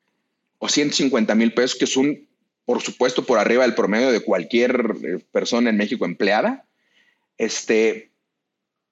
o 0.58 0.70
150 0.70 1.36
mil 1.36 1.54
pesos, 1.54 1.78
que 1.78 1.84
es 1.84 1.98
un, 1.98 2.28
por 2.66 2.82
supuesto, 2.82 3.26
por 3.26 3.38
arriba 3.38 3.64
del 3.64 3.76
promedio 3.76 4.12
de 4.12 4.22
cualquier 4.22 4.96
eh, 5.04 5.20
persona 5.34 5.70
en 5.70 5.78
México 5.78 6.06
empleada. 6.06 6.66
Este, 7.38 8.12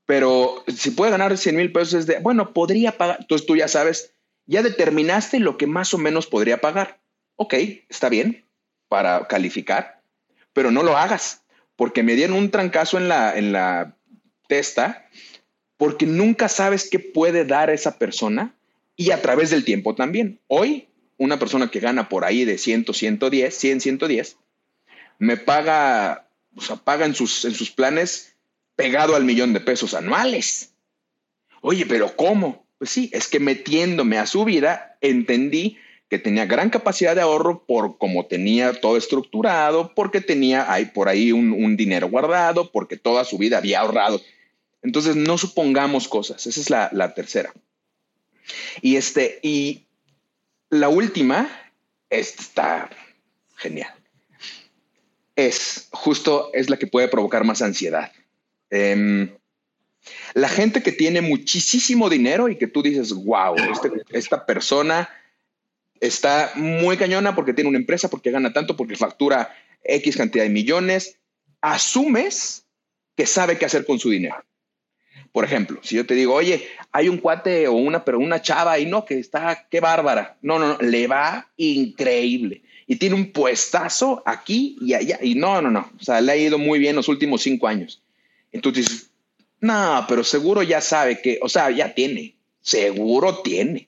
pero 0.05 0.65
si 0.67 0.91
puede 0.91 1.11
ganar 1.11 1.37
100 1.37 1.55
mil 1.55 1.71
pesos, 1.71 1.93
es 1.93 2.05
de, 2.05 2.19
bueno, 2.19 2.51
podría 2.53 2.97
pagar. 2.97 3.19
Entonces 3.21 3.47
tú 3.47 3.55
ya 3.55 3.69
sabes, 3.69 4.11
ya 4.47 4.63
determinaste 4.63 5.39
lo 5.39 5.57
que 5.57 5.67
más 5.67 5.93
o 5.93 5.97
menos 5.97 6.27
podría 6.27 6.59
pagar. 6.59 6.99
Ok, 7.37 7.53
está 7.87 8.09
bien 8.09 8.45
para 8.89 9.27
calificar, 9.27 10.01
pero 10.51 10.71
no 10.71 10.83
lo 10.83 10.97
hagas, 10.97 11.43
porque 11.77 12.03
me 12.03 12.15
dieron 12.15 12.37
un 12.37 12.51
trancazo 12.51 12.97
en 12.97 13.07
la, 13.09 13.37
en 13.37 13.51
la 13.51 13.96
testa, 14.47 15.07
porque 15.77 16.05
nunca 16.05 16.49
sabes 16.49 16.89
qué 16.89 16.99
puede 16.99 17.45
dar 17.45 17.69
esa 17.69 17.97
persona 17.97 18.55
y 18.95 19.11
a 19.11 19.21
través 19.21 19.51
del 19.51 19.63
tiempo 19.63 19.95
también. 19.95 20.39
Hoy, 20.47 20.87
una 21.17 21.39
persona 21.39 21.69
que 21.69 21.79
gana 21.79 22.09
por 22.09 22.25
ahí 22.25 22.43
de 22.43 22.57
100, 22.57 22.93
110, 22.93 23.55
100, 23.55 23.81
110, 23.81 24.37
me 25.19 25.37
paga, 25.37 26.29
o 26.55 26.61
sea, 26.61 26.75
paga 26.77 27.05
en 27.05 27.15
sus, 27.15 27.45
en 27.45 27.53
sus 27.53 27.71
planes 27.71 28.35
pegado 28.75 29.15
al 29.15 29.23
millón 29.23 29.53
de 29.53 29.59
pesos 29.59 29.93
anuales. 29.93 30.73
Oye, 31.61 31.85
pero 31.85 32.15
¿cómo? 32.15 32.67
Pues 32.77 32.89
sí, 32.89 33.09
es 33.13 33.27
que 33.27 33.39
metiéndome 33.39 34.17
a 34.17 34.27
su 34.27 34.45
vida, 34.45 34.97
entendí 35.01 35.77
que 36.09 36.19
tenía 36.19 36.45
gran 36.45 36.69
capacidad 36.69 37.15
de 37.15 37.21
ahorro 37.21 37.65
por 37.65 37.97
como 37.97 38.27
tenía 38.27 38.79
todo 38.79 38.97
estructurado, 38.97 39.93
porque 39.93 40.21
tenía 40.21 40.71
ahí 40.71 40.85
por 40.85 41.09
ahí 41.09 41.31
un 41.31 41.75
dinero 41.75 42.07
guardado, 42.09 42.71
porque 42.71 42.95
toda 42.95 43.25
su 43.25 43.37
vida 43.37 43.57
había 43.57 43.81
ahorrado 43.81 44.21
entonces, 44.81 45.15
no 45.15 45.37
supongamos 45.37 46.07
cosas. 46.07 46.45
Esa 46.47 46.59
es 46.61 46.69
la, 46.69 47.13
tercera. 47.13 47.53
Y, 48.81 48.95
este, 48.95 49.39
y 49.41 49.87
la 50.69 50.89
última, 50.89 51.49
está 52.09 52.89
genial. 53.55 53.93
Es 55.35 55.87
justo, 55.91 56.51
es 56.53 56.69
la 56.69 56.77
que 56.77 56.87
puede 56.87 57.07
provocar 57.07 57.43
más 57.43 57.61
ansiedad. 57.61 58.11
Em, 58.69 59.35
la 60.33 60.49
gente 60.49 60.81
que 60.81 60.91
tiene 60.91 61.21
muchísimo 61.21 62.09
dinero 62.09 62.49
y 62.49 62.57
que 62.57 62.67
tú 62.67 62.81
dices, 62.81 63.13
wow, 63.13 63.55
este, 63.55 63.91
esta 64.11 64.45
persona 64.45 65.09
está 65.99 66.51
muy 66.55 66.97
cañona 66.97 67.35
porque 67.35 67.53
tiene 67.53 67.69
una 67.69 67.79
empresa, 67.79 68.09
porque 68.09 68.31
gana 68.31 68.53
tanto, 68.53 68.77
porque 68.77 68.95
factura 68.95 69.55
X 69.83 70.17
cantidad 70.17 70.43
de 70.43 70.49
millones, 70.49 71.17
asumes 71.61 72.65
que 73.15 73.25
sabe 73.25 73.57
qué 73.57 73.65
hacer 73.65 73.85
con 73.85 73.99
su 73.99 74.09
dinero. 74.09 74.43
Por 75.37 75.45
ejemplo, 75.45 75.79
si 75.83 75.95
yo 75.95 76.03
te 76.03 76.15
digo, 76.15 76.33
oye, 76.33 76.67
hay 76.91 77.09
un 77.09 77.19
cuate 77.19 77.67
o 77.67 77.73
una, 77.73 78.03
pero 78.03 78.17
una 78.17 78.41
chava 78.41 78.79
y 78.79 78.87
no, 78.87 79.05
que 79.05 79.19
está, 79.19 79.67
qué 79.69 79.79
bárbara. 79.79 80.35
No, 80.41 80.57
no, 80.57 80.69
no, 80.69 80.77
le 80.79 81.05
va 81.05 81.47
increíble. 81.57 82.63
Y 82.87 82.95
tiene 82.95 83.13
un 83.13 83.31
puestazo 83.31 84.23
aquí 84.25 84.79
y 84.81 84.95
allá. 84.95 85.19
Y 85.21 85.35
no, 85.35 85.61
no, 85.61 85.69
no. 85.69 85.91
O 86.01 86.03
sea, 86.03 86.21
le 86.21 86.31
ha 86.31 86.35
ido 86.35 86.57
muy 86.57 86.79
bien 86.79 86.95
los 86.95 87.07
últimos 87.07 87.43
cinco 87.43 87.67
años. 87.67 88.01
Entonces 88.51 89.11
no, 89.59 90.05
pero 90.09 90.23
seguro 90.23 90.63
ya 90.63 90.81
sabe 90.81 91.21
que, 91.21 91.37
o 91.43 91.49
sea, 91.49 91.69
ya 91.69 91.93
tiene. 91.93 92.33
Seguro 92.63 93.43
tiene. 93.43 93.87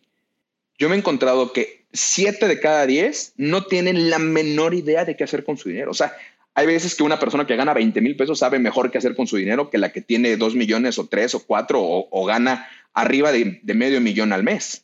Yo 0.77 0.87
me 0.87 0.93
he 0.93 0.99
encontrado 0.99 1.51
que 1.51 1.83
siete 1.91 2.47
de 2.47 2.59
cada 2.59 2.85
diez 2.85 3.33
no 3.37 3.65
tienen 3.65 4.11
la 4.11 4.19
menor 4.19 4.75
idea 4.75 5.03
de 5.03 5.17
qué 5.17 5.23
hacer 5.23 5.43
con 5.43 5.57
su 5.57 5.69
dinero. 5.69 5.89
O 5.89 5.95
sea, 5.95 6.15
hay 6.55 6.65
veces 6.65 6.95
que 6.95 7.03
una 7.03 7.19
persona 7.19 7.47
que 7.47 7.55
gana 7.55 7.73
20 7.73 8.01
mil 8.01 8.15
pesos 8.15 8.39
sabe 8.39 8.59
mejor 8.59 8.91
qué 8.91 8.97
hacer 8.97 9.15
con 9.15 9.27
su 9.27 9.37
dinero 9.37 9.69
que 9.69 9.77
la 9.77 9.91
que 9.91 10.01
tiene 10.01 10.35
2 10.35 10.55
millones 10.55 10.97
o 10.99 11.07
3 11.07 11.35
o 11.35 11.45
4 11.45 11.79
o, 11.81 12.25
gana 12.25 12.67
arriba 12.93 13.31
de, 13.31 13.61
medio 13.63 14.01
millón 14.01 14.33
al 14.33 14.43
mes. 14.43 14.83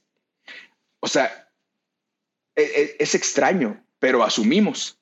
O 0.99 1.07
sea, 1.07 1.49
e, 2.55 2.61
e, 2.61 2.95
es, 2.99 3.15
extraño, 3.15 3.83
pero 3.99 4.23
asumimos. 4.23 4.97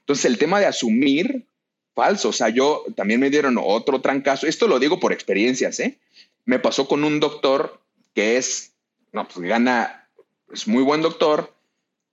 Entonces, 0.00 0.26
el 0.26 0.38
tema 0.38 0.60
de 0.60 0.66
asumir, 0.66 1.46
falso. 1.94 2.28
O 2.30 2.32
sea, 2.32 2.48
yo 2.48 2.84
también 2.96 3.20
me 3.20 3.30
dieron 3.30 3.56
otro 3.58 4.00
trancazo. 4.00 4.46
Esto 4.46 4.68
lo 4.68 4.78
digo 4.78 5.00
por 5.00 5.12
experiencias, 5.12 5.80
¿eh? 5.80 5.98
Me 6.44 6.58
pasó 6.58 6.88
con 6.88 7.04
un 7.04 7.20
doctor 7.20 7.80
que 8.14 8.36
es, 8.36 8.72
no, 9.12 9.26
pues 9.28 9.46
gana, 9.46 10.08
es 10.52 10.66
muy 10.66 10.82
buen 10.82 11.02
doctor, 11.02 11.54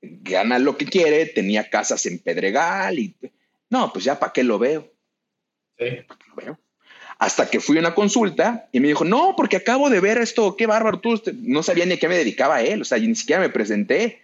gana 0.01 0.59
lo 0.59 0.77
que 0.77 0.85
quiere, 0.85 1.25
tenía 1.25 1.69
casas 1.69 2.05
en 2.05 2.19
Pedregal 2.19 2.99
y 2.99 3.15
No, 3.69 3.91
pues 3.91 4.05
ya 4.05 4.19
para 4.19 4.33
qué 4.33 4.43
lo 4.43 4.59
veo. 4.59 4.91
Sí. 5.77 5.85
Lo 6.29 6.35
veo. 6.35 6.59
Hasta 7.19 7.49
que 7.49 7.59
fui 7.59 7.77
a 7.77 7.79
una 7.79 7.95
consulta 7.95 8.69
y 8.71 8.79
me 8.79 8.89
dijo, 8.89 9.03
no, 9.03 9.33
porque 9.35 9.57
acabo 9.57 9.89
de 9.89 9.99
ver 9.99 10.19
esto, 10.19 10.55
qué 10.55 10.67
bárbaro, 10.67 10.99
tú 10.99 11.21
no 11.41 11.63
sabía 11.63 11.85
ni 11.85 11.93
a 11.93 11.97
qué 11.97 12.07
me 12.07 12.17
dedicaba 12.17 12.61
él, 12.61 12.81
o 12.81 12.85
sea, 12.85 12.99
ni 12.99 13.15
siquiera 13.15 13.41
me 13.41 13.49
presenté, 13.49 14.21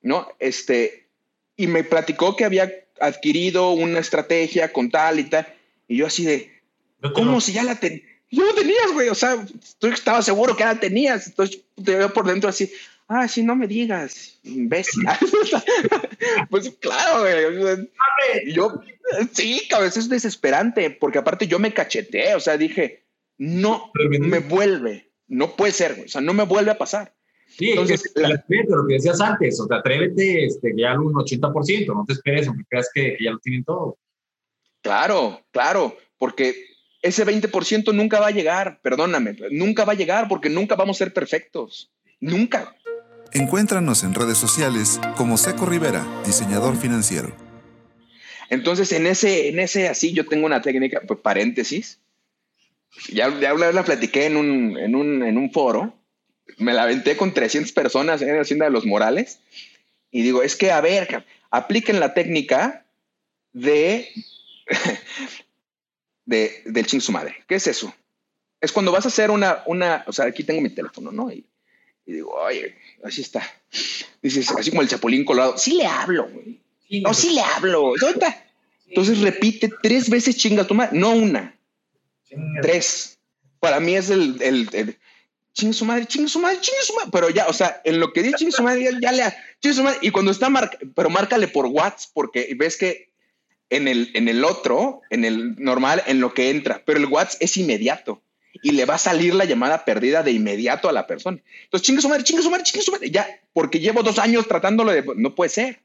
¿no? 0.00 0.28
Este, 0.38 1.08
y 1.56 1.66
me 1.66 1.84
platicó 1.84 2.34
que 2.34 2.46
había 2.46 2.72
adquirido 3.00 3.72
una 3.72 3.98
estrategia 3.98 4.72
con 4.72 4.90
tal 4.90 5.20
y 5.20 5.24
tal, 5.24 5.46
y 5.88 5.98
yo 5.98 6.06
así 6.06 6.24
de, 6.24 6.50
¿cómo 7.14 7.40
si 7.40 7.52
ya 7.52 7.64
la 7.64 7.78
tenía? 7.78 8.02
Yo 8.30 8.46
no 8.46 8.54
tenías, 8.54 8.92
güey, 8.94 9.10
o 9.10 9.14
sea, 9.14 9.44
tú 9.78 9.88
estaba 9.88 10.22
seguro 10.22 10.56
que 10.56 10.60
ya 10.60 10.72
la 10.72 10.80
tenías, 10.80 11.26
entonces 11.26 11.60
te 11.84 11.96
veo 11.96 12.14
por 12.14 12.26
dentro 12.26 12.48
así, 12.48 12.72
ah, 13.12 13.28
sí, 13.28 13.42
no 13.42 13.54
me 13.54 13.66
digas, 13.66 14.38
imbécil. 14.42 15.04
pues 16.50 16.70
claro, 16.80 17.20
güey. 17.20 17.88
Yo, 18.54 18.80
sí, 19.32 19.68
a 19.74 19.80
veces 19.80 20.04
es 20.04 20.08
desesperante, 20.08 20.90
porque 20.90 21.18
aparte 21.18 21.46
yo 21.46 21.58
me 21.58 21.74
cacheteé, 21.74 22.34
o 22.34 22.40
sea, 22.40 22.56
dije, 22.56 23.04
no 23.38 23.90
me 23.94 24.38
vuelve, 24.38 25.10
no 25.28 25.56
puede 25.56 25.72
ser, 25.72 26.02
o 26.04 26.08
sea, 26.08 26.20
no 26.20 26.32
me 26.34 26.44
vuelve 26.44 26.70
a 26.70 26.78
pasar. 26.78 27.14
Sí, 27.46 27.70
Entonces, 27.70 28.10
es, 28.14 28.68
lo 28.68 28.86
que 28.86 28.94
decías 28.94 29.20
antes, 29.20 29.60
o 29.60 29.66
sea, 29.66 29.78
atrévete 29.78 30.46
este, 30.46 30.72
ya 30.76 30.98
un 30.98 31.12
80%, 31.12 31.86
no 31.86 32.04
te 32.06 32.14
esperes, 32.14 32.48
aunque 32.48 32.64
creas 32.68 32.88
que, 32.94 33.16
que 33.16 33.24
ya 33.24 33.32
lo 33.32 33.38
tienen 33.38 33.64
todo. 33.64 33.98
Claro, 34.80 35.44
claro, 35.50 35.96
porque 36.18 36.72
ese 37.02 37.26
20% 37.26 37.92
nunca 37.92 38.20
va 38.20 38.28
a 38.28 38.32
llegar, 38.32 38.80
perdóname, 38.80 39.36
nunca 39.50 39.84
va 39.84 39.92
a 39.92 39.96
llegar 39.96 40.28
porque 40.28 40.48
nunca 40.48 40.76
vamos 40.76 40.96
a 40.96 41.04
ser 41.04 41.12
perfectos, 41.12 41.92
nunca. 42.20 42.74
Encuéntranos 43.34 44.04
en 44.04 44.12
redes 44.12 44.36
sociales 44.36 45.00
como 45.16 45.38
Seco 45.38 45.64
Rivera, 45.64 46.06
diseñador 46.26 46.76
financiero. 46.76 47.34
Entonces, 48.50 48.92
en 48.92 49.06
ese, 49.06 49.48
en 49.48 49.58
ese 49.58 49.88
así, 49.88 50.12
yo 50.12 50.26
tengo 50.26 50.44
una 50.44 50.60
técnica, 50.60 51.00
pues 51.06 51.18
paréntesis. 51.20 51.98
Ya, 53.08 53.40
ya 53.40 53.54
la 53.54 53.84
platiqué 53.84 54.26
en 54.26 54.36
un, 54.36 54.76
en, 54.76 54.94
un, 54.94 55.22
en 55.22 55.38
un 55.38 55.50
foro. 55.50 55.94
Me 56.58 56.74
la 56.74 56.82
aventé 56.82 57.16
con 57.16 57.32
300 57.32 57.72
personas 57.72 58.20
en 58.20 58.36
la 58.36 58.42
Hacienda 58.42 58.66
de 58.66 58.72
los 58.72 58.84
Morales. 58.84 59.40
Y 60.10 60.20
digo, 60.20 60.42
es 60.42 60.54
que, 60.54 60.70
a 60.70 60.82
ver, 60.82 61.24
apliquen 61.50 62.00
la 62.00 62.12
técnica 62.12 62.84
de, 63.54 64.10
de 66.26 66.62
del 66.66 66.84
ching 66.84 67.00
su 67.00 67.12
madre. 67.12 67.36
¿Qué 67.48 67.54
es 67.54 67.66
eso? 67.66 67.94
Es 68.60 68.72
cuando 68.72 68.92
vas 68.92 69.06
a 69.06 69.08
hacer 69.08 69.30
una, 69.30 69.62
una, 69.64 70.04
o 70.06 70.12
sea, 70.12 70.26
aquí 70.26 70.44
tengo 70.44 70.60
mi 70.60 70.68
teléfono, 70.68 71.10
¿no? 71.10 71.30
Y 72.06 72.12
digo, 72.12 72.32
oye, 72.34 72.76
así 73.04 73.20
está. 73.22 73.42
Dices, 74.20 74.50
así 74.50 74.70
como 74.70 74.82
el 74.82 74.88
chapulín 74.88 75.24
colorado, 75.24 75.56
sí 75.56 75.74
le 75.74 75.86
hablo, 75.86 76.28
güey. 76.28 76.60
no, 77.02 77.14
sí 77.14 77.30
le 77.34 77.40
hablo. 77.40 77.94
Entonces 78.88 79.20
repite 79.20 79.70
tres 79.82 80.10
veces 80.10 80.36
chinga 80.36 80.66
tu 80.66 80.74
madre, 80.74 80.98
no 80.98 81.10
una. 81.10 81.58
Tres. 82.60 83.18
Para 83.60 83.80
mí 83.80 83.94
es 83.94 84.10
el, 84.10 84.42
el, 84.42 84.68
el 84.72 84.98
chinga 85.52 85.72
su 85.72 85.84
madre, 85.84 86.06
chinga 86.06 86.28
su 86.28 86.40
madre, 86.40 86.60
chinga 86.60 86.82
su 86.82 86.94
madre. 86.94 87.10
Pero 87.12 87.30
ya, 87.30 87.46
o 87.46 87.52
sea, 87.52 87.80
en 87.84 88.00
lo 88.00 88.12
que 88.12 88.22
dice 88.22 88.36
chinga 88.36 88.52
su 88.52 88.62
madre, 88.62 88.90
ya, 89.00 89.12
le 89.12 89.22
chinga 89.60 89.74
su 89.74 89.82
madre. 89.82 89.98
Y 90.02 90.10
cuando 90.10 90.30
está 90.30 90.48
marca, 90.50 90.78
pero 90.94 91.08
márcale 91.08 91.48
por 91.48 91.66
WhatsApp, 91.66 92.10
porque 92.14 92.52
ves 92.56 92.76
que 92.76 93.12
en 93.70 93.88
el, 93.88 94.10
en 94.14 94.28
el 94.28 94.44
otro, 94.44 95.00
en 95.10 95.24
el 95.24 95.56
normal, 95.56 96.02
en 96.06 96.20
lo 96.20 96.34
que 96.34 96.50
entra, 96.50 96.82
pero 96.84 96.98
el 96.98 97.06
WhatsApp 97.06 97.42
es 97.42 97.56
inmediato 97.56 98.22
y 98.62 98.70
le 98.70 98.84
va 98.84 98.94
a 98.94 98.98
salir 98.98 99.34
la 99.34 99.44
llamada 99.44 99.84
perdida 99.84 100.22
de 100.22 100.30
inmediato 100.30 100.88
a 100.88 100.92
la 100.92 101.06
persona. 101.06 101.42
Entonces, 101.64 101.84
chingue 101.84 102.00
su 102.00 102.08
madre, 102.08 102.24
chingue 102.24 102.42
su 102.42 102.50
madre, 102.50 102.64
chingue 102.64 102.84
su 102.84 102.92
madre. 102.92 103.10
Ya, 103.10 103.28
porque 103.52 103.80
llevo 103.80 104.02
dos 104.02 104.18
años 104.18 104.46
tratándolo 104.46 104.92
de. 104.92 105.04
No 105.16 105.34
puede 105.34 105.50
ser. 105.50 105.82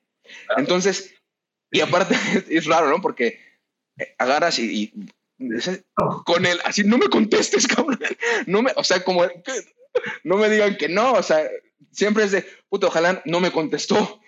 Entonces, 0.57 1.15
y 1.71 1.81
aparte 1.81 2.15
es 2.49 2.65
raro, 2.65 2.89
¿no? 2.89 3.01
Porque 3.01 3.39
eh, 3.97 4.15
agarras 4.17 4.59
y, 4.59 4.93
con 6.25 6.45
él, 6.45 6.59
así 6.63 6.83
no 6.83 6.97
me 6.97 7.09
contestes, 7.09 7.67
cabrón. 7.75 7.99
No 8.45 8.61
me, 8.61 8.71
o 8.75 8.83
sea, 8.83 9.03
como 9.03 9.25
no 10.23 10.37
me 10.37 10.49
digan 10.49 10.77
que 10.77 10.87
no, 10.87 11.13
o 11.13 11.23
sea, 11.23 11.49
siempre 11.91 12.23
es 12.23 12.31
de 12.31 12.45
puto, 12.69 12.87
ojalá 12.87 13.21
no 13.25 13.39
me 13.39 13.51
contestó. 13.51 14.21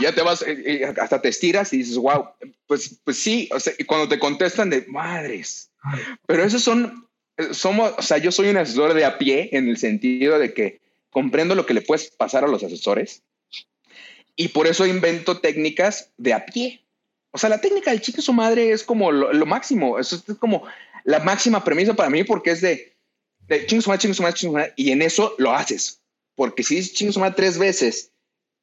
ya 0.00 0.12
te 0.14 0.22
vas, 0.22 0.42
eh, 0.42 0.62
eh, 0.66 0.94
hasta 1.00 1.20
te 1.20 1.28
estiras 1.28 1.72
y 1.72 1.78
dices, 1.78 1.96
wow, 1.96 2.30
pues, 2.66 3.00
pues 3.04 3.18
sí, 3.18 3.48
o 3.52 3.60
sea, 3.60 3.72
y 3.78 3.84
cuando 3.84 4.08
te 4.08 4.18
contestan 4.18 4.70
de 4.70 4.84
madres, 4.88 5.70
pero 6.26 6.44
esos 6.44 6.62
son 6.62 7.08
somos, 7.52 7.92
o 7.98 8.02
sea, 8.02 8.18
yo 8.18 8.32
soy 8.32 8.48
un 8.48 8.56
asesor 8.56 8.94
de 8.94 9.04
a 9.04 9.18
pie 9.18 9.50
en 9.52 9.68
el 9.68 9.76
sentido 9.76 10.38
de 10.38 10.52
que 10.54 10.80
comprendo 11.10 11.54
lo 11.54 11.66
que 11.66 11.74
le 11.74 11.82
puedes 11.82 12.10
pasar 12.10 12.44
a 12.44 12.48
los 12.48 12.62
asesores 12.62 13.22
y 14.36 14.48
por 14.48 14.66
eso 14.66 14.86
invento 14.86 15.40
técnicas 15.40 16.10
de 16.16 16.32
a 16.32 16.46
pie. 16.46 16.82
O 17.30 17.38
sea, 17.38 17.50
la 17.50 17.60
técnica 17.60 17.90
del 17.90 18.00
chico 18.00 18.22
su 18.22 18.32
madre 18.32 18.72
es 18.72 18.82
como 18.82 19.12
lo, 19.12 19.46
máximo, 19.46 19.98
eso 19.98 20.16
es 20.16 20.36
como 20.38 20.64
la 21.04 21.20
máxima 21.20 21.64
premisa 21.64 21.94
para 21.94 22.10
mí 22.10 22.24
porque 22.24 22.50
es 22.50 22.60
de, 22.60 22.94
de 23.48 23.66
chingo 23.66 23.82
su 23.82 23.90
madre, 23.90 24.00
chingo 24.00 24.14
su 24.14 24.22
madre, 24.22 24.34
chingo 24.36 24.52
su 24.52 24.58
madre, 24.58 24.72
y 24.76 24.90
en 24.90 25.02
eso 25.02 25.34
lo 25.38 25.52
haces. 25.52 26.00
Porque 26.34 26.62
si 26.62 26.76
dices 26.76 26.94
chingo 26.94 27.12
su 27.12 27.20
madre 27.20 27.34
tres 27.36 27.58
veces 27.58 28.10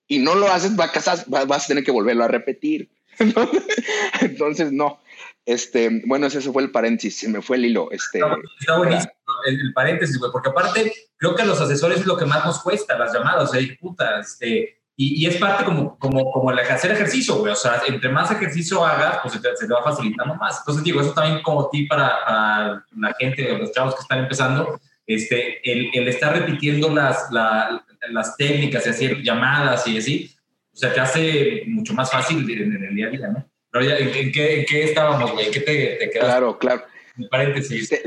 y 0.07 0.19
no 0.19 0.35
lo 0.35 0.47
haces, 0.47 0.75
vas 0.75 1.63
a 1.63 1.67
tener 1.67 1.83
que 1.83 1.91
volverlo 1.91 2.23
a 2.23 2.27
repetir. 2.27 2.89
Entonces, 4.21 4.71
no. 4.71 4.99
Este, 5.45 6.01
bueno, 6.05 6.27
ese 6.27 6.41
fue 6.41 6.63
el 6.63 6.71
paréntesis, 6.71 7.19
se 7.19 7.29
me 7.29 7.41
fue 7.41 7.57
el 7.57 7.65
hilo. 7.65 7.89
Este, 7.91 8.19
está 8.59 8.77
buenísimo 8.77 9.13
el, 9.45 9.73
paréntesis, 9.73 10.17
güey, 10.17 10.31
porque 10.31 10.49
aparte 10.49 10.93
creo 11.17 11.35
que 11.35 11.41
a 11.41 11.45
los 11.45 11.59
asesores 11.59 11.99
es 11.99 12.05
lo 12.05 12.17
que 12.17 12.25
más 12.25 12.45
nos 12.45 12.61
cuesta, 12.61 12.97
las 12.97 13.13
llamadas, 13.13 13.49
o 13.49 13.53
sea, 13.53 13.61
puta, 13.79 14.19
este, 14.19 14.81
y, 14.95 15.23
y, 15.23 15.27
es 15.27 15.37
parte 15.37 15.63
como, 15.63 15.97
como, 15.97 16.31
como 16.31 16.51
el 16.51 16.59
hacer 16.59 16.91
ejercicio, 16.91 17.35
güey, 17.35 17.53
o 17.53 17.55
sea, 17.55 17.81
entre 17.87 18.09
más 18.09 18.31
ejercicio 18.31 18.85
hagas, 18.85 19.19
pues 19.21 19.33
se 19.33 19.39
te, 19.39 19.55
se 19.55 19.65
te 19.65 19.73
va 19.73 19.81
facilitando 19.81 20.35
más. 20.35 20.59
Entonces, 20.59 20.83
digo, 20.83 20.99
eso 20.99 21.13
también 21.13 21.41
como 21.41 21.69
ti 21.69 21.85
para, 21.85 22.25
para 22.25 22.85
la 22.97 23.13
gente, 23.17 23.57
los 23.57 23.71
chavos 23.71 23.95
que 23.95 24.01
están 24.01 24.19
empezando, 24.19 24.79
este, 25.07 25.71
el, 25.71 25.89
el 25.93 26.07
estar 26.09 26.37
repitiendo 26.37 26.93
las, 26.93 27.31
la, 27.31 27.85
las 28.09 28.35
técnicas 28.35 28.85
y 28.85 28.89
hacer 28.89 29.21
llamadas 29.21 29.87
y 29.87 29.97
así, 29.97 30.35
sea, 30.79 30.93
te 30.93 30.99
hace 30.99 31.63
mucho 31.67 31.93
más 31.93 32.11
fácil 32.11 32.49
en, 32.49 32.75
en 32.75 32.83
el 32.85 32.95
día 32.95 33.07
a 33.07 33.09
día, 33.09 33.27
¿no? 33.27 33.49
¿en, 33.73 34.31
qué, 34.31 34.83
estábamos, 34.83 35.31
güey? 35.33 35.51
¿Qué 35.51 35.59
te, 35.59 35.97
te 35.99 36.09
quedas? 36.09 36.25
Claro, 36.25 36.57
claro. 36.57 36.83
paréntesis. 37.29 37.91
Este, 37.91 38.03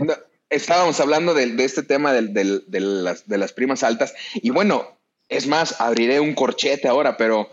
estábamos 0.51 1.01
hablando 1.01 1.35
de, 1.35 1.55
este 1.64 1.83
tema 1.83 2.12
de, 2.12 2.23
las, 2.81 3.53
primas 3.53 3.83
altas. 3.83 4.14
Y 4.35 4.51
bueno, 4.51 4.99
es 5.29 5.47
más, 5.47 5.81
abriré 5.81 6.20
un 6.20 6.35
corchete 6.35 6.89
ahora, 6.89 7.16
pero 7.16 7.51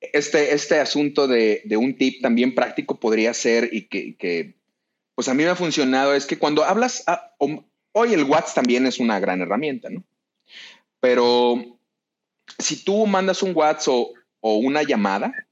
este, 0.00 0.54
este 0.54 0.78
asunto 0.80 1.26
de, 1.26 1.62
un 1.76 1.96
tip 1.96 2.22
también 2.22 2.54
práctico 2.54 2.98
podría 2.98 3.34
ser 3.34 3.68
y 3.72 3.88
que, 3.88 4.54
pues 5.14 5.28
a 5.28 5.34
mí 5.34 5.42
me 5.42 5.50
ha 5.50 5.56
funcionado, 5.56 6.14
es 6.14 6.26
que 6.26 6.38
cuando 6.38 6.64
hablas, 6.64 7.04
hoy 7.92 8.12
el 8.14 8.24
WhatsApp 8.24 8.54
también 8.54 8.86
es 8.86 8.98
una 8.98 9.18
gran 9.18 9.40
herramienta, 9.40 9.90
¿no? 9.90 10.04
Pero 11.00 11.78
si 12.58 12.84
tú 12.84 13.06
mandas 13.06 13.42
un 13.42 13.54
WhatsApp 13.54 13.94
o 13.94 14.14
una 14.40 14.82
llamada, 14.82 15.48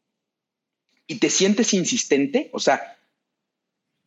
y 1.06 1.16
te 1.16 1.30
sientes 1.30 1.72
insistente, 1.72 2.50
o 2.52 2.58
sea, 2.58 2.98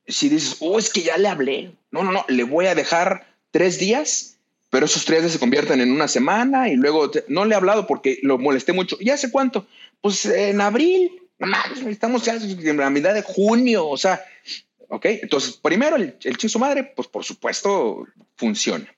si 0.07 0.29
dices, 0.29 0.57
oh, 0.59 0.79
es 0.79 0.89
que 0.91 1.01
ya 1.01 1.17
le 1.17 1.27
hablé, 1.27 1.71
no, 1.91 2.03
no, 2.03 2.11
no, 2.11 2.25
le 2.27 2.43
voy 2.43 2.65
a 2.65 2.75
dejar 2.75 3.27
tres 3.51 3.79
días, 3.79 4.37
pero 4.69 4.85
esos 4.85 5.05
tres 5.05 5.21
días 5.21 5.33
se 5.33 5.39
convierten 5.39 5.81
en 5.81 5.91
una 5.91 6.07
semana 6.07 6.69
y 6.69 6.75
luego 6.75 7.09
no 7.27 7.45
le 7.45 7.53
he 7.53 7.57
hablado 7.57 7.87
porque 7.87 8.19
lo 8.21 8.37
molesté 8.37 8.73
mucho. 8.73 8.97
¿Y 8.99 9.09
hace 9.09 9.31
cuánto? 9.31 9.67
Pues 10.01 10.25
en 10.25 10.61
abril, 10.61 11.21
estamos 11.87 12.23
ya 12.23 12.35
en 12.35 12.77
la 12.77 12.89
mitad 12.89 13.13
de 13.13 13.21
junio, 13.21 13.87
o 13.87 13.97
sea, 13.97 14.23
ok, 14.89 15.05
entonces 15.05 15.57
primero 15.57 15.95
el, 15.95 16.15
el 16.23 16.37
su 16.37 16.59
madre, 16.59 16.83
pues 16.95 17.07
por 17.07 17.23
supuesto 17.23 18.05
funciona. 18.35 18.93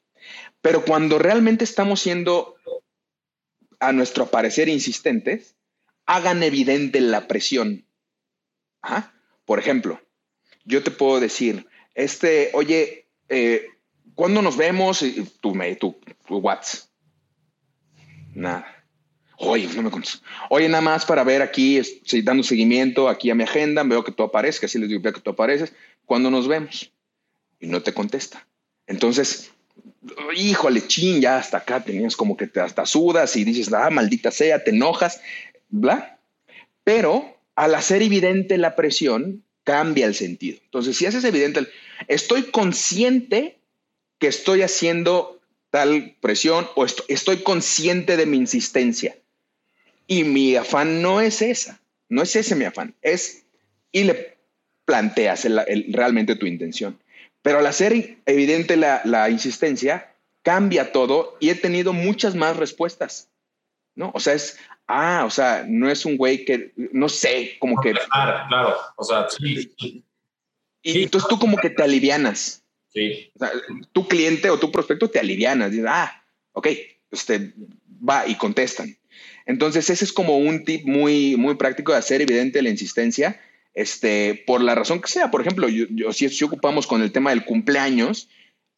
Pero 0.61 0.83
cuando 0.85 1.17
realmente 1.19 1.63
estamos 1.63 2.01
siendo, 2.01 2.55
a 3.79 3.91
nuestro 3.91 4.27
parecer, 4.27 4.69
insistentes, 4.69 5.55
hagan 6.15 6.43
evidente 6.43 6.99
la 7.01 7.27
presión 7.27 7.85
por 9.45 9.59
ejemplo, 9.59 10.01
yo 10.65 10.83
te 10.83 10.91
puedo 10.91 11.19
decir, 11.19 11.67
este, 11.93 12.51
oye, 12.53 13.07
eh, 13.29 13.67
¿cuándo 14.15 14.41
nos 14.41 14.57
vemos? 14.57 15.03
Tú, 15.39 15.53
me, 15.55 15.75
tú, 15.75 15.99
tu 16.27 16.37
WhatsApp. 16.37 16.89
Nada. 18.33 18.65
Oye, 19.37 19.67
no 19.75 19.83
me 19.83 19.91
contestas. 19.91 20.21
Oye, 20.49 20.69
nada 20.69 20.81
más 20.81 21.05
para 21.05 21.23
ver 21.23 21.41
aquí, 21.41 21.77
estoy 21.77 22.21
dando 22.21 22.43
seguimiento 22.43 23.09
aquí 23.09 23.29
a 23.29 23.35
mi 23.35 23.43
agenda, 23.43 23.83
veo 23.83 24.03
que 24.03 24.11
tú 24.11 24.23
aparezcas, 24.23 24.69
así 24.69 24.79
les 24.79 24.89
digo, 24.89 25.01
veo 25.01 25.13
que 25.13 25.21
tú 25.21 25.31
apareces. 25.31 25.73
¿Cuándo 26.05 26.29
nos 26.29 26.47
vemos? 26.47 26.91
Y 27.59 27.67
no 27.67 27.81
te 27.81 27.93
contesta. 27.93 28.47
Entonces, 28.85 29.51
híjole, 30.35 30.85
ching, 30.87 31.21
ya 31.21 31.37
hasta 31.37 31.57
acá 31.57 31.83
tenías 31.83 32.15
como 32.15 32.37
que 32.37 32.47
te 32.47 32.59
hasta 32.59 32.85
sudas 32.85 33.35
y 33.35 33.43
dices, 33.43 33.73
ah, 33.73 33.89
maldita 33.89 34.31
sea, 34.31 34.63
te 34.63 34.71
enojas, 34.71 35.21
bla. 35.71 36.19
Pero 36.83 37.37
al 37.55 37.75
hacer 37.75 38.01
evidente 38.01 38.57
la 38.57 38.75
presión, 38.75 39.43
cambia 39.63 40.05
el 40.05 40.15
sentido. 40.15 40.59
Entonces, 40.63 40.97
si 40.97 41.05
haces 41.05 41.23
evidente, 41.23 41.67
estoy 42.07 42.43
consciente 42.43 43.57
que 44.19 44.27
estoy 44.27 44.61
haciendo 44.61 45.41
tal 45.71 46.15
presión 46.19 46.67
o 46.75 46.85
estoy, 46.85 47.37
consciente 47.37 48.17
de 48.17 48.25
mi 48.27 48.37
insistencia. 48.37 49.15
Y 50.05 50.25
mi 50.25 50.55
afán 50.55 51.01
no 51.01 51.21
es 51.21 51.41
esa, 51.41 51.81
no 52.09 52.21
es 52.21 52.35
ese 52.35 52.55
mi 52.55 52.65
afán, 52.65 52.93
es, 53.01 53.45
y 53.91 54.03
le 54.03 54.37
planteas 54.85 55.47
realmente 55.87 56.35
tu 56.35 56.45
intención. 56.45 56.99
Pero 57.41 57.59
al 57.59 57.65
hacer 57.65 58.17
evidente 58.25 58.75
la, 58.75 59.29
insistencia, 59.29 60.13
cambia 60.43 60.91
todo 60.91 61.37
y 61.39 61.49
he 61.49 61.55
tenido 61.55 61.93
muchas 61.93 62.35
más 62.35 62.57
respuestas, 62.57 63.29
¿no? 63.95 64.11
O 64.13 64.19
sea, 64.19 64.33
es, 64.33 64.57
ah, 64.87 65.23
o 65.25 65.29
sea, 65.29 65.65
no 65.67 65.89
es 65.89 66.05
un 66.05 66.17
güey 66.17 66.45
que, 66.45 66.73
no 66.75 67.09
sé, 67.09 67.57
como 67.59 67.79
que... 67.81 67.93
Claro, 67.93 68.47
claro, 68.47 68.75
o 68.95 69.03
sea, 69.03 69.27
sí. 69.29 70.03
Y 70.83 71.03
entonces 71.03 71.29
tú 71.29 71.37
como 71.37 71.57
que 71.57 71.69
te 71.69 71.83
alivianas. 71.83 72.63
Sí. 72.89 73.31
O 73.35 73.39
sea, 73.39 73.51
tu 73.91 74.07
cliente 74.07 74.49
o 74.49 74.59
tu 74.59 74.71
prospecto 74.71 75.09
te 75.09 75.19
alivianas. 75.19 75.71
Dices, 75.71 75.85
ah, 75.87 76.23
ok, 76.53 76.67
usted 77.11 77.53
va 78.07 78.27
y 78.27 78.35
contestan. 78.35 78.97
Entonces, 79.45 79.89
ese 79.89 80.05
es 80.05 80.13
como 80.13 80.37
un 80.37 80.65
tip 80.65 80.85
muy, 80.85 81.35
muy 81.35 81.55
práctico 81.55 81.91
de 81.91 81.99
hacer 81.99 82.21
evidente 82.21 82.61
la 82.61 82.69
insistencia, 82.69 83.39
este, 83.73 84.43
por 84.45 84.61
la 84.61 84.75
razón 84.75 85.01
que 85.01 85.09
sea. 85.09 85.31
Por 85.31 85.41
ejemplo, 85.41 85.67
yo, 85.69 86.13
si, 86.13 86.29
si, 86.29 86.43
ocupamos 86.43 86.87
con 86.87 87.01
el 87.01 87.11
tema 87.11 87.31
del 87.31 87.45
cumpleaños, 87.45 88.29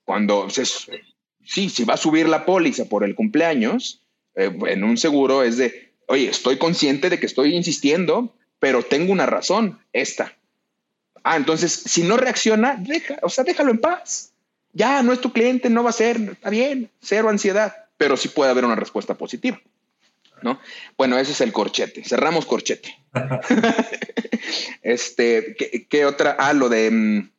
cuando 0.03 0.49
se, 0.49 0.65
sí, 0.65 1.69
si 1.69 1.83
va 1.83 1.95
a 1.95 1.97
subir 1.97 2.27
la 2.27 2.45
póliza 2.45 2.85
por 2.85 3.03
el 3.03 3.15
cumpleaños, 3.15 4.02
eh, 4.35 4.51
en 4.67 4.83
un 4.83 4.97
seguro 4.97 5.43
es 5.43 5.57
de, 5.57 5.93
oye, 6.07 6.29
estoy 6.29 6.57
consciente 6.57 7.09
de 7.09 7.19
que 7.19 7.25
estoy 7.25 7.55
insistiendo, 7.55 8.33
pero 8.59 8.83
tengo 8.83 9.11
una 9.11 9.25
razón, 9.25 9.79
esta. 9.91 10.33
Ah, 11.23 11.37
entonces, 11.37 11.71
si 11.71 12.03
no 12.03 12.17
reacciona, 12.17 12.75
deja, 12.79 13.17
o 13.21 13.29
sea, 13.29 13.43
déjalo 13.43 13.71
en 13.71 13.79
paz. 13.79 14.33
Ya 14.73 15.03
no 15.03 15.13
es 15.13 15.21
tu 15.21 15.31
cliente, 15.31 15.69
no 15.69 15.83
va 15.83 15.91
a 15.91 15.93
ser, 15.93 16.17
está 16.17 16.49
bien, 16.49 16.89
cero 16.99 17.29
ansiedad, 17.29 17.73
pero 17.97 18.17
sí 18.17 18.27
puede 18.27 18.51
haber 18.51 18.65
una 18.65 18.75
respuesta 18.75 19.13
positiva. 19.13 19.61
¿No? 20.41 20.59
Bueno, 20.97 21.17
ese 21.17 21.31
es 21.31 21.39
el 21.39 21.53
corchete. 21.53 22.03
Cerramos 22.03 22.45
corchete. 22.45 22.97
este, 24.81 25.55
¿qué, 25.89 26.05
otra? 26.05 26.35
Ah, 26.37 26.51
lo 26.51 26.67
de. 26.67 26.91
Mm, 26.91 27.31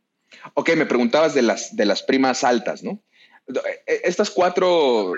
ok, 0.55 0.71
me 0.77 0.87
preguntabas 0.87 1.35
de 1.35 1.43
las, 1.43 1.77
de 1.77 1.85
las 1.85 2.03
primas 2.03 2.45
altas, 2.45 2.83
¿no? 2.83 3.03
E, 3.47 4.01
estas 4.05 4.31
cuatro, 4.31 5.13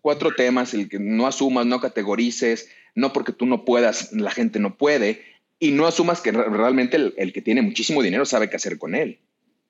cuatro 0.00 0.34
temas, 0.34 0.74
el 0.74 0.88
que 0.88 0.98
no 0.98 1.26
asumas, 1.26 1.66
no 1.66 1.80
categorices, 1.80 2.68
no 2.94 3.12
porque 3.12 3.32
tú 3.32 3.46
no 3.46 3.64
puedas, 3.64 4.12
la 4.12 4.30
gente 4.30 4.58
no 4.58 4.76
puede, 4.76 5.22
y 5.58 5.72
no 5.72 5.86
asumas 5.86 6.20
que 6.20 6.32
realmente 6.32 6.96
el, 7.16 7.32
que 7.32 7.42
tiene 7.42 7.62
muchísimo 7.62 8.02
dinero 8.02 8.24
sabe 8.26 8.50
qué 8.50 8.56
hacer 8.56 8.78
con 8.78 8.94
él. 8.94 9.20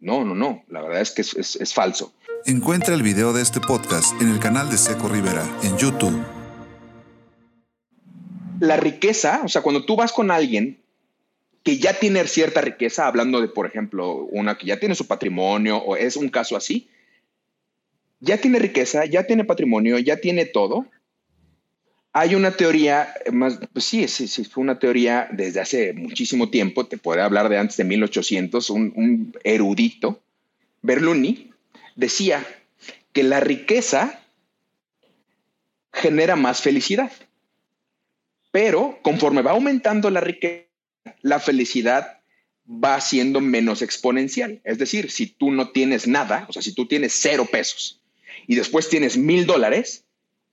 No, 0.01 0.25
no, 0.25 0.35
no, 0.35 0.65
la 0.69 0.83
verdad 0.83 1.01
es 1.01 1.13
que 1.13 1.23
es, 1.23 1.57
es 1.57 1.75
falso. 1.75 2.15
Encuentra 2.47 2.95
el 2.95 3.03
video 3.03 3.33
de 3.33 3.43
este 3.43 3.61
podcast 3.61 4.21
en 4.21 4.31
el 4.31 4.39
canal 4.39 4.69
de 4.69 4.77
Seco 4.77 5.09
Rivera 5.09 5.49
en 5.63 5.79
YouTube. 5.79 6.23
La 8.61 8.77
riqueza, 8.77 9.41
o 9.45 9.49
sea, 9.49 9.63
cuando 9.63 9.85
tú 9.85 9.97
vas 9.97 10.13
con 10.13 10.31
alguien 10.31 10.85
que 11.63 11.79
ya 11.79 11.99
tiene 11.99 12.27
cierta 12.27 12.61
riqueza, 12.61 13.07
hablando 13.07 13.41
de, 13.41 13.49
por 13.49 13.67
ejemplo, 13.67 14.27
una 14.31 14.57
que 14.59 14.67
ya 14.67 14.79
tiene 14.79 14.95
su 14.95 15.07
patrimonio 15.07 15.79
o 15.79 15.97
es 15.97 16.17
un 16.17 16.29
caso 16.29 16.57
así, 16.57 16.91
ya 18.25 18.39
tiene 18.39 18.59
riqueza, 18.59 19.05
ya 19.05 19.27
tiene 19.27 19.45
patrimonio, 19.45 19.99
ya 19.99 20.17
tiene 20.17 20.47
todo. 20.47 20.87
Hay 22.13 22.35
una 22.35 22.53
teoría, 22.57 23.13
más, 23.33 23.59
pues 23.73 23.85
sí, 23.85 24.09
sí, 24.09 24.29
sí, 24.29 24.45
fue 24.45 24.63
una 24.63 24.79
teoría 24.79 25.29
desde 25.33 25.61
hace 25.61 25.93
muchísimo 25.93 26.49
tiempo, 26.49 26.87
te 26.87 26.97
puede 26.97 27.23
hablar 27.23 27.49
de 27.49 27.59
antes 27.59 27.77
de 27.77 27.85
1800, 27.85 28.71
un, 28.71 28.93
un 28.97 29.37
erudito, 29.43 30.23
Berluni, 30.81 31.51
decía 31.97 32.47
que 33.13 33.25
la 33.25 33.41
riqueza 33.41 34.21
genera 35.93 36.37
más 36.37 36.61
felicidad, 36.61 37.11
pero 38.53 38.99
conforme 39.03 39.43
va 39.43 39.53
aumentando 39.53 40.11
la 40.11 40.21
riqueza, 40.21 40.67
la 41.21 41.41
felicidad 41.41 42.21
va 42.67 43.01
siendo 43.01 43.41
menos 43.41 43.83
exponencial. 43.83 44.61
Es 44.65 44.79
decir, 44.79 45.11
si 45.11 45.27
tú 45.27 45.51
no 45.51 45.71
tienes 45.71 46.07
nada, 46.07 46.47
o 46.49 46.53
sea, 46.53 46.63
si 46.63 46.75
tú 46.75 46.87
tienes 46.87 47.13
cero 47.13 47.47
pesos 47.51 48.01
y 48.47 48.55
después 48.55 48.89
tienes 48.89 49.17
mil 49.17 49.47
dólares, 49.47 50.05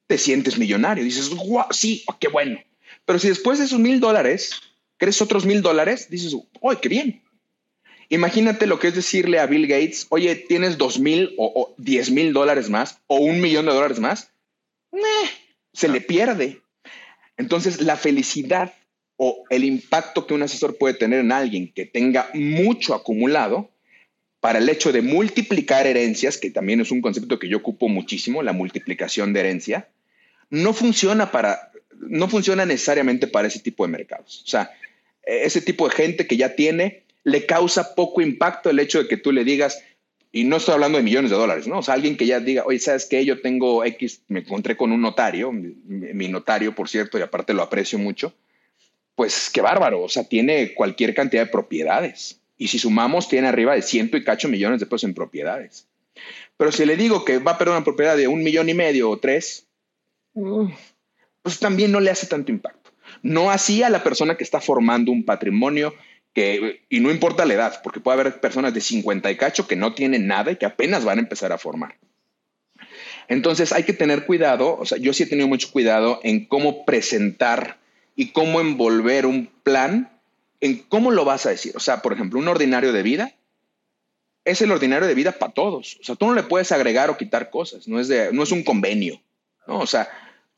te 0.08 0.18
sientes 0.18 0.58
millonario. 0.58 1.04
Dices, 1.04 1.30
wow, 1.30 1.66
sí, 1.72 2.04
oh, 2.08 2.18
qué 2.20 2.28
bueno. 2.28 2.60
Pero 3.06 3.20
si 3.20 3.30
después 3.30 3.60
de 3.60 3.66
esos 3.66 3.80
mil 3.80 4.00
dólares 4.00 4.62
crees 4.98 5.22
otros 5.22 5.46
mil 5.46 5.62
dólares, 5.62 6.10
dices, 6.10 6.36
¡ay, 6.62 6.78
qué 6.82 6.90
bien! 6.90 7.24
Imagínate 8.10 8.68
lo 8.68 8.78
que 8.78 8.90
es 8.90 8.96
decirle 8.96 9.40
a 9.40 9.46
Bill 9.46 9.68
Gates, 9.68 10.06
oye, 10.10 10.36
tienes 10.36 10.78
dos 10.78 11.00
mil 11.00 11.34
o, 11.38 11.74
diez 11.78 12.12
mil 12.12 12.34
dólares 12.34 12.70
más 12.70 13.00
o 13.08 13.16
un 13.16 13.40
millón 13.40 13.66
de 13.66 13.74
dólares 13.74 14.00
más. 14.00 14.32
se 15.74 15.88
le 15.88 16.02
pierde. 16.02 16.62
Entonces, 17.38 17.82
la 17.82 17.96
felicidad 17.96 18.74
o 19.16 19.46
el 19.50 19.64
impacto 19.64 20.28
que 20.28 20.34
un 20.34 20.44
asesor 20.44 20.78
puede 20.78 20.94
tener 20.94 21.20
en 21.20 21.32
alguien 21.32 21.72
que 21.72 21.86
tenga 21.86 22.30
mucho 22.34 22.94
acumulado 22.94 23.72
para 24.42 24.58
el 24.58 24.68
hecho 24.68 24.92
de 24.92 25.04
multiplicar 25.04 25.86
herencias, 25.86 26.38
que 26.38 26.50
también 26.50 26.82
es 26.82 26.92
un 26.92 27.00
concepto 27.00 27.40
que 27.40 27.48
yo 27.48 27.58
ocupo 27.58 27.88
muchísimo, 27.88 28.42
la 28.42 28.54
multiplicación 28.54 29.34
de 29.34 29.40
herencia, 29.40 29.88
no 30.50 30.74
funciona 30.74 31.32
para, 31.32 31.72
no 32.00 32.28
funciona 32.28 32.66
necesariamente 32.66 33.28
para 33.28 33.48
ese 33.48 33.60
tipo 33.60 33.86
de 33.86 33.92
mercados. 33.92 34.42
O 34.44 34.48
sea, 34.48 34.72
ese 35.24 35.62
tipo 35.62 35.88
de 35.88 35.96
gente 35.96 36.26
que 36.26 36.38
ya 36.38 36.56
tiene, 36.56 37.04
le 37.24 37.46
causa 37.46 37.94
poco 37.94 38.20
impacto 38.20 38.72
el 38.72 38.80
hecho 38.80 39.04
de 39.04 39.08
que 39.08 39.16
tú 39.16 39.32
le 39.32 39.44
digas, 39.44 39.84
y 40.32 40.44
no 40.44 40.58
estoy 40.58 40.74
hablando 40.74 40.98
de 40.98 41.04
millones 41.04 41.30
de 41.30 41.38
dólares, 41.38 41.68
¿no? 41.68 41.78
O 41.78 41.84
sea, 41.84 41.94
alguien 41.94 42.18
que 42.18 42.26
ya 42.26 42.40
diga, 42.40 42.64
oye, 42.66 42.80
¿sabes 42.80 43.06
qué? 43.06 43.24
Yo 43.24 43.42
tengo 43.42 43.86
X, 43.86 44.24
me 44.28 44.40
encontré 44.40 44.76
con 44.76 44.92
un 44.92 45.02
notario, 45.02 45.52
mi, 45.52 45.76
mi 45.86 46.30
notario, 46.30 46.74
por 46.74 46.90
cierto, 46.90 47.20
y 47.20 47.22
aparte 47.22 47.54
lo 47.54 47.62
aprecio 47.62 48.00
mucho, 48.00 48.34
pues 49.14 49.52
qué 49.54 49.62
bárbaro, 49.62 50.02
o 50.02 50.10
sea, 50.10 50.24
tiene 50.24 50.74
cualquier 50.74 51.14
cantidad 51.14 51.46
de 51.46 51.52
propiedades 51.52 52.41
y 52.62 52.68
si 52.68 52.78
sumamos, 52.78 53.28
tiene 53.28 53.48
arriba 53.48 53.74
de 53.74 53.82
ciento 53.82 54.18
y 54.18 54.24
cacho 54.24 54.48
millones 54.48 54.80
de 54.80 54.86
pesos 54.86 55.06
en 55.06 55.16
propiedades. 55.16 55.88
Pero 56.58 56.72
si 56.72 56.86
le 56.86 56.96
digo 56.96 57.26
que 57.26 57.40
va 57.40 57.54
a 57.54 57.58
perder 57.58 57.74
una 57.74 57.84
propiedad 57.84 58.16
de 58.16 58.28
un 58.28 58.44
millón 58.44 58.70
y 58.70 58.76
medio 58.76 59.10
o 59.10 59.18
tres, 59.18 59.66
pues 61.42 61.58
también 61.58 61.92
no 61.92 62.00
le 62.00 62.12
hace 62.12 62.28
tanto 62.28 62.52
impacto. 62.52 62.92
No 63.24 63.50
así 63.50 63.82
a 63.82 63.90
la 63.90 64.04
persona 64.04 64.38
que 64.38 64.44
está 64.44 64.62
formando 64.62 65.12
un 65.12 65.26
patrimonio 65.26 65.96
que, 66.36 66.84
y 66.88 67.00
no 67.00 67.10
importa 67.10 67.46
la 67.46 67.56
edad, 67.56 67.82
porque 67.84 68.00
puede 68.00 68.20
haber 68.20 68.40
personas 68.40 68.76
de 68.76 68.82
50 68.82 69.32
y 69.32 69.38
cacho 69.38 69.66
que 69.66 69.76
no 69.76 69.96
tienen 69.96 70.28
nada 70.28 70.52
y 70.52 70.58
que 70.58 70.68
apenas 70.68 71.04
van 71.04 71.18
a 71.18 71.22
empezar 71.22 71.52
a 71.52 71.58
formar. 71.58 71.98
Entonces 73.28 73.72
hay 73.72 73.86
que 73.86 73.94
tener 73.94 74.28
cuidado, 74.28 74.78
o 74.78 74.86
sea, 74.86 75.00
yo 75.00 75.14
sí 75.14 75.24
he 75.24 75.26
tenido 75.26 75.48
mucho 75.48 75.72
cuidado 75.72 76.20
en 76.22 76.46
cómo 76.46 76.86
presentar 76.86 77.80
y 78.16 78.34
cómo 78.34 78.62
envolver 78.62 79.26
un 79.26 79.50
plan 79.64 80.11
en 80.62 80.78
cómo 80.78 81.12
lo 81.12 81.26
vas 81.26 81.46
a 81.46 81.50
decir. 81.50 81.74
O 81.76 81.80
sea, 81.80 82.02
por 82.02 82.14
ejemplo, 82.14 82.40
un 82.40 82.48
ordinario 82.48 82.94
de 82.94 83.04
vida 83.04 83.36
es 84.46 84.62
el 84.62 84.72
ordinario 84.72 85.08
de 85.08 85.16
vida 85.16 85.34
para 85.34 85.54
todos. 85.54 85.98
O 86.00 86.04
sea, 86.04 86.16
tú 86.16 86.28
no 86.28 86.34
le 86.34 86.44
puedes 86.44 86.72
agregar 86.72 87.10
o 87.10 87.18
quitar 87.18 87.50
cosas, 87.50 87.88
no 87.88 88.00
es, 88.00 88.10
no 88.32 88.44
es 88.44 88.52
un 88.52 88.64
convenio. 88.64 89.22
¿no? 89.68 89.80
O 89.80 89.88
sea, 89.88 90.10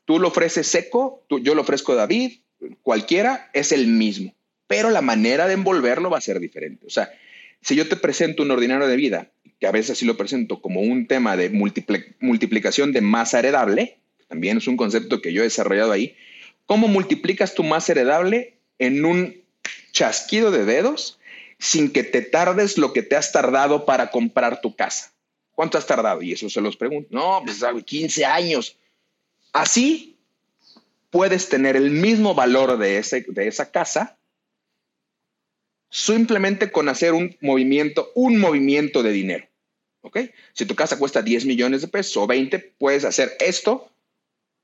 tú 0.04 0.18
lo 0.18 0.28
ofreces 0.28 0.66
seco, 0.66 1.24
yo 1.28 1.54
lo 1.54 1.62
ofrezco 1.62 1.92
a 1.92 1.96
David, 1.96 2.38
cualquiera 2.82 3.50
es 3.52 3.72
el 3.72 3.86
mismo, 3.86 4.34
pero 4.66 4.90
la 4.90 5.02
manera 5.02 5.46
de 5.46 5.54
envolverlo 5.54 6.10
va 6.10 6.18
a 6.18 6.22
ser 6.22 6.40
diferente. 6.40 6.86
O 6.86 6.90
sea, 6.90 7.10
si 7.60 7.74
yo 7.76 7.88
te 7.88 7.96
presento 7.96 8.42
un 8.42 8.50
ordinario 8.50 8.86
de 8.86 8.96
vida, 8.96 9.30
que 9.60 9.66
a 9.66 9.72
veces 9.72 9.92
así 9.92 10.04
lo 10.04 10.16
presento 10.16 10.60
como 10.60 10.80
un 10.80 11.06
tema 11.06 11.36
de 11.36 11.50
multiplicación 11.50 12.92
de 12.92 13.00
masa 13.00 13.38
heredable, 13.38 13.98
también 14.28 14.58
es 14.58 14.66
un 14.66 14.76
concepto 14.76 15.20
que 15.20 15.32
yo 15.32 15.42
he 15.42 15.44
desarrollado 15.44 15.92
ahí, 15.92 16.16
¿cómo 16.66 16.88
multiplicas 16.88 17.54
tu 17.54 17.62
masa 17.62 17.92
heredable 17.92 18.54
en 18.78 19.04
un 19.04 19.43
chasquido 19.94 20.50
de 20.50 20.66
dedos 20.66 21.18
sin 21.58 21.90
que 21.90 22.02
te 22.02 22.20
tardes 22.20 22.76
lo 22.76 22.92
que 22.92 23.02
te 23.02 23.16
has 23.16 23.32
tardado 23.32 23.86
para 23.86 24.10
comprar 24.10 24.60
tu 24.60 24.76
casa. 24.76 25.14
¿Cuánto 25.52 25.78
has 25.78 25.86
tardado? 25.86 26.20
Y 26.20 26.32
eso 26.32 26.50
se 26.50 26.60
los 26.60 26.76
pregunto. 26.76 27.08
No, 27.12 27.42
pues 27.42 27.62
15 27.84 28.24
años. 28.26 28.76
Así 29.52 30.18
puedes 31.10 31.48
tener 31.48 31.76
el 31.76 31.90
mismo 31.90 32.34
valor 32.34 32.76
de, 32.76 32.98
ese, 32.98 33.24
de 33.28 33.46
esa 33.48 33.70
casa 33.70 34.18
simplemente 35.88 36.72
con 36.72 36.88
hacer 36.88 37.12
un 37.12 37.36
movimiento, 37.40 38.10
un 38.16 38.40
movimiento 38.40 39.04
de 39.04 39.12
dinero. 39.12 39.46
¿Ok? 40.00 40.18
Si 40.52 40.66
tu 40.66 40.74
casa 40.74 40.98
cuesta 40.98 41.22
10 41.22 41.46
millones 41.46 41.80
de 41.80 41.88
pesos 41.88 42.16
o 42.16 42.26
20, 42.26 42.58
puedes 42.58 43.04
hacer 43.04 43.36
esto 43.38 43.90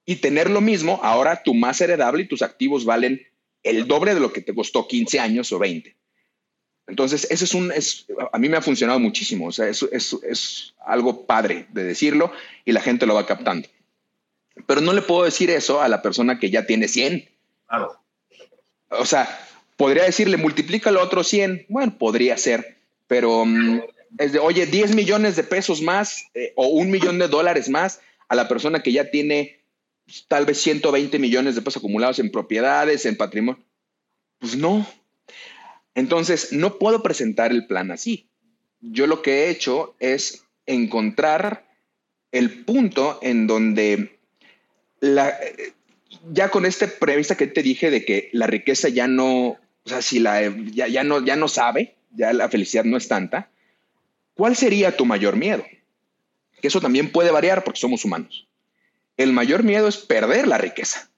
y 0.05 0.17
tener 0.17 0.51
lo 0.51 0.61
mismo. 0.61 1.01
Ahora 1.05 1.43
tu 1.45 1.55
más 1.55 1.81
heredable 1.81 2.25
y 2.25 2.29
tus 2.29 2.43
activos 2.43 2.85
valen 2.85 3.30
el 3.63 3.87
doble 3.87 4.15
de 4.15 4.21
lo 4.21 4.33
que 4.33 4.41
te 4.41 4.55
costó 4.55 4.87
15 4.87 5.21
años 5.21 5.53
o 5.53 5.59
20. 5.59 5.95
Entonces, 6.87 7.27
eso 7.31 7.45
es 7.45 7.55
un, 7.55 7.71
es, 7.73 8.07
a 8.33 8.39
mí 8.39 8.49
me 8.49 8.57
ha 8.57 8.63
funcionado 8.63 8.99
muchísimo, 8.99 9.47
o 9.47 9.53
sea, 9.53 9.69
es, 9.69 9.83
es, 9.93 10.17
es 10.29 10.75
algo 10.85 11.25
padre 11.25 11.67
de 11.71 11.85
decirlo 11.85 12.33
y 12.65 12.73
la 12.73 12.81
gente 12.81 13.07
lo 13.07 13.15
va 13.15 13.27
captando. 13.27 13.69
Pero 14.67 14.81
no 14.81 14.93
le 14.93 15.03
puedo 15.03 15.25
decir 15.25 15.51
eso 15.51 15.81
a 15.81 15.89
la 15.89 16.03
persona 16.03 16.39
que 16.39 16.51
ya 16.51 16.67
tiene 16.67 16.89
100. 16.89 17.29
Claro. 17.69 17.97
O 18.91 19.07
sea, 19.07 19.49
podría 19.77 20.05
decirle, 20.05 20.37
multiplícalo 20.37 21.01
otro 21.01 21.23
100. 21.23 21.67
Bueno, 21.69 21.97
podría 21.97 22.37
ser, 22.37 22.77
pero 23.07 23.45
mm, 23.47 23.83
es 24.19 24.33
de, 24.33 24.39
oye, 24.41 24.67
10 24.67 24.95
millones 24.95 25.37
de 25.37 25.45
pesos 25.45 25.81
más 25.81 26.27
eh, 26.35 26.53
o 26.57 26.67
un 26.67 26.91
millón 26.91 27.19
de 27.19 27.29
dólares 27.29 27.69
más 27.69 28.01
a 28.29 28.35
la 28.35 28.49
persona 28.49 28.83
que 28.83 28.93
ya 28.93 29.11
tiene 29.11 29.60
tal 30.29 30.47
vez 30.47 30.59
120 30.59 31.19
millones 31.19 31.55
de 31.55 31.63
pesos 31.63 31.79
acumulados 31.79 32.19
en 32.19 32.31
propiedades, 32.31 33.07
en 33.07 33.17
patrimonio. 33.17 33.63
Pues 34.39 34.57
no. 34.57 34.87
Entonces, 35.95 36.53
no 36.53 36.79
puedo 36.79 37.03
presentar 37.03 37.51
el 37.51 37.67
plan 37.67 37.91
así. 37.91 38.29
Yo 38.81 39.07
lo 39.07 39.23
que 39.23 39.45
he 39.45 39.51
hecho 39.51 39.95
es 39.99 40.45
encontrar 40.67 41.67
el 42.33 42.65
punto 42.65 43.19
en 43.23 43.47
donde 43.47 44.19
la, 45.01 45.37
ya 46.33 46.51
con 46.51 46.65
esta 46.65 46.87
premisa 46.87 47.37
que 47.37 47.47
te 47.47 47.63
dije 47.63 47.91
de 47.91 48.05
que 48.05 48.31
la 48.33 48.47
riqueza 48.47 48.89
ya 48.89 49.07
no, 49.07 49.49
o 49.49 49.59
sea, 49.85 50.03
si 50.03 50.21
la, 50.21 50.43
ya, 50.73 50.87
ya, 50.89 51.05
no, 51.05 51.25
ya 51.25 51.37
no 51.37 51.49
sabe, 51.49 51.97
ya 52.13 52.33
la 52.33 52.49
felicidad 52.49 52.85
no 52.85 52.97
es 52.97 53.09
tanta, 53.09 53.51
¿cuál 54.35 54.57
sería 54.57 54.97
tu 54.97 55.05
mayor 55.05 55.37
miedo? 55.37 55.65
Que 56.61 56.69
eso 56.69 56.81
también 56.81 57.11
puede 57.11 57.31
variar 57.31 57.65
porque 57.65 57.81
somos 57.81 58.05
humanos. 58.05 58.47
El 59.21 59.35
mayor 59.35 59.65
miedo 59.65 59.87
es 59.87 59.99
perder 59.99 60.49
la 60.49 60.57
riqueza. 60.57 61.11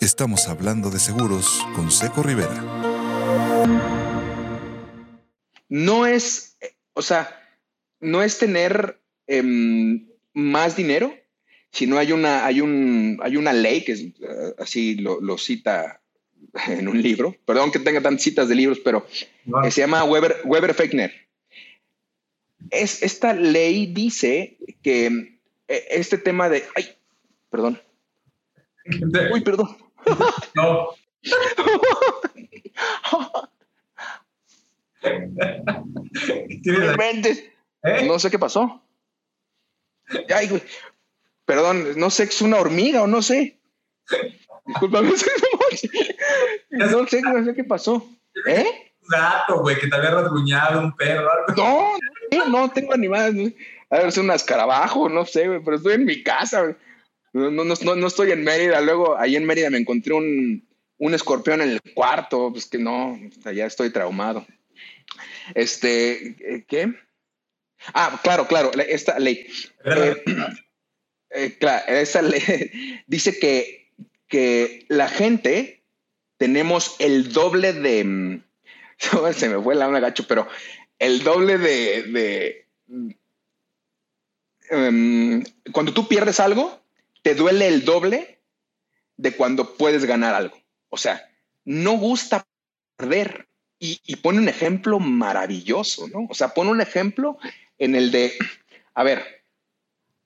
Estamos 0.00 0.46
hablando 0.46 0.88
de 0.90 1.00
seguros 1.00 1.66
con 1.74 1.90
Seco 1.90 2.22
Rivera. 2.22 2.62
No 5.68 6.06
es, 6.06 6.56
o 6.92 7.02
sea, 7.02 7.36
no 7.98 8.22
es 8.22 8.38
tener 8.38 9.00
em, 9.26 10.06
más 10.32 10.76
dinero, 10.76 11.12
sino 11.72 11.98
hay 11.98 12.12
una, 12.12 12.46
hay 12.46 12.60
un, 12.60 13.18
hay 13.20 13.36
una 13.36 13.52
ley 13.52 13.82
que 13.82 13.94
eh, 13.94 14.54
así 14.58 14.94
lo, 14.94 15.36
cita 15.36 16.02
en 16.68 16.86
un 16.86 17.02
libro. 17.02 17.34
Perdón 17.44 17.72
que 17.72 17.80
tenga 17.80 18.00
tantas 18.00 18.22
citas 18.22 18.48
de 18.48 18.54
libros, 18.54 18.78
pero 18.78 19.08
se 19.72 19.80
llama 19.80 20.04
Weber, 20.04 20.36
Weber 20.44 20.72
Fechner. 20.72 21.12
Es, 22.70 23.02
esta 23.02 23.32
ley 23.32 23.86
dice 23.86 24.56
que 24.84 25.40
eh, 25.66 25.84
este 25.90 26.16
tema 26.16 26.48
de. 26.48 26.62
Ay, 26.76 26.96
perdón. 27.54 27.80
Uy, 29.32 29.40
perdón. 29.42 29.68
No. 30.54 30.88
¿Eh? 37.84 38.06
No 38.06 38.18
sé 38.18 38.30
qué 38.30 38.38
pasó. 38.38 38.82
Ay, 40.34 40.62
Perdón, 41.44 41.96
no 41.96 42.10
sé, 42.10 42.24
es 42.24 42.42
una 42.42 42.58
hormiga 42.58 43.02
o 43.02 43.06
no 43.06 43.22
sé. 43.22 43.56
Disculpame. 44.66 45.10
no 45.10 45.16
sé, 47.06 47.22
no 47.22 47.44
sé 47.44 47.54
qué 47.54 47.64
pasó. 47.64 48.04
¿Eh? 48.46 48.66
Un 49.00 49.08
gato, 49.08 49.60
güey, 49.60 49.78
que 49.78 49.86
te 49.86 49.94
había 49.94 50.10
rasguñado, 50.10 50.80
un 50.80 50.96
perro. 50.96 51.30
No, 51.56 51.92
no, 52.32 52.48
no 52.48 52.70
tengo 52.72 52.94
animales. 52.94 53.54
A 53.90 53.98
ver, 53.98 54.06
es 54.08 54.18
un 54.18 54.30
escarabajo, 54.30 55.08
no 55.08 55.24
sé, 55.24 55.46
güey, 55.46 55.62
pero 55.62 55.76
estoy 55.76 55.94
en 55.94 56.04
mi 56.04 56.22
casa. 56.22 56.74
No, 57.34 57.50
no, 57.50 57.64
no, 57.64 57.96
no, 57.96 58.06
estoy 58.06 58.30
en 58.30 58.44
Mérida. 58.44 58.80
Luego, 58.80 59.18
ahí 59.18 59.34
en 59.34 59.44
Mérida 59.44 59.68
me 59.68 59.78
encontré 59.78 60.14
un, 60.14 60.66
un 60.98 61.14
escorpión 61.14 61.60
en 61.60 61.70
el 61.70 61.82
cuarto. 61.94 62.50
Pues 62.52 62.66
que 62.66 62.78
no, 62.78 63.18
ya 63.52 63.66
estoy 63.66 63.90
traumado. 63.90 64.46
Este, 65.54 66.64
¿qué? 66.68 66.94
Ah, 67.92 68.20
claro, 68.22 68.46
claro, 68.46 68.70
esta 68.72 69.18
ley. 69.18 69.48
Eh, 69.84 70.22
eh, 71.30 71.56
claro, 71.58 71.84
esa 71.88 72.22
ley 72.22 73.02
dice 73.08 73.36
que, 73.38 73.92
que 74.28 74.86
la 74.88 75.08
gente 75.08 75.82
tenemos 76.36 76.94
el 77.00 77.32
doble 77.32 77.72
de. 77.72 78.04
Mm, 78.04 78.42
se 79.34 79.48
me 79.48 79.60
fue 79.60 79.74
la 79.74 79.88
una 79.88 79.98
gacho, 79.98 80.24
pero 80.28 80.46
el 81.00 81.24
doble 81.24 81.58
de. 81.58 82.02
de 82.04 82.68
em, 84.70 85.42
cuando 85.72 85.92
tú 85.92 86.06
pierdes 86.06 86.38
algo, 86.38 86.83
te 87.24 87.34
duele 87.34 87.68
el 87.68 87.86
doble 87.86 88.38
de 89.16 89.32
cuando 89.32 89.76
puedes 89.76 90.04
ganar 90.04 90.34
algo. 90.34 90.60
O 90.90 90.98
sea, 90.98 91.26
no 91.64 91.92
gusta 91.92 92.46
perder. 92.96 93.48
Y, 93.78 93.98
y, 94.06 94.16
pone 94.16 94.38
un 94.38 94.48
ejemplo 94.48 95.00
maravilloso, 95.00 96.06
¿no? 96.08 96.26
O 96.30 96.34
sea, 96.34 96.54
pone 96.54 96.70
un 96.70 96.80
ejemplo 96.80 97.38
en 97.78 97.96
el 97.96 98.10
de, 98.10 98.32
a 98.94 99.02
ver, 99.02 99.42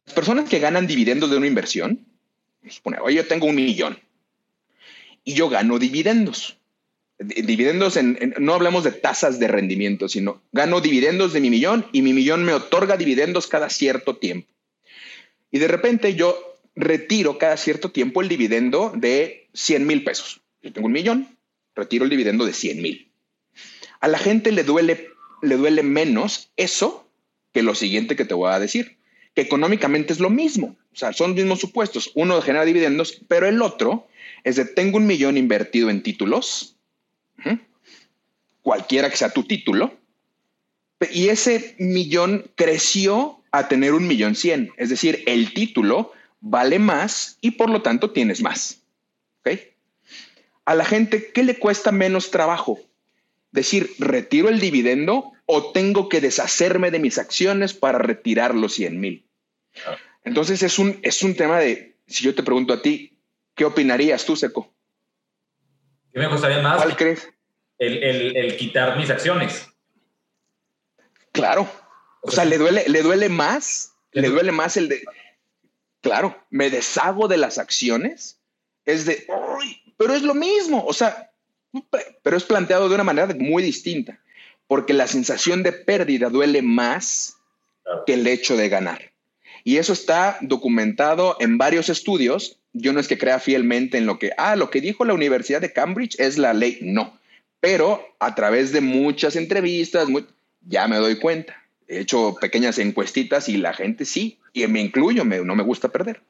las 0.07 0.15
personas 0.15 0.49
que 0.49 0.59
ganan 0.59 0.87
dividendos 0.87 1.31
de 1.31 1.37
una 1.37 1.47
inversión, 1.47 2.05
supone, 2.69 2.99
oye, 3.01 3.17
yo 3.17 3.27
tengo 3.27 3.47
un 3.47 3.55
millón 3.55 3.99
y 5.25 5.35
yo 5.35 5.49
gano 5.49 5.79
dividendos. 5.79 6.59
Dividendos, 7.19 7.97
en, 7.97 8.35
no 8.39 8.55
hablamos 8.55 8.85
de 8.85 8.93
tasas 8.93 9.39
de 9.39 9.49
rendimiento, 9.49 10.09
sino 10.09 10.43
gano 10.53 10.81
dividendos 10.81 11.33
de 11.33 11.41
mi 11.41 11.51
millón 11.51 11.87
y 11.93 12.03
mi 12.03 12.13
millón 12.13 12.45
me 12.45 12.55
otorga 12.55 12.97
dividendos 12.97 13.47
cada 13.47 13.71
cierto 13.71 14.17
tiempo. 14.17 14.49
Y 15.51 15.59
de 15.59 15.69
repente 15.69 16.15
yo 16.15 16.48
retiro 16.79 17.39
cada 17.39 17.57
cierto 17.57 17.91
tiempo 17.91 18.23
el 18.23 18.29
dividendo 18.29 18.93
de 18.95 19.49
100 19.55 19.87
mil 19.87 20.05
pesos. 20.05 20.41
Yo 20.63 20.73
tengo 20.73 20.87
un 20.87 20.93
millón, 20.93 21.37
retiro 21.75 22.05
el 22.05 22.11
dividendo 22.11 22.47
de 22.47 22.53
100 22.53 22.81
mil. 22.81 23.11
A 24.01 24.09
la 24.09 24.19
gente 24.19 24.53
le 24.53 24.63
duele, 24.63 25.11
le 25.43 25.57
duele 25.57 25.83
menos 25.83 26.53
eso 26.57 27.11
que 27.53 27.63
lo 27.63 27.75
siguiente 27.75 28.15
que 28.15 28.25
te 28.25 28.35
voy 28.35 28.53
a 28.53 28.61
decir, 28.61 28.99
que 29.35 29.43
económicamente 29.43 30.13
es 30.13 30.21
lo 30.21 30.31
mismo. 30.31 30.77
O 30.93 30.97
sea, 30.97 31.13
son 31.13 31.35
mismos 31.35 31.59
supuestos. 31.61 32.13
Uno 32.15 32.41
genera 32.43 32.65
dividendos, 32.65 33.21
pero 33.27 33.49
el 33.49 33.61
otro 33.61 34.07
es 34.45 34.57
de 34.57 34.65
tengo 34.65 34.99
un 34.99 35.07
millón 35.07 35.37
invertido 35.37 35.91
en 35.91 36.03
títulos, 36.03 36.77
cualquiera 38.63 39.11
que 39.11 39.17
sea 39.17 39.31
tu 39.31 39.43
título, 39.45 39.99
y 41.11 41.29
ese 41.29 41.75
millón 41.79 42.51
creció 42.55 43.43
a 43.51 43.69
tener 43.69 43.95
un 43.95 44.07
millón 44.07 44.35
cien. 44.37 44.73
Es 44.77 44.91
decir, 44.91 45.25
el 45.27 45.55
título 45.55 46.13
vale 46.41 46.79
más 46.79 47.39
y 47.41 47.53
por 47.53 47.71
lo 47.71 47.83
tanto 47.83 48.11
tienes 48.11 48.43
más. 48.43 48.83
A 50.65 50.75
la 50.75 50.85
gente, 50.85 51.33
¿qué 51.33 51.45
le 51.45 51.59
cuesta 51.59 51.93
menos 51.93 52.31
trabajo? 52.31 52.79
Decir, 53.53 53.91
retiro 53.99 54.51
el 54.51 54.61
dividendo 54.61 55.33
o 55.47 55.73
tengo 55.73 56.11
que 56.11 56.21
deshacerme 56.21 56.91
de 56.91 56.99
mis 56.99 57.17
acciones 57.17 57.73
para 57.73 57.97
retirar 57.99 58.55
los 58.55 58.75
100 58.75 59.01
mil. 59.01 59.27
Entonces 60.25 60.63
es 60.63 60.79
un, 60.79 60.99
es 61.03 61.23
un 61.23 61.35
tema 61.35 61.59
de, 61.59 61.97
si 62.07 62.23
yo 62.23 62.35
te 62.35 62.43
pregunto 62.43 62.75
a 62.75 62.83
ti, 62.83 63.17
¿qué 63.55 63.65
opinarías 63.65 64.27
tú, 64.27 64.37
Seco? 64.37 64.71
¿Qué 66.13 66.19
me 66.19 66.29
costaría 66.29 66.61
más? 66.61 66.83
¿Cuál 66.83 66.97
crees? 66.97 67.27
El, 67.79 68.55
quitar 68.59 68.99
mis 68.99 69.09
acciones. 69.09 69.69
Claro. 71.33 71.67
O, 72.21 72.31
sea, 72.31 72.45
le 72.45 72.59
duele, 72.59 72.85
le 72.89 73.01
duele 73.01 73.31
más, 73.31 73.95
le 74.13 74.29
duele 74.29 74.53
más 74.53 74.77
el 74.77 74.91
de, 74.91 75.03
claro, 76.01 76.37
me 76.51 76.71
deshago 76.71 77.29
de 77.29 77.37
las 77.37 77.59
acciones, 77.59 78.39
es 78.85 79.05
de, 79.05 79.27
pero 79.97 80.15
es 80.15 80.23
lo 80.23 80.35
mismo, 80.35 80.85
o 80.85 80.93
sea, 80.93 81.31
pero 82.23 82.37
es 82.37 82.45
planteado 82.45 82.89
de 82.89 82.95
una 82.95 83.05
manera 83.05 83.35
muy 83.39 83.63
distinta 83.63 84.19
porque 84.69 84.93
la 84.93 85.09
sensación 85.09 85.65
de 85.65 85.73
pérdida 85.73 86.29
duele 86.29 86.63
más 86.63 87.39
que 88.07 88.15
el 88.15 88.27
hecho 88.27 88.57
de 88.57 88.69
ganar. 88.69 89.11
Y 89.65 89.79
eso 89.79 89.93
está 89.93 90.39
documentado 90.43 91.37
en 91.41 91.59
varios 91.59 91.89
estudios. 91.89 92.59
Yo 92.75 92.93
no 92.93 93.01
es 93.01 93.09
que 93.09 93.19
crea 93.19 93.41
fielmente 93.41 93.99
en 93.99 94.07
lo 94.07 94.19
que, 94.19 94.33
ah, 94.37 94.55
lo 94.57 94.71
que 94.71 94.81
dijo 94.81 95.05
la 95.05 95.15
Universidad 95.15 95.61
de 95.61 95.73
Cambridge 95.73 96.21
es 96.21 96.39
la 96.39 96.53
ley. 96.53 96.79
No, 96.83 97.19
pero 97.61 98.15
a 98.21 98.35
través 98.35 98.71
de 98.73 98.83
muchas 98.83 99.37
entrevistas, 99.37 100.07
ya 100.61 100.87
me 100.87 100.97
doy 100.97 101.19
cuenta. 101.19 101.57
He 101.89 102.01
hecho 102.01 102.37
pequeñas 102.41 102.79
encuestitas 102.79 103.49
y 103.49 103.57
la 103.57 103.73
gente 103.73 104.05
sí, 104.05 104.39
y 104.53 104.67
me 104.67 104.81
incluyo, 104.81 105.25
no 105.25 105.57
me 105.57 105.63
gusta 105.63 105.89
perder. 105.89 106.21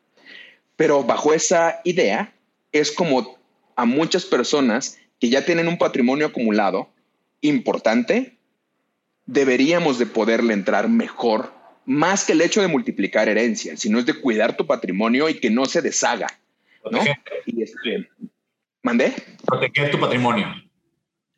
Pero 0.77 1.03
bajo 1.03 1.35
esa 1.35 1.81
idea, 1.85 2.33
es 2.73 2.93
como 2.93 3.39
a 3.75 3.85
muchas 3.85 4.25
personas 4.25 4.99
que 5.21 5.29
ya 5.29 5.45
tienen 5.45 5.69
un 5.69 5.79
patrimonio 5.79 6.27
acumulado, 6.27 6.89
importante, 7.41 8.37
deberíamos 9.27 9.99
de 9.99 10.07
poderle 10.07 10.55
entrar 10.55 10.89
mejor, 10.89 11.53
más 11.85 12.25
que 12.25 12.33
el 12.33 12.41
hecho 12.41 12.61
de 12.61 12.69
multiplicar 12.69 13.29
herencia, 13.29 13.77
sino 13.77 13.99
es 13.99 14.07
de 14.07 14.15
cuidar 14.15 14.57
tu 14.57 14.67
patrimonio 14.67 15.29
y 15.29 15.41
que 15.41 15.51
no 15.51 15.67
se 15.67 15.83
deshaga. 15.83 16.29
¿no? 16.91 17.01
Y 17.47 17.63
este, 17.63 18.09
¿Mandé? 18.83 19.13
Proteger 19.45 19.91
tu 19.91 19.99
patrimonio. 19.99 20.47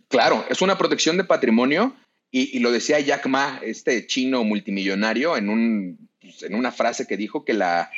Claro, 0.08 0.44
es 0.48 0.60
una 0.60 0.76
protección 0.76 1.16
de 1.16 1.24
patrimonio 1.24 1.94
y, 2.32 2.60
lo 2.60 2.70
decía 2.70 3.00
Jack 3.00 3.26
Ma, 3.26 3.60
este 3.62 4.06
chino 4.06 4.44
multimillonario, 4.44 5.36
en, 5.36 5.48
un, 5.48 6.08
en 6.42 6.54
una 6.54 6.70
frase 6.70 7.06
que 7.06 7.16
dijo 7.16 7.44
que, 7.44 7.54
la, 7.54 7.90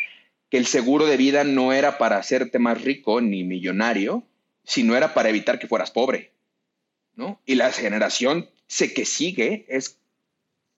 que 0.48 0.56
el 0.56 0.66
seguro 0.66 1.06
de 1.06 1.18
vida 1.18 1.44
no 1.44 1.72
era 1.74 1.98
para 1.98 2.16
hacerte 2.16 2.58
más 2.58 2.82
rico 2.82 3.20
ni 3.20 3.44
millonario, 3.44 4.24
sino 4.64 4.96
era 4.96 5.12
para 5.12 5.28
evitar 5.28 5.58
que 5.58 5.68
fueras 5.68 5.90
pobre. 5.90 6.32
¿no? 7.14 7.40
Y 7.44 7.56
la 7.56 7.70
generación 7.72 8.48
que 8.68 9.04
sigue 9.04 9.66
es 9.68 9.98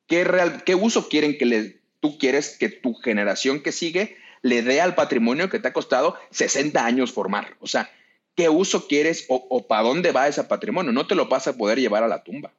qué, 0.09 0.25
real, 0.25 0.65
qué 0.65 0.75
uso 0.75 1.09
quieren 1.09 1.39
que 1.39 1.47
le, 1.47 1.81
tú 2.01 2.19
quieres 2.19 2.57
que 2.59 2.69
tu 2.69 2.95
generación 2.95 3.63
que 3.63 3.71
sigue 3.71 4.17
le 4.43 4.63
dé 4.63 4.81
al 4.81 4.97
patrimonio 4.97 5.49
que 5.49 5.61
te 5.61 5.69
ha 5.69 5.73
costado 5.73 6.17
60 6.31 6.85
años 6.85 7.13
formar. 7.13 7.57
O 7.61 7.69
sea, 7.69 7.89
¿qué 8.35 8.49
uso 8.49 8.89
quieres 8.89 9.27
o, 9.29 9.47
o 9.49 9.69
para 9.69 9.85
dónde 9.85 10.11
va 10.11 10.27
ese 10.27 10.43
patrimonio? 10.43 10.91
No 10.91 11.07
te 11.07 11.15
lo 11.15 11.29
vas 11.29 11.47
a 11.47 11.57
poder 11.57 11.79
llevar 11.79 12.03
a 12.03 12.09
la 12.09 12.25
tumba. 12.25 12.53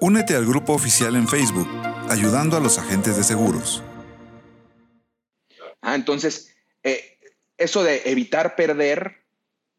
Únete 0.00 0.34
al 0.34 0.44
grupo 0.44 0.74
oficial 0.74 1.16
en 1.16 1.26
Facebook, 1.26 1.68
ayudando 2.10 2.58
a 2.58 2.60
los 2.60 2.78
agentes 2.78 3.16
de 3.16 3.24
seguros. 3.24 3.82
Ah, 5.80 5.94
entonces, 5.94 6.54
eh, 6.82 7.18
eso 7.56 7.82
de 7.82 8.02
evitar 8.04 8.56
perder, 8.56 9.24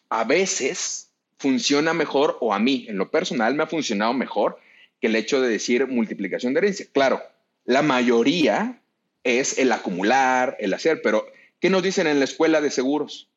a 0.09 0.23
veces 0.23 1.11
funciona 1.37 1.93
mejor, 1.93 2.37
o 2.41 2.51
a 2.51 2.57
mí, 2.57 2.87
en 2.89 2.97
lo 2.97 3.11
personal, 3.11 3.53
me 3.53 3.61
ha 3.61 3.67
funcionado 3.67 4.13
mejor 4.13 4.59
que 4.99 5.05
el 5.05 5.15
hecho 5.15 5.39
de 5.39 5.49
decir 5.49 5.85
multiplicación 5.85 6.53
de 6.53 6.59
herencia. 6.61 6.87
Claro, 6.91 7.21
la 7.65 7.83
mayoría 7.83 8.81
es 9.23 9.59
el 9.59 9.71
acumular, 9.71 10.57
el 10.59 10.73
hacer, 10.73 11.01
pero 11.03 11.27
¿qué 11.59 11.69
nos 11.69 11.83
dicen 11.83 12.07
en 12.07 12.17
la 12.17 12.25
escuela 12.25 12.59
de 12.59 12.71
seguros? 12.71 13.29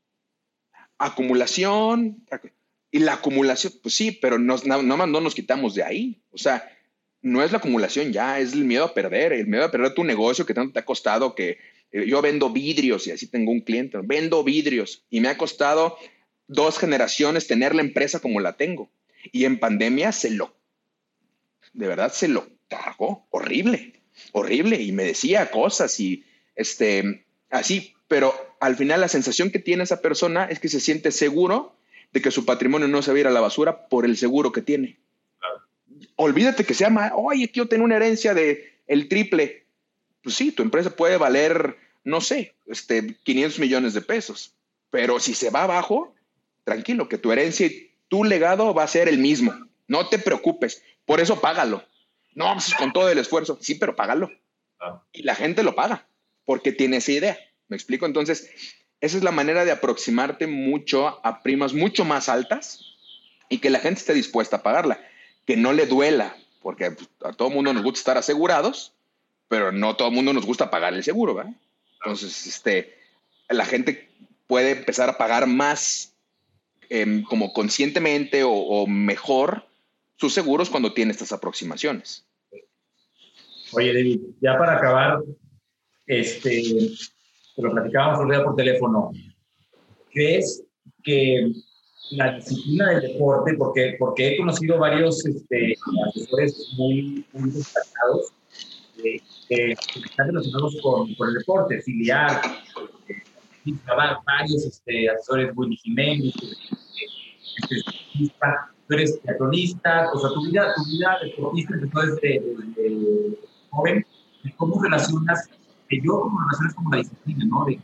Acumulación. 0.97 2.25
Y 2.91 2.99
la 2.99 3.15
acumulación, 3.15 3.73
pues 3.83 3.95
sí, 3.95 4.11
pero 4.11 4.39
nos, 4.39 4.67
no, 4.67 4.83
no, 4.83 5.07
no 5.07 5.21
nos 5.21 5.35
quitamos 5.35 5.75
de 5.75 5.85
ahí. 5.85 6.23
O 6.33 6.39
sea, 6.39 6.69
no 7.23 7.43
es 7.43 7.53
la 7.53 7.59
acumulación 7.59 8.13
ya, 8.13 8.39
es 8.41 8.53
el 8.53 8.65
miedo 8.65 8.85
a 8.85 8.95
perder, 8.95 9.33
el 9.33 9.47
miedo 9.47 9.65
a 9.65 9.71
perder 9.71 9.95
tu 9.95 10.05
negocio 10.05 10.47
que 10.47 10.55
tanto 10.55 10.73
te 10.73 10.81
ha 10.81 10.85
costado 10.85 11.35
que 11.35 11.59
eh, 11.93 12.07
yo 12.07 12.23
vendo 12.23 12.51
vidrios 12.51 13.07
y 13.07 13.11
así 13.11 13.27
tengo 13.27 13.53
un 13.53 13.61
cliente, 13.61 13.99
vendo 14.03 14.43
vidrios 14.43 15.05
y 15.11 15.21
me 15.21 15.29
ha 15.29 15.37
costado 15.37 15.97
dos 16.47 16.79
generaciones 16.79 17.47
tener 17.47 17.75
la 17.75 17.83
empresa 17.83 18.21
como 18.21 18.41
la 18.41 18.57
tengo. 18.57 18.91
Y 19.33 19.45
en 19.45 19.59
pandemia 19.59 20.13
se 20.13 20.31
lo, 20.31 20.55
de 21.73 21.87
verdad 21.87 22.13
se 22.13 22.29
lo 22.29 22.49
tragó, 22.69 23.27
horrible, 23.31 24.03
horrible. 24.33 24.81
Y 24.81 24.93
me 24.93 25.05
decía 25.05 25.51
cosas 25.51 26.01
y 26.01 26.25
este, 26.57 27.27
así, 27.51 27.95
pero 28.09 28.35
al 28.61 28.77
final 28.77 29.01
la 29.01 29.09
sensación 29.09 29.51
que 29.51 29.59
tiene 29.59 29.85
esa 29.85 30.01
persona 30.01 30.47
es 30.47 30.59
que 30.59 30.69
se 30.69 30.81
siente 30.81 31.13
seguro 31.13 31.77
de 32.13 32.23
que 32.23 32.31
su 32.31 32.45
patrimonio 32.45 32.89
no 32.89 33.03
se 33.03 33.11
va 33.11 33.17
a 33.17 33.21
ir 33.21 33.27
a 33.27 33.31
la 33.31 33.41
basura 33.41 33.89
por 33.89 34.05
el 34.05 34.17
seguro 34.17 34.53
que 34.53 34.63
tiene 34.63 34.99
olvídate 36.17 36.65
que 36.65 36.75
se 36.75 36.85
llama, 36.85 37.13
oye, 37.15 37.51
yo 37.53 37.67
tengo 37.67 37.85
una 37.85 37.97
herencia 37.97 38.35
de 38.35 38.81
el 38.87 39.09
triple. 39.09 39.67
Pues 40.23 40.35
sí, 40.35 40.53
tu 40.53 40.63
empresa 40.63 40.91
puede 40.91 41.17
valer, 41.17 41.77
no 42.05 42.21
sé, 42.21 42.55
este, 42.67 43.17
500 43.23 43.59
millones 43.59 43.95
de 43.95 44.03
pesos. 44.03 44.55
Pero 44.91 45.21
si 45.21 45.35
se 45.35 45.51
va 45.51 45.65
abajo, 45.65 46.15
tranquilo, 46.65 47.09
que 47.09 47.19
tu 47.19 47.33
herencia 47.33 47.67
y 47.67 47.93
tu 48.09 48.25
legado 48.25 48.75
va 48.75 48.83
a 48.83 48.89
ser 48.89 49.09
el 49.09 49.19
mismo. 49.19 49.55
No 49.87 50.09
te 50.09 50.19
preocupes. 50.19 50.83
Por 51.07 51.21
eso 51.21 51.41
págalo. 51.41 51.85
No, 52.35 52.53
pues 52.53 52.75
con 52.75 52.93
todo 52.93 53.09
el 53.09 53.19
esfuerzo. 53.19 53.59
Sí, 53.61 53.77
pero 53.77 53.97
págalo. 53.97 54.31
Y 55.13 55.23
la 55.23 55.35
gente 55.35 55.63
lo 55.63 55.75
paga 55.75 56.07
porque 56.45 56.73
tiene 56.73 56.99
esa 56.99 57.13
idea. 57.13 57.39
¿Me 57.69 57.77
explico? 57.77 58.07
Entonces, 58.07 58.51
esa 59.01 59.17
es 59.17 59.23
la 59.23 59.31
manera 59.31 59.65
de 59.65 59.73
aproximarte 59.73 60.47
mucho 60.47 61.25
a 61.25 61.43
primas 61.43 61.73
mucho 61.73 62.05
más 62.05 62.29
altas 62.29 62.85
y 63.49 63.59
que 63.59 63.71
la 63.71 63.79
gente 63.81 64.01
esté 64.01 64.15
dispuesta 64.15 64.57
a 64.57 64.63
pagarla 64.63 65.01
que 65.47 65.57
no 65.57 65.73
le 65.73 65.87
duela, 65.87 66.37
porque 66.63 66.93
pues, 66.93 67.09
a 67.25 67.33
todo 67.33 67.51
mundo 67.51 67.73
nos 67.73 67.83
gusta 67.83 67.99
estar 67.99 68.19
asegurados, 68.19 68.93
pero 69.49 69.73
no 69.73 69.97
todo 69.97 70.11
mundo 70.11 70.33
nos 70.33 70.47
gusta 70.47 70.71
pagar 70.71 70.95
el 70.95 71.03
seguro, 71.03 71.35
¿verdad? 71.35 71.55
Entonces, 71.95 72.47
este, 72.47 72.95
la 73.49 73.65
gente 73.65 74.09
puede 74.47 74.73
empezar 74.73 75.09
a 75.09 75.19
pagar 75.19 75.47
más 75.47 76.15
em, 76.89 77.23
como 77.25 77.53
conscientemente 77.53 78.43
o, 78.45 78.87
mejor 78.87 79.67
sus 80.17 80.35
seguros 80.35 80.71
cuando 80.71 80.93
tiene 80.93 81.13
estas 81.13 81.33
aproximaciones. 81.33 82.25
Oye, 83.73 83.93
David, 83.93 84.21
ya 84.41 84.59
para 84.59 84.77
acabar, 84.77 85.21
este, 86.07 86.63
lo 87.63 87.73
platicábamos 87.73 88.21
un 88.21 88.31
día 88.31 88.45
por 88.45 88.57
teléfono. 88.57 89.11
¿Crees 90.13 90.65
que 91.03 91.53
la 92.11 92.35
disciplina 92.35 92.91
del 92.91 93.13
deporte, 93.13 93.55
porque, 93.55 93.97
porque 93.99 94.35
he 94.35 94.37
conocido 94.37 94.79
varios 94.79 95.25
este, 95.25 95.77
asesores 96.09 96.75
muy, 96.77 97.25
muy 97.33 97.51
destacados 97.51 98.33
eh, 99.05 99.21
que 99.49 99.73
están 99.73 100.27
relacionados 100.27 100.77
con, 100.83 101.15
con, 101.15 101.29
el 101.29 101.35
deporte, 101.35 101.81
filiar, 101.83 102.41
eh, 103.09 103.73
varios 104.27 104.65
este, 104.65 105.09
asesores, 105.09 105.53
Willy 105.57 105.77
Jiménez, 105.77 106.35
este, 107.63 108.31
tú 108.91 108.95
eres 108.95 109.21
teatronista, 109.23 110.11
o 110.13 110.19
sea, 110.19 110.31
tu 110.31 110.45
vida, 110.47 110.75
tu 110.75 110.85
vida 110.91 111.19
deportista 111.23 111.75
empezó 111.75 112.01
desde, 112.01 112.41
desde, 112.41 113.39
joven, 113.71 114.07
cómo 114.57 114.83
relacionas, 114.83 115.49
que 115.91 116.01
yo 116.01 116.21
como 116.21 116.41
relacionas 116.41 116.75
como 116.75 116.91
la 116.91 116.97
disciplina, 116.99 117.45
¿no? 117.47 117.65
De 117.65 117.77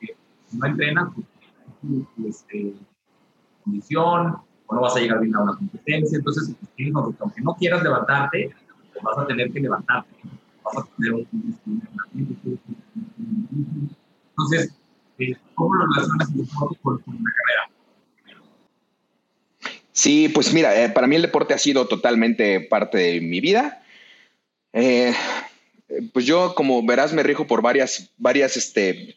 que, 0.00 0.16
no 0.52 0.66
entrenas, 0.66 1.08
pues, 1.80 2.06
este, 2.28 2.74
condición, 3.64 4.36
o 4.66 4.74
no 4.74 4.80
vas 4.82 4.96
a 4.96 5.00
llegar 5.00 5.20
bien 5.20 5.34
a 5.34 5.40
una 5.40 5.56
competencia. 5.56 6.18
Entonces, 6.18 6.54
aunque 7.20 7.40
no 7.40 7.54
quieras 7.54 7.82
levantarte, 7.82 8.54
pues 8.92 9.02
vas 9.02 9.18
a 9.18 9.26
tener 9.26 9.50
que 9.50 9.60
levantarte. 9.60 10.10
Vas 10.62 10.76
a 10.76 10.88
tener 10.96 11.14
un 11.14 11.58
Entonces, 14.30 14.74
eh, 15.18 15.36
¿cómo 15.54 15.74
lo 15.74 15.86
relacionas 15.86 16.30
el 16.30 16.46
deporte 16.46 16.78
con, 16.82 17.02
una 17.06 17.32
carrera? 17.32 17.70
Sí, 19.92 20.28
pues 20.28 20.52
mira, 20.52 20.80
eh, 20.80 20.90
para 20.90 21.06
mí 21.06 21.16
el 21.16 21.22
deporte 21.22 21.54
ha 21.54 21.58
sido 21.58 21.88
totalmente 21.88 22.60
parte 22.60 22.98
de 22.98 23.20
mi 23.20 23.40
vida. 23.40 23.82
Eh, 24.72 25.12
pues 26.12 26.26
yo, 26.26 26.54
como 26.54 26.84
verás, 26.84 27.12
me 27.12 27.22
rijo 27.22 27.46
por 27.46 27.62
varias, 27.62 28.10
varias 28.16 28.56
este, 28.56 29.16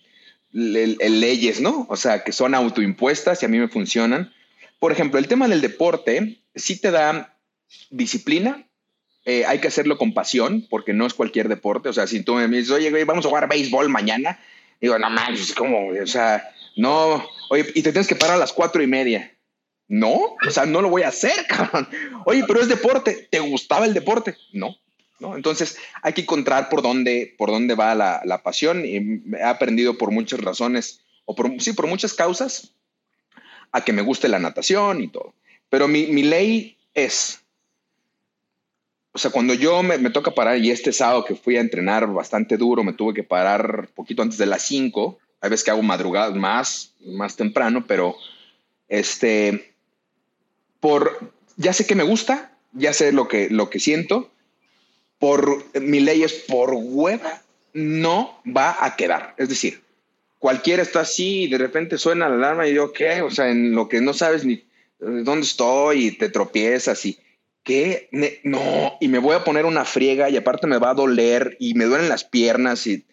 leyes, 0.51 1.61
¿no? 1.61 1.85
O 1.89 1.95
sea, 1.95 2.23
que 2.23 2.31
son 2.31 2.55
autoimpuestas 2.55 3.41
y 3.41 3.45
a 3.45 3.49
mí 3.49 3.57
me 3.57 3.67
funcionan 3.67 4.33
por 4.81 4.91
ejemplo, 4.91 5.19
el 5.19 5.27
tema 5.27 5.47
del 5.47 5.61
deporte 5.61 6.41
sí 6.55 6.81
te 6.81 6.89
da 6.89 7.37
disciplina, 7.91 8.67
eh, 9.25 9.45
hay 9.45 9.59
que 9.59 9.67
hacerlo 9.67 9.99
con 9.99 10.15
pasión, 10.15 10.65
porque 10.71 10.91
no 10.91 11.05
es 11.05 11.13
cualquier 11.13 11.49
deporte. 11.49 11.87
O 11.87 11.93
sea, 11.93 12.07
si 12.07 12.23
tú 12.23 12.33
me 12.33 12.47
dices, 12.47 12.71
oye, 12.71 13.05
vamos 13.05 13.23
a 13.23 13.29
jugar 13.29 13.47
béisbol 13.47 13.89
mañana, 13.89 14.39
digo, 14.81 14.97
no 14.97 15.11
manches, 15.11 15.53
como, 15.53 15.89
o 15.89 16.07
sea, 16.07 16.49
no, 16.75 17.23
oye, 17.51 17.67
y 17.75 17.83
te 17.83 17.91
tienes 17.91 18.07
que 18.07 18.15
parar 18.15 18.37
a 18.37 18.39
las 18.39 18.53
cuatro 18.53 18.81
y 18.81 18.87
media. 18.87 19.31
No, 19.87 20.35
o 20.47 20.49
sea, 20.49 20.65
no 20.65 20.81
lo 20.81 20.89
voy 20.89 21.03
a 21.03 21.09
hacer, 21.09 21.45
cabrón. 21.47 21.87
Oye, 22.25 22.43
pero 22.47 22.59
es 22.59 22.67
deporte. 22.67 23.27
¿Te 23.29 23.39
gustaba 23.39 23.85
el 23.85 23.93
deporte? 23.93 24.35
No, 24.51 24.75
no. 25.21 25.35
Entonces 25.35 25.77
hay 26.01 26.13
que 26.13 26.21
encontrar 26.21 26.67
por 26.67 26.81
dónde, 26.81 27.33
por 27.37 27.51
dónde 27.51 27.75
va 27.75 27.95
la, 27.95 28.21
la 28.25 28.43
pasión 28.43 28.85
y 28.85 29.21
he 29.37 29.43
aprendido 29.43 29.97
por 29.97 30.11
muchas 30.11 30.41
razones 30.41 31.01
o 31.25 31.35
por, 31.35 31.61
sí, 31.61 31.73
por 31.73 31.87
muchas 31.87 32.13
causas 32.13 32.73
a 33.71 33.81
que 33.83 33.93
me 33.93 34.01
guste 34.01 34.27
la 34.27 34.39
natación 34.39 35.01
y 35.01 35.07
todo. 35.07 35.33
Pero 35.69 35.87
mi, 35.87 36.05
ley 36.23 36.77
es, 36.93 37.39
o 39.13 39.17
sea, 39.17 39.31
cuando 39.31 39.53
yo 39.53 39.81
me, 39.83 39.97
toca 40.09 40.31
parar, 40.31 40.57
y 40.57 40.69
este 40.69 40.91
sábado 40.91 41.23
que 41.23 41.35
fui 41.35 41.55
a 41.55 41.61
entrenar 41.61 42.11
bastante 42.11 42.57
duro, 42.57 42.83
me 42.83 42.93
tuve 42.93 43.13
que 43.13 43.23
parar 43.23 43.89
poquito 43.95 44.21
antes 44.21 44.37
de 44.37 44.47
las 44.47 44.63
5, 44.63 45.17
hay 45.39 45.49
veces 45.49 45.63
que 45.63 45.71
hago 45.71 45.81
madrugadas 45.81 46.35
más, 46.35 46.93
más 46.99 47.37
temprano, 47.37 47.85
pero 47.87 48.15
este, 48.89 49.73
por, 50.81 51.33
ya 51.55 51.71
sé 51.71 51.87
que 51.87 51.95
me 51.95 52.03
gusta, 52.03 52.57
ya 52.73 52.91
sé 52.91 53.13
lo 53.13 53.29
que, 53.29 53.49
lo 53.49 53.69
que 53.69 53.79
siento, 53.79 54.29
por 55.21 55.63
mi 55.79 55.99
ley 55.99 56.23
es 56.23 56.33
por 56.33 56.73
hueva, 56.73 57.43
no 57.73 58.41
va 58.45 58.75
a 58.83 58.95
quedar. 58.95 59.35
Es 59.37 59.49
decir, 59.49 59.83
cualquiera 60.39 60.81
está 60.81 61.01
así 61.01 61.43
y 61.43 61.47
de 61.47 61.59
repente 61.59 61.99
suena 61.99 62.27
la 62.27 62.35
alarma 62.35 62.67
y 62.67 62.73
yo, 62.73 62.91
¿qué? 62.91 63.21
O 63.21 63.29
sea, 63.29 63.51
en 63.51 63.75
lo 63.75 63.87
que 63.87 64.01
no 64.01 64.13
sabes 64.13 64.43
ni 64.43 64.65
dónde 64.97 65.45
estoy 65.45 66.07
y 66.07 66.11
te 66.17 66.29
tropiezas 66.29 67.05
y, 67.05 67.19
¿qué? 67.63 68.09
no, 68.43 68.97
y 68.99 69.09
me 69.09 69.19
voy 69.19 69.35
a 69.35 69.43
poner 69.43 69.65
una 69.65 69.85
friega 69.85 70.27
y 70.31 70.37
aparte 70.37 70.65
me 70.65 70.79
va 70.79 70.89
a 70.89 70.95
doler 70.95 71.55
y 71.59 71.75
me 71.75 71.85
duelen 71.85 72.09
las 72.09 72.23
piernas 72.23 72.87
y, 72.87 73.05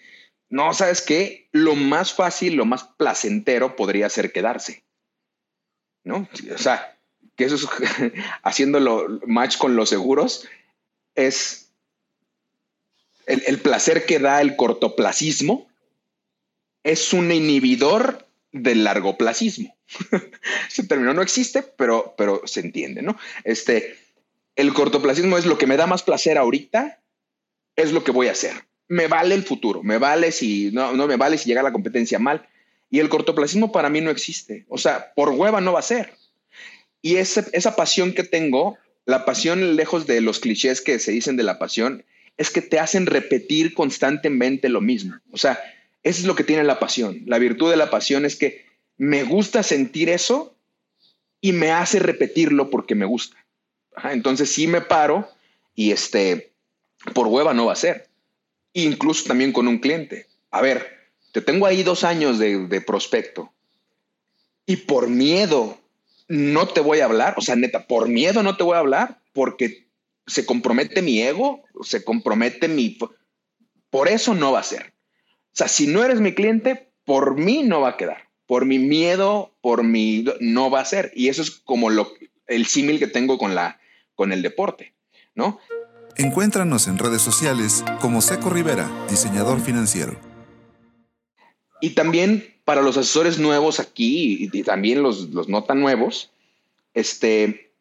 no, 0.49 0.73
¿sabes 0.73 1.03
qué? 1.03 1.51
Lo 1.53 1.75
más 1.75 2.15
fácil, 2.15 2.55
lo 2.55 2.65
más 2.65 2.85
placentero 2.85 3.77
podría 3.77 4.09
ser 4.09 4.33
quedarse, 4.33 4.83
¿no? 6.05 6.27
O 6.55 6.59
sea, 6.59 6.99
que 7.37 7.45
eso 7.45 7.57
es 7.57 7.69
haciéndolo 8.43 9.21
match 9.27 9.59
con 9.59 9.77
los 9.77 9.91
seguros, 9.91 10.49
es 11.15 11.68
el, 13.29 13.43
el 13.47 13.61
placer 13.61 14.07
que 14.07 14.19
da 14.19 14.41
el 14.41 14.57
cortoplacismo 14.57 15.69
es 16.83 17.13
un 17.13 17.31
inhibidor 17.31 18.27
del 18.53 18.85
largoplacismo. 18.85 19.77
Ese 20.69 20.85
término 20.85 21.15
no 21.15 21.23
existe, 21.23 21.63
pero, 21.63 22.15
pero 22.17 22.43
se 22.47 22.61
entiende, 22.61 23.03
¿no? 23.03 23.17
Este, 23.45 23.97
el 24.57 24.73
cortoplacismo 24.73 25.39
es 25.39 25.47
lo 25.47 25.59
que 25.59 25.67
me 25.67 25.77
da 25.77 25.87
más 25.87 26.03
placer 26.03 26.39
ahorita, 26.39 27.01
es 27.77 27.93
lo 27.93 28.05
que 28.05 28.11
voy 28.11 28.29
a 28.29 28.33
hacer. 28.33 28.53
Me 28.89 29.07
vale 29.07 29.35
el 29.35 29.45
futuro, 29.45 29.83
me 29.83 29.99
vale 29.99 30.33
si 30.33 30.71
no, 30.73 30.93
no 30.93 31.07
me 31.07 31.17
vale 31.17 31.39
si 31.39 31.49
llega 31.49 31.63
la 31.63 31.73
competencia 31.73 32.19
mal. 32.19 32.49
Y 32.91 33.01
el 33.01 33.11
cortoplacismo 33.11 33.71
para 33.71 33.91
mí 33.91 34.01
no 34.01 34.11
existe. 34.11 34.65
O 34.69 34.79
sea, 34.79 35.13
por 35.15 35.29
hueva 35.31 35.61
no 35.61 35.75
va 35.75 35.81
a 35.81 35.83
ser. 35.83 36.15
Y 37.03 37.17
esa 37.17 37.77
pasión 37.77 38.15
que 38.15 38.25
tengo, 38.25 38.79
la 39.05 39.27
pasión 39.27 39.77
lejos 39.77 40.07
de 40.07 40.23
los 40.23 40.41
clichés 40.41 40.81
que 40.81 40.99
se 40.99 41.13
dicen 41.13 41.37
de 41.37 41.43
la 41.43 41.59
pasión, 41.59 42.05
es 42.39 42.51
que 42.51 42.63
te 42.63 42.79
hacen 42.79 43.07
repetir 43.07 43.75
constantemente 43.75 44.69
lo 44.69 44.81
mismo. 44.81 45.17
O 45.33 45.37
sea, 45.37 45.61
eso 46.03 46.21
es 46.21 46.27
lo 46.27 46.37
que 46.37 46.45
tiene 46.45 46.65
la 46.65 46.79
pasión. 46.79 47.23
La 47.27 47.39
virtud 47.39 47.69
de 47.71 47.77
la 47.77 47.91
pasión 47.91 48.25
es 48.25 48.37
que 48.37 48.65
me 48.97 49.25
gusta 49.25 49.63
sentir 49.63 50.09
eso 50.09 50.57
y 51.41 51.53
me 51.53 51.73
hace 51.73 51.99
repetirlo 51.99 52.71
porque 52.71 52.95
me 52.95 53.05
gusta. 53.05 53.37
entonces 54.05 54.51
sí 54.51 54.67
me 54.69 54.81
paro 54.81 55.29
y 55.75 55.91
este, 55.91 56.53
por 57.13 57.27
hueva 57.27 57.53
no 57.55 57.67
va 57.67 57.73
a 57.73 57.77
ser. 57.77 58.09
Incluso 58.73 59.25
también 59.25 59.53
con 59.53 59.67
un 59.67 59.79
cliente. 59.79 60.27
A 60.51 60.63
ver, 60.63 61.11
te 61.33 61.41
tengo 61.41 61.67
ahí 61.67 61.83
dos 61.83 62.05
años 62.05 62.39
de, 62.39 62.67
de 62.69 62.81
prospecto 62.81 63.53
y 64.65 64.77
por 64.77 65.09
miedo 65.09 65.79
no 66.29 66.69
te 66.69 66.81
voy 66.81 67.01
a 67.01 67.07
hablar, 67.07 67.35
o 67.39 67.41
sea, 67.41 67.57
neta, 67.57 67.87
por 67.87 68.09
miedo 68.09 68.43
no 68.43 68.57
te 68.57 68.63
voy 68.63 68.77
a 68.77 68.81
hablar, 68.81 69.19
porque 69.33 69.88
se 70.29 70.47
compromete 70.47 71.03
mi 71.03 71.21
ego, 71.21 71.65
se 71.83 72.05
compromete 72.05 72.69
mi... 72.69 72.97
Por 73.91 74.09
eso 74.09 74.35
no 74.35 74.53
va 74.53 74.61
a 74.61 74.65
ser. 74.65 74.95
O 75.47 75.57
sea, 75.59 75.69
si 75.69 75.87
no 75.87 76.05
eres 76.05 76.21
mi 76.21 76.35
cliente, 76.35 76.93
por 77.05 77.37
mí 77.37 77.63
no 77.65 77.81
va 77.81 77.91
a 77.91 77.97
quedar. 77.97 78.29
Por 78.47 78.65
mi 78.67 78.79
miedo, 78.79 79.57
por 79.61 79.83
mi... 79.83 80.25
no 80.41 80.71
va 80.71 80.81
a 80.81 80.85
ser. 80.85 81.11
Y 81.15 81.29
eso 81.29 81.43
es 81.43 81.51
como 81.51 81.91
lo, 81.91 82.13
el 82.47 82.67
símil 82.67 82.99
que 82.99 83.07
tengo 83.07 83.39
con, 83.39 83.55
la, 83.55 83.81
con 84.15 84.33
el 84.33 84.43
deporte, 84.43 84.95
¿no? 85.35 85.59
Encuéntranos 86.17 86.89
en 86.89 86.99
redes 86.99 87.23
sociales 87.23 87.85
como 88.01 88.21
Seco 88.21 88.51
Rivera, 88.51 88.91
diseñador 89.09 89.61
financiero. 89.61 90.19
Y 91.81 91.91
también 91.91 92.61
para 92.65 92.83
los 92.83 92.97
asesores 92.97 93.39
nuevos 93.39 93.81
aquí 93.81 94.51
y, 94.53 94.63
también 94.63 95.03
los, 95.03 95.31
los, 95.31 95.49
no 95.49 95.65
tan 95.65 95.81
nuevos, 95.81 96.33
este, 96.93 97.73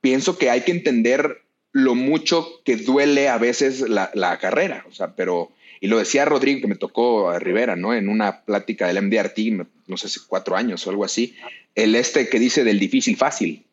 pienso 0.00 0.38
que 0.38 0.50
hay 0.50 0.60
que 0.60 0.72
entender 0.72 1.45
lo 1.76 1.94
mucho 1.94 2.62
que 2.64 2.76
duele 2.76 3.28
a 3.28 3.36
veces 3.36 3.80
la, 3.80 4.10
la, 4.14 4.38
carrera. 4.38 4.86
O 4.88 4.94
sea, 4.94 5.14
pero, 5.14 5.52
y 5.78 5.88
lo 5.88 5.98
decía 5.98 6.24
Rodrigo, 6.24 6.62
que 6.62 6.68
me 6.68 6.74
tocó 6.76 7.28
a 7.28 7.38
Rivera, 7.38 7.76
¿no? 7.76 7.92
En 7.92 8.08
una 8.08 8.40
plática 8.46 8.86
del 8.86 9.02
MDRT, 9.02 9.68
no 9.86 9.98
sé 9.98 10.08
si 10.08 10.20
cuatro 10.20 10.56
años 10.56 10.86
o 10.86 10.90
algo 10.90 11.04
así, 11.04 11.36
el 11.74 11.94
este 11.94 12.30
que 12.30 12.38
dice 12.38 12.64
del 12.64 12.78
difícil 12.78 13.18
fácil, 13.18 13.66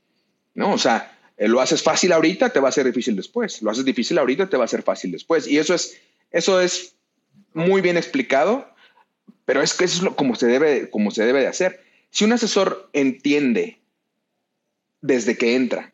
¿no? 0.53 0.73
O 0.73 0.77
sea, 0.77 1.17
eh, 1.37 1.47
lo 1.47 1.61
haces 1.61 1.81
fácil 1.81 2.11
ahorita, 2.11 2.49
te 2.49 2.59
va 2.59 2.67
a 2.67 2.73
ser 2.73 2.85
difícil 2.85 3.15
después. 3.15 3.61
Lo 3.61 3.71
haces 3.71 3.85
difícil 3.85 4.17
ahorita, 4.17 4.49
te 4.49 4.57
va 4.57 4.65
a 4.65 4.67
ser 4.67 4.83
fácil 4.83 5.13
después. 5.13 5.47
Y 5.47 5.57
eso 5.57 5.73
es, 5.73 5.97
eso 6.31 6.59
es 6.59 6.95
muy 7.53 7.79
bien 7.79 7.95
explicado, 7.95 8.67
pero 9.45 9.61
es 9.61 9.73
que 9.75 9.85
eso 9.85 9.99
es 9.99 10.03
lo, 10.03 10.17
como, 10.17 10.35
se 10.35 10.47
debe, 10.47 10.89
como 10.89 11.09
se 11.11 11.23
debe 11.23 11.39
de 11.39 11.47
hacer. 11.47 11.81
Si 12.09 12.25
un 12.25 12.33
asesor 12.33 12.89
entiende 12.91 13.79
desde 14.99 15.37
que 15.37 15.55
entra 15.55 15.92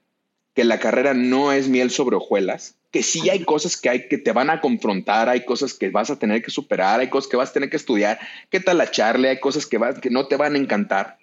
que 0.59 0.65
la 0.65 0.77
carrera 0.77 1.13
no 1.13 1.53
es 1.53 1.69
miel 1.69 1.89
sobre 1.89 2.17
hojuelas, 2.17 2.75
que 2.91 3.01
sí 3.01 3.29
hay 3.29 3.45
cosas 3.45 3.77
que, 3.77 3.87
hay, 3.87 4.09
que 4.09 4.17
te 4.17 4.33
van 4.33 4.49
a 4.49 4.59
confrontar, 4.59 5.29
hay 5.29 5.45
cosas 5.45 5.73
que 5.73 5.89
vas 5.89 6.09
a 6.09 6.19
tener 6.19 6.43
que 6.43 6.51
superar, 6.51 6.99
hay 6.99 7.09
cosas 7.09 7.31
que 7.31 7.37
vas 7.37 7.51
a 7.51 7.53
tener 7.53 7.69
que 7.69 7.77
estudiar, 7.77 8.19
qué 8.49 8.59
tal 8.59 8.77
la 8.77 8.91
charla, 8.91 9.29
hay 9.29 9.39
cosas 9.39 9.65
que, 9.65 9.79
que 10.01 10.09
no 10.09 10.27
te 10.27 10.35
van 10.35 10.55
a 10.55 10.57
encantar, 10.57 11.17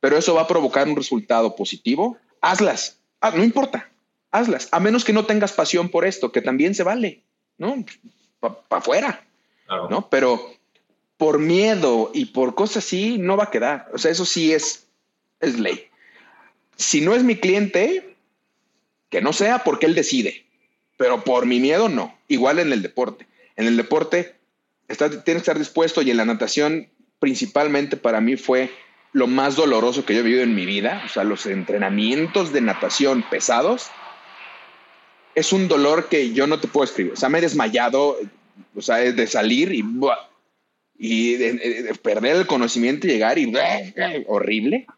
pero 0.00 0.16
eso 0.16 0.34
va 0.34 0.40
a 0.40 0.48
provocar 0.48 0.88
un 0.88 0.96
resultado 0.96 1.54
positivo, 1.56 2.16
hazlas 2.40 3.02
Ah, 3.20 3.32
no 3.36 3.44
importa, 3.44 3.90
hazlas, 4.30 4.70
a 4.72 4.80
menos 4.80 5.04
que 5.04 5.12
no 5.12 5.26
tengas 5.26 5.52
pasión 5.52 5.90
por 5.90 6.06
esto, 6.06 6.32
que 6.32 6.40
también 6.40 6.74
se 6.74 6.84
vale, 6.84 7.22
¿no? 7.58 7.84
Para 8.40 8.56
afuera, 8.70 9.26
¿no? 9.90 10.08
Pero 10.08 10.54
por 11.18 11.38
miedo 11.38 12.10
y 12.14 12.24
por 12.24 12.54
cosas 12.54 12.78
así, 12.78 13.18
no 13.18 13.36
va 13.36 13.44
a 13.44 13.50
quedar. 13.50 13.90
O 13.92 13.98
sea, 13.98 14.10
eso 14.10 14.24
sí 14.24 14.54
es, 14.54 14.88
es 15.40 15.58
ley. 15.58 15.88
Si 16.76 17.02
no 17.02 17.14
es 17.14 17.22
mi 17.22 17.36
cliente, 17.36 18.13
que 19.14 19.22
no 19.22 19.32
sea 19.32 19.62
porque 19.62 19.86
él 19.86 19.94
decide, 19.94 20.44
pero 20.96 21.22
por 21.22 21.46
mi 21.46 21.60
miedo 21.60 21.88
no. 21.88 22.18
Igual 22.26 22.58
en 22.58 22.72
el 22.72 22.82
deporte. 22.82 23.28
En 23.54 23.68
el 23.68 23.76
deporte 23.76 24.34
está, 24.88 25.08
tienes 25.08 25.24
que 25.44 25.50
estar 25.50 25.56
dispuesto 25.56 26.02
y 26.02 26.10
en 26.10 26.16
la 26.16 26.24
natación 26.24 26.88
principalmente 27.20 27.96
para 27.96 28.20
mí 28.20 28.34
fue 28.34 28.72
lo 29.12 29.28
más 29.28 29.54
doloroso 29.54 30.04
que 30.04 30.14
yo 30.14 30.20
he 30.20 30.24
vivido 30.24 30.42
en 30.42 30.56
mi 30.56 30.66
vida, 30.66 31.00
o 31.06 31.08
sea, 31.08 31.22
los 31.22 31.46
entrenamientos 31.46 32.52
de 32.52 32.60
natación 32.62 33.24
pesados, 33.30 33.86
es 35.36 35.52
un 35.52 35.68
dolor 35.68 36.08
que 36.08 36.32
yo 36.32 36.48
no 36.48 36.58
te 36.58 36.66
puedo 36.66 36.82
escribir. 36.82 37.12
O 37.12 37.16
sea, 37.16 37.28
me 37.28 37.38
he 37.38 37.42
desmayado, 37.42 38.18
o 38.74 38.82
sea, 38.82 38.96
de 38.96 39.26
salir 39.28 39.72
y, 39.72 39.84
y 40.98 41.34
de, 41.36 41.94
perder 42.02 42.34
el 42.34 42.48
conocimiento 42.48 43.06
y 43.06 43.10
llegar 43.10 43.38
y 43.38 43.52
horrible. 44.26 44.88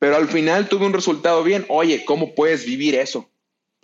Pero 0.00 0.16
al 0.16 0.26
final 0.26 0.68
tuve 0.68 0.86
un 0.86 0.92
resultado 0.92 1.44
bien. 1.44 1.64
Oye, 1.68 2.04
¿cómo 2.04 2.34
puedes 2.34 2.66
vivir 2.66 2.96
eso? 2.96 3.30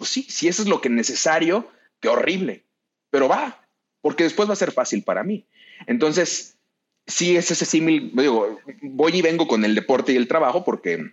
Pues 0.02 0.10
sí, 0.10 0.26
si 0.28 0.48
eso 0.48 0.62
es 0.62 0.68
lo 0.68 0.80
que 0.80 0.88
es 0.88 0.94
necesario, 0.94 1.70
qué 2.00 2.08
horrible. 2.08 2.64
Pero 3.10 3.28
va, 3.28 3.64
porque 4.00 4.24
después 4.24 4.48
va 4.48 4.54
a 4.54 4.56
ser 4.56 4.72
fácil 4.72 5.04
para 5.04 5.22
mí. 5.22 5.46
Entonces, 5.86 6.58
sí 7.06 7.36
es 7.36 7.52
ese 7.52 7.64
símil, 7.64 8.10
digo, 8.12 8.58
voy 8.82 9.12
y 9.14 9.22
vengo 9.22 9.46
con 9.46 9.64
el 9.64 9.76
deporte 9.76 10.12
y 10.12 10.16
el 10.16 10.26
trabajo 10.26 10.64
porque 10.64 11.12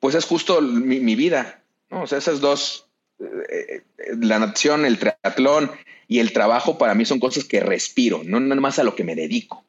pues 0.00 0.14
es 0.14 0.24
justo 0.24 0.62
mi, 0.62 1.14
vida, 1.14 1.62
¿no? 1.90 2.04
O 2.04 2.06
sea, 2.06 2.16
esas 2.16 2.40
dos, 2.40 2.88
eh, 3.20 3.26
eh, 3.50 3.82
la 4.18 4.38
natación, 4.38 4.86
el 4.86 4.98
triatlón 4.98 5.70
y 6.08 6.20
el 6.20 6.32
trabajo 6.32 6.78
para 6.78 6.94
mí 6.94 7.04
son 7.04 7.20
cosas 7.20 7.44
que 7.44 7.60
respiro, 7.60 8.22
no 8.24 8.40
nada 8.40 8.62
más 8.62 8.78
a 8.78 8.84
lo 8.84 8.96
que 8.96 9.04
me 9.04 9.14
dedico. 9.14 9.62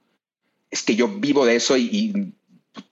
Es 0.71 0.83
que 0.83 0.95
yo 0.95 1.09
vivo 1.09 1.45
de 1.45 1.57
eso 1.57 1.75
y, 1.75 1.89
y 1.91 2.33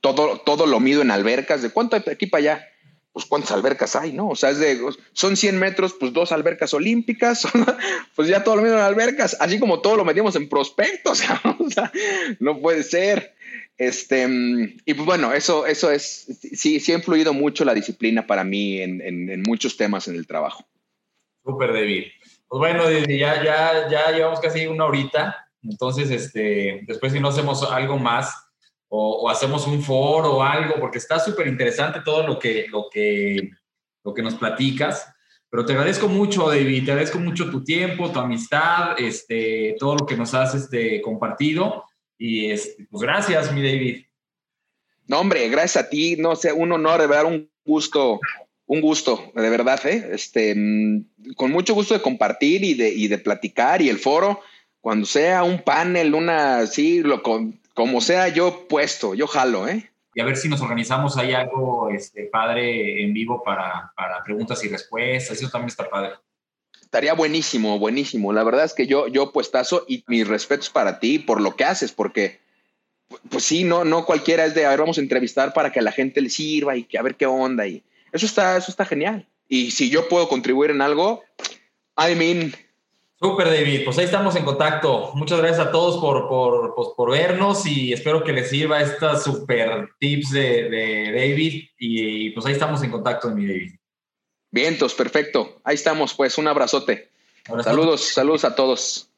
todo, 0.02 0.40
todo 0.40 0.66
lo 0.66 0.82
mido 0.82 1.02
en 1.02 1.12
albercas, 1.12 1.62
de 1.62 1.70
cuánto 1.70 1.96
hay 1.96 2.04
aquí 2.12 2.26
para 2.26 2.40
allá 2.42 2.68
pues 3.14 3.28
cuántas 3.28 3.52
albercas 3.52 3.96
hay, 3.96 4.12
¿no? 4.12 4.30
O 4.30 4.36
sea, 4.36 4.50
es 4.50 4.58
de, 4.58 4.80
son 5.14 5.38
100 5.38 5.60
metros, 5.60 5.94
pues 6.00 6.12
dos 6.12 6.32
albercas 6.32 6.74
olímpicas, 6.74 7.48
pues 8.16 8.28
ya 8.28 8.44
todo 8.44 8.56
lo 8.56 8.64
mismo 8.64 8.78
en 8.78 8.84
albercas, 8.84 9.38
así 9.40 9.60
como 9.60 9.82
todo 9.82 9.98
lo 9.98 10.04
metimos 10.04 10.36
en 10.36 10.50
prospectos, 10.50 11.24
o 11.60 11.70
sea, 11.70 11.92
no 12.40 12.60
puede 12.60 12.84
ser. 12.84 13.36
Este, 13.78 14.28
y 14.86 14.94
pues 14.94 15.06
bueno, 15.06 15.32
eso, 15.32 15.68
eso 15.68 15.92
es, 15.92 16.28
sí, 16.54 16.80
sí 16.80 16.92
ha 16.92 16.96
influido 16.96 17.34
mucho 17.34 17.64
la 17.66 17.74
disciplina 17.74 18.26
para 18.26 18.44
mí 18.44 18.82
en, 18.82 19.02
en, 19.02 19.42
muchos 19.44 19.78
temas 19.78 20.08
en 20.08 20.16
el 20.16 20.26
trabajo. 20.26 20.66
Súper, 21.46 21.72
David. 21.74 22.06
Pues 22.48 22.60
bueno, 22.60 22.90
ya, 22.90 23.44
ya, 23.44 23.90
ya 23.90 24.12
llevamos 24.12 24.40
casi 24.40 24.66
una 24.66 24.86
horita, 24.86 25.44
entonces, 25.64 26.10
este, 26.12 26.82
después 26.88 27.14
si 27.14 27.20
no 27.20 27.30
hacemos 27.30 27.64
algo 27.64 27.98
más, 27.98 28.43
o, 28.96 29.28
hacemos 29.28 29.66
un 29.66 29.82
foro 29.82 30.38
o 30.38 30.44
algo, 30.44 30.76
porque 30.80 31.00
está 31.00 31.20
súper 31.20 31.48
interesante 31.48 32.02
todo 32.06 32.28
lo 32.28 32.38
que, 32.38 32.68
lo, 32.70 32.90
que, 32.92 33.50
lo 34.04 34.14
que 34.14 34.22
nos 34.22 34.36
platicas. 34.36 35.12
Pero 35.50 35.66
te 35.66 35.74
agradezco 35.74 36.08
mucho, 36.08 36.48
David, 36.48 36.86
te 36.86 36.92
agradezco 36.92 37.18
mucho 37.18 37.50
tu 37.50 37.64
tiempo, 37.64 38.12
tu 38.12 38.20
amistad, 38.20 39.00
este, 39.00 39.76
todo 39.80 39.96
lo 39.96 40.06
que 40.06 40.16
nos 40.16 40.36
has 40.36 40.54
este, 40.54 41.02
compartido. 41.02 41.86
Y 42.20 42.52
este, 42.52 42.86
pues 42.92 43.02
gracias, 43.02 43.52
mi 43.52 43.64
David. 43.64 44.06
No, 45.08 45.22
hombre, 45.22 45.50
gracias 45.50 45.86
a 45.86 45.90
ti. 45.90 46.16
No 46.18 46.36
sé, 46.36 46.54
un 46.54 46.72
honor, 46.72 47.02
de 47.02 47.08
verdad, 47.08 47.26
un 47.26 47.50
gusto, 47.66 48.20
un 48.68 48.80
gusto, 48.80 49.32
de 49.34 49.50
verdad, 49.50 49.84
¿eh? 49.88 50.10
Este, 50.12 50.54
mm, 50.56 51.34
con 51.36 51.50
mucho 51.50 51.74
gusto 51.74 51.96
de 51.96 52.02
compartir 52.02 52.64
y 52.64 52.76
de, 52.76 52.90
y 52.90 53.08
de 53.08 53.18
platicar 53.18 53.82
y 53.82 53.90
el 53.90 53.98
foro, 53.98 54.42
cuando 54.82 55.08
sea 55.08 55.44
un 55.44 55.64
panel, 55.64 56.14
una, 56.14 56.68
sí, 56.68 57.02
lo, 57.02 57.24
con, 57.24 57.63
como 57.74 58.02
sea, 58.02 58.28
yo 58.28 58.68
puesto, 58.68 59.14
yo 59.14 59.28
jalo, 59.28 59.68
¿eh? 59.68 59.90
Y 60.16 60.22
a 60.22 60.26
ver 60.26 60.38
si 60.38 60.48
nos 60.48 60.62
organizamos 60.62 61.18
ahí 61.18 61.34
algo 61.34 61.90
este, 61.90 62.26
padre 62.26 63.04
en 63.04 63.14
vivo 63.14 63.42
para, 63.44 63.92
para 63.96 64.24
preguntas 64.24 64.64
y 64.64 64.70
respuestas. 64.70 65.38
Eso 65.38 65.50
también 65.50 65.70
está 65.70 65.90
padre. 65.90 66.12
Estaría 66.80 67.16
buenísimo, 67.16 67.80
buenísimo. 67.80 68.32
La 68.32 68.44
verdad 68.44 68.66
es 68.66 68.74
que 68.74 68.86
yo, 68.86 69.08
yo 69.08 69.32
puestazo 69.32 69.86
y 69.88 70.04
mis 70.08 70.28
respetos 70.28 70.70
para 70.70 71.00
ti 71.00 71.18
por 71.18 71.42
lo 71.42 71.56
que 71.56 71.64
haces, 71.64 71.92
porque 71.92 72.40
pues 73.30 73.44
sí, 73.44 73.64
no, 73.64 73.84
no 73.84 74.06
cualquiera 74.06 74.46
es 74.46 74.54
de, 74.54 74.66
a 74.66 74.70
ver, 74.70 74.80
vamos 74.80 75.00
a 75.00 75.02
entrevistar 75.02 75.54
para 75.54 75.72
que 75.72 75.80
a 75.80 75.84
la 75.84 75.92
gente 75.92 76.22
le 76.22 76.30
sirva 76.30 76.76
y 76.76 76.84
que 76.84 77.00
a 77.00 77.02
ver 77.02 77.16
qué 77.16 77.26
onda. 77.26 77.66
Y 77.66 77.84
eso 78.12 78.28
está, 78.28 78.58
eso 78.58 78.70
está 78.70 78.86
genial. 78.86 79.28
Y 79.48 79.72
si 79.72 79.90
yo 79.90 80.08
puedo 80.08 80.30
contribuir 80.30 80.70
en 80.70 80.82
algo, 80.82 81.24
I 81.98 82.16
mean, 82.16 82.54
Súper, 83.24 83.48
David. 83.48 83.86
Pues 83.86 83.98
ahí 83.98 84.04
estamos 84.04 84.36
en 84.36 84.44
contacto. 84.44 85.12
Muchas 85.14 85.40
gracias 85.40 85.68
a 85.68 85.72
todos 85.72 86.02
por, 86.02 86.28
por, 86.28 86.76
pues, 86.76 86.90
por 86.98 87.12
vernos 87.12 87.66
y 87.66 87.94
espero 87.94 88.22
que 88.22 88.34
les 88.34 88.50
sirva 88.50 88.82
estas 88.82 89.24
super 89.24 89.92
tips 89.98 90.32
de, 90.32 90.70
de 90.70 91.12
David. 91.14 91.70
Y, 91.80 92.32
pues 92.32 92.46
ahí 92.46 92.52
estamos 92.52 92.84
en 92.84 92.92
contacto, 92.92 93.30
mi 93.30 93.48
David. 93.48 93.76
Vientos, 94.52 94.94
perfecto. 94.94 95.62
Ahí 95.64 95.76
estamos, 95.76 96.14
pues. 96.14 96.38
Un 96.38 96.50
abrazote. 96.50 97.12
Saludos, 97.64 98.02
saludos 98.02 98.44
a 98.44 98.56
todos. 98.56 99.10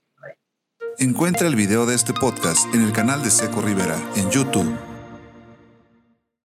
Encuentra 0.99 1.47
el 1.47 1.55
video 1.55 1.87
de 1.87 1.95
este 1.95 2.13
podcast 2.13 2.73
en 2.75 2.83
el 2.83 2.93
canal 2.93 3.23
de 3.23 3.31
Seco 3.31 3.59
Rivera 3.61 3.99
en 4.15 4.29
YouTube. 4.29 4.94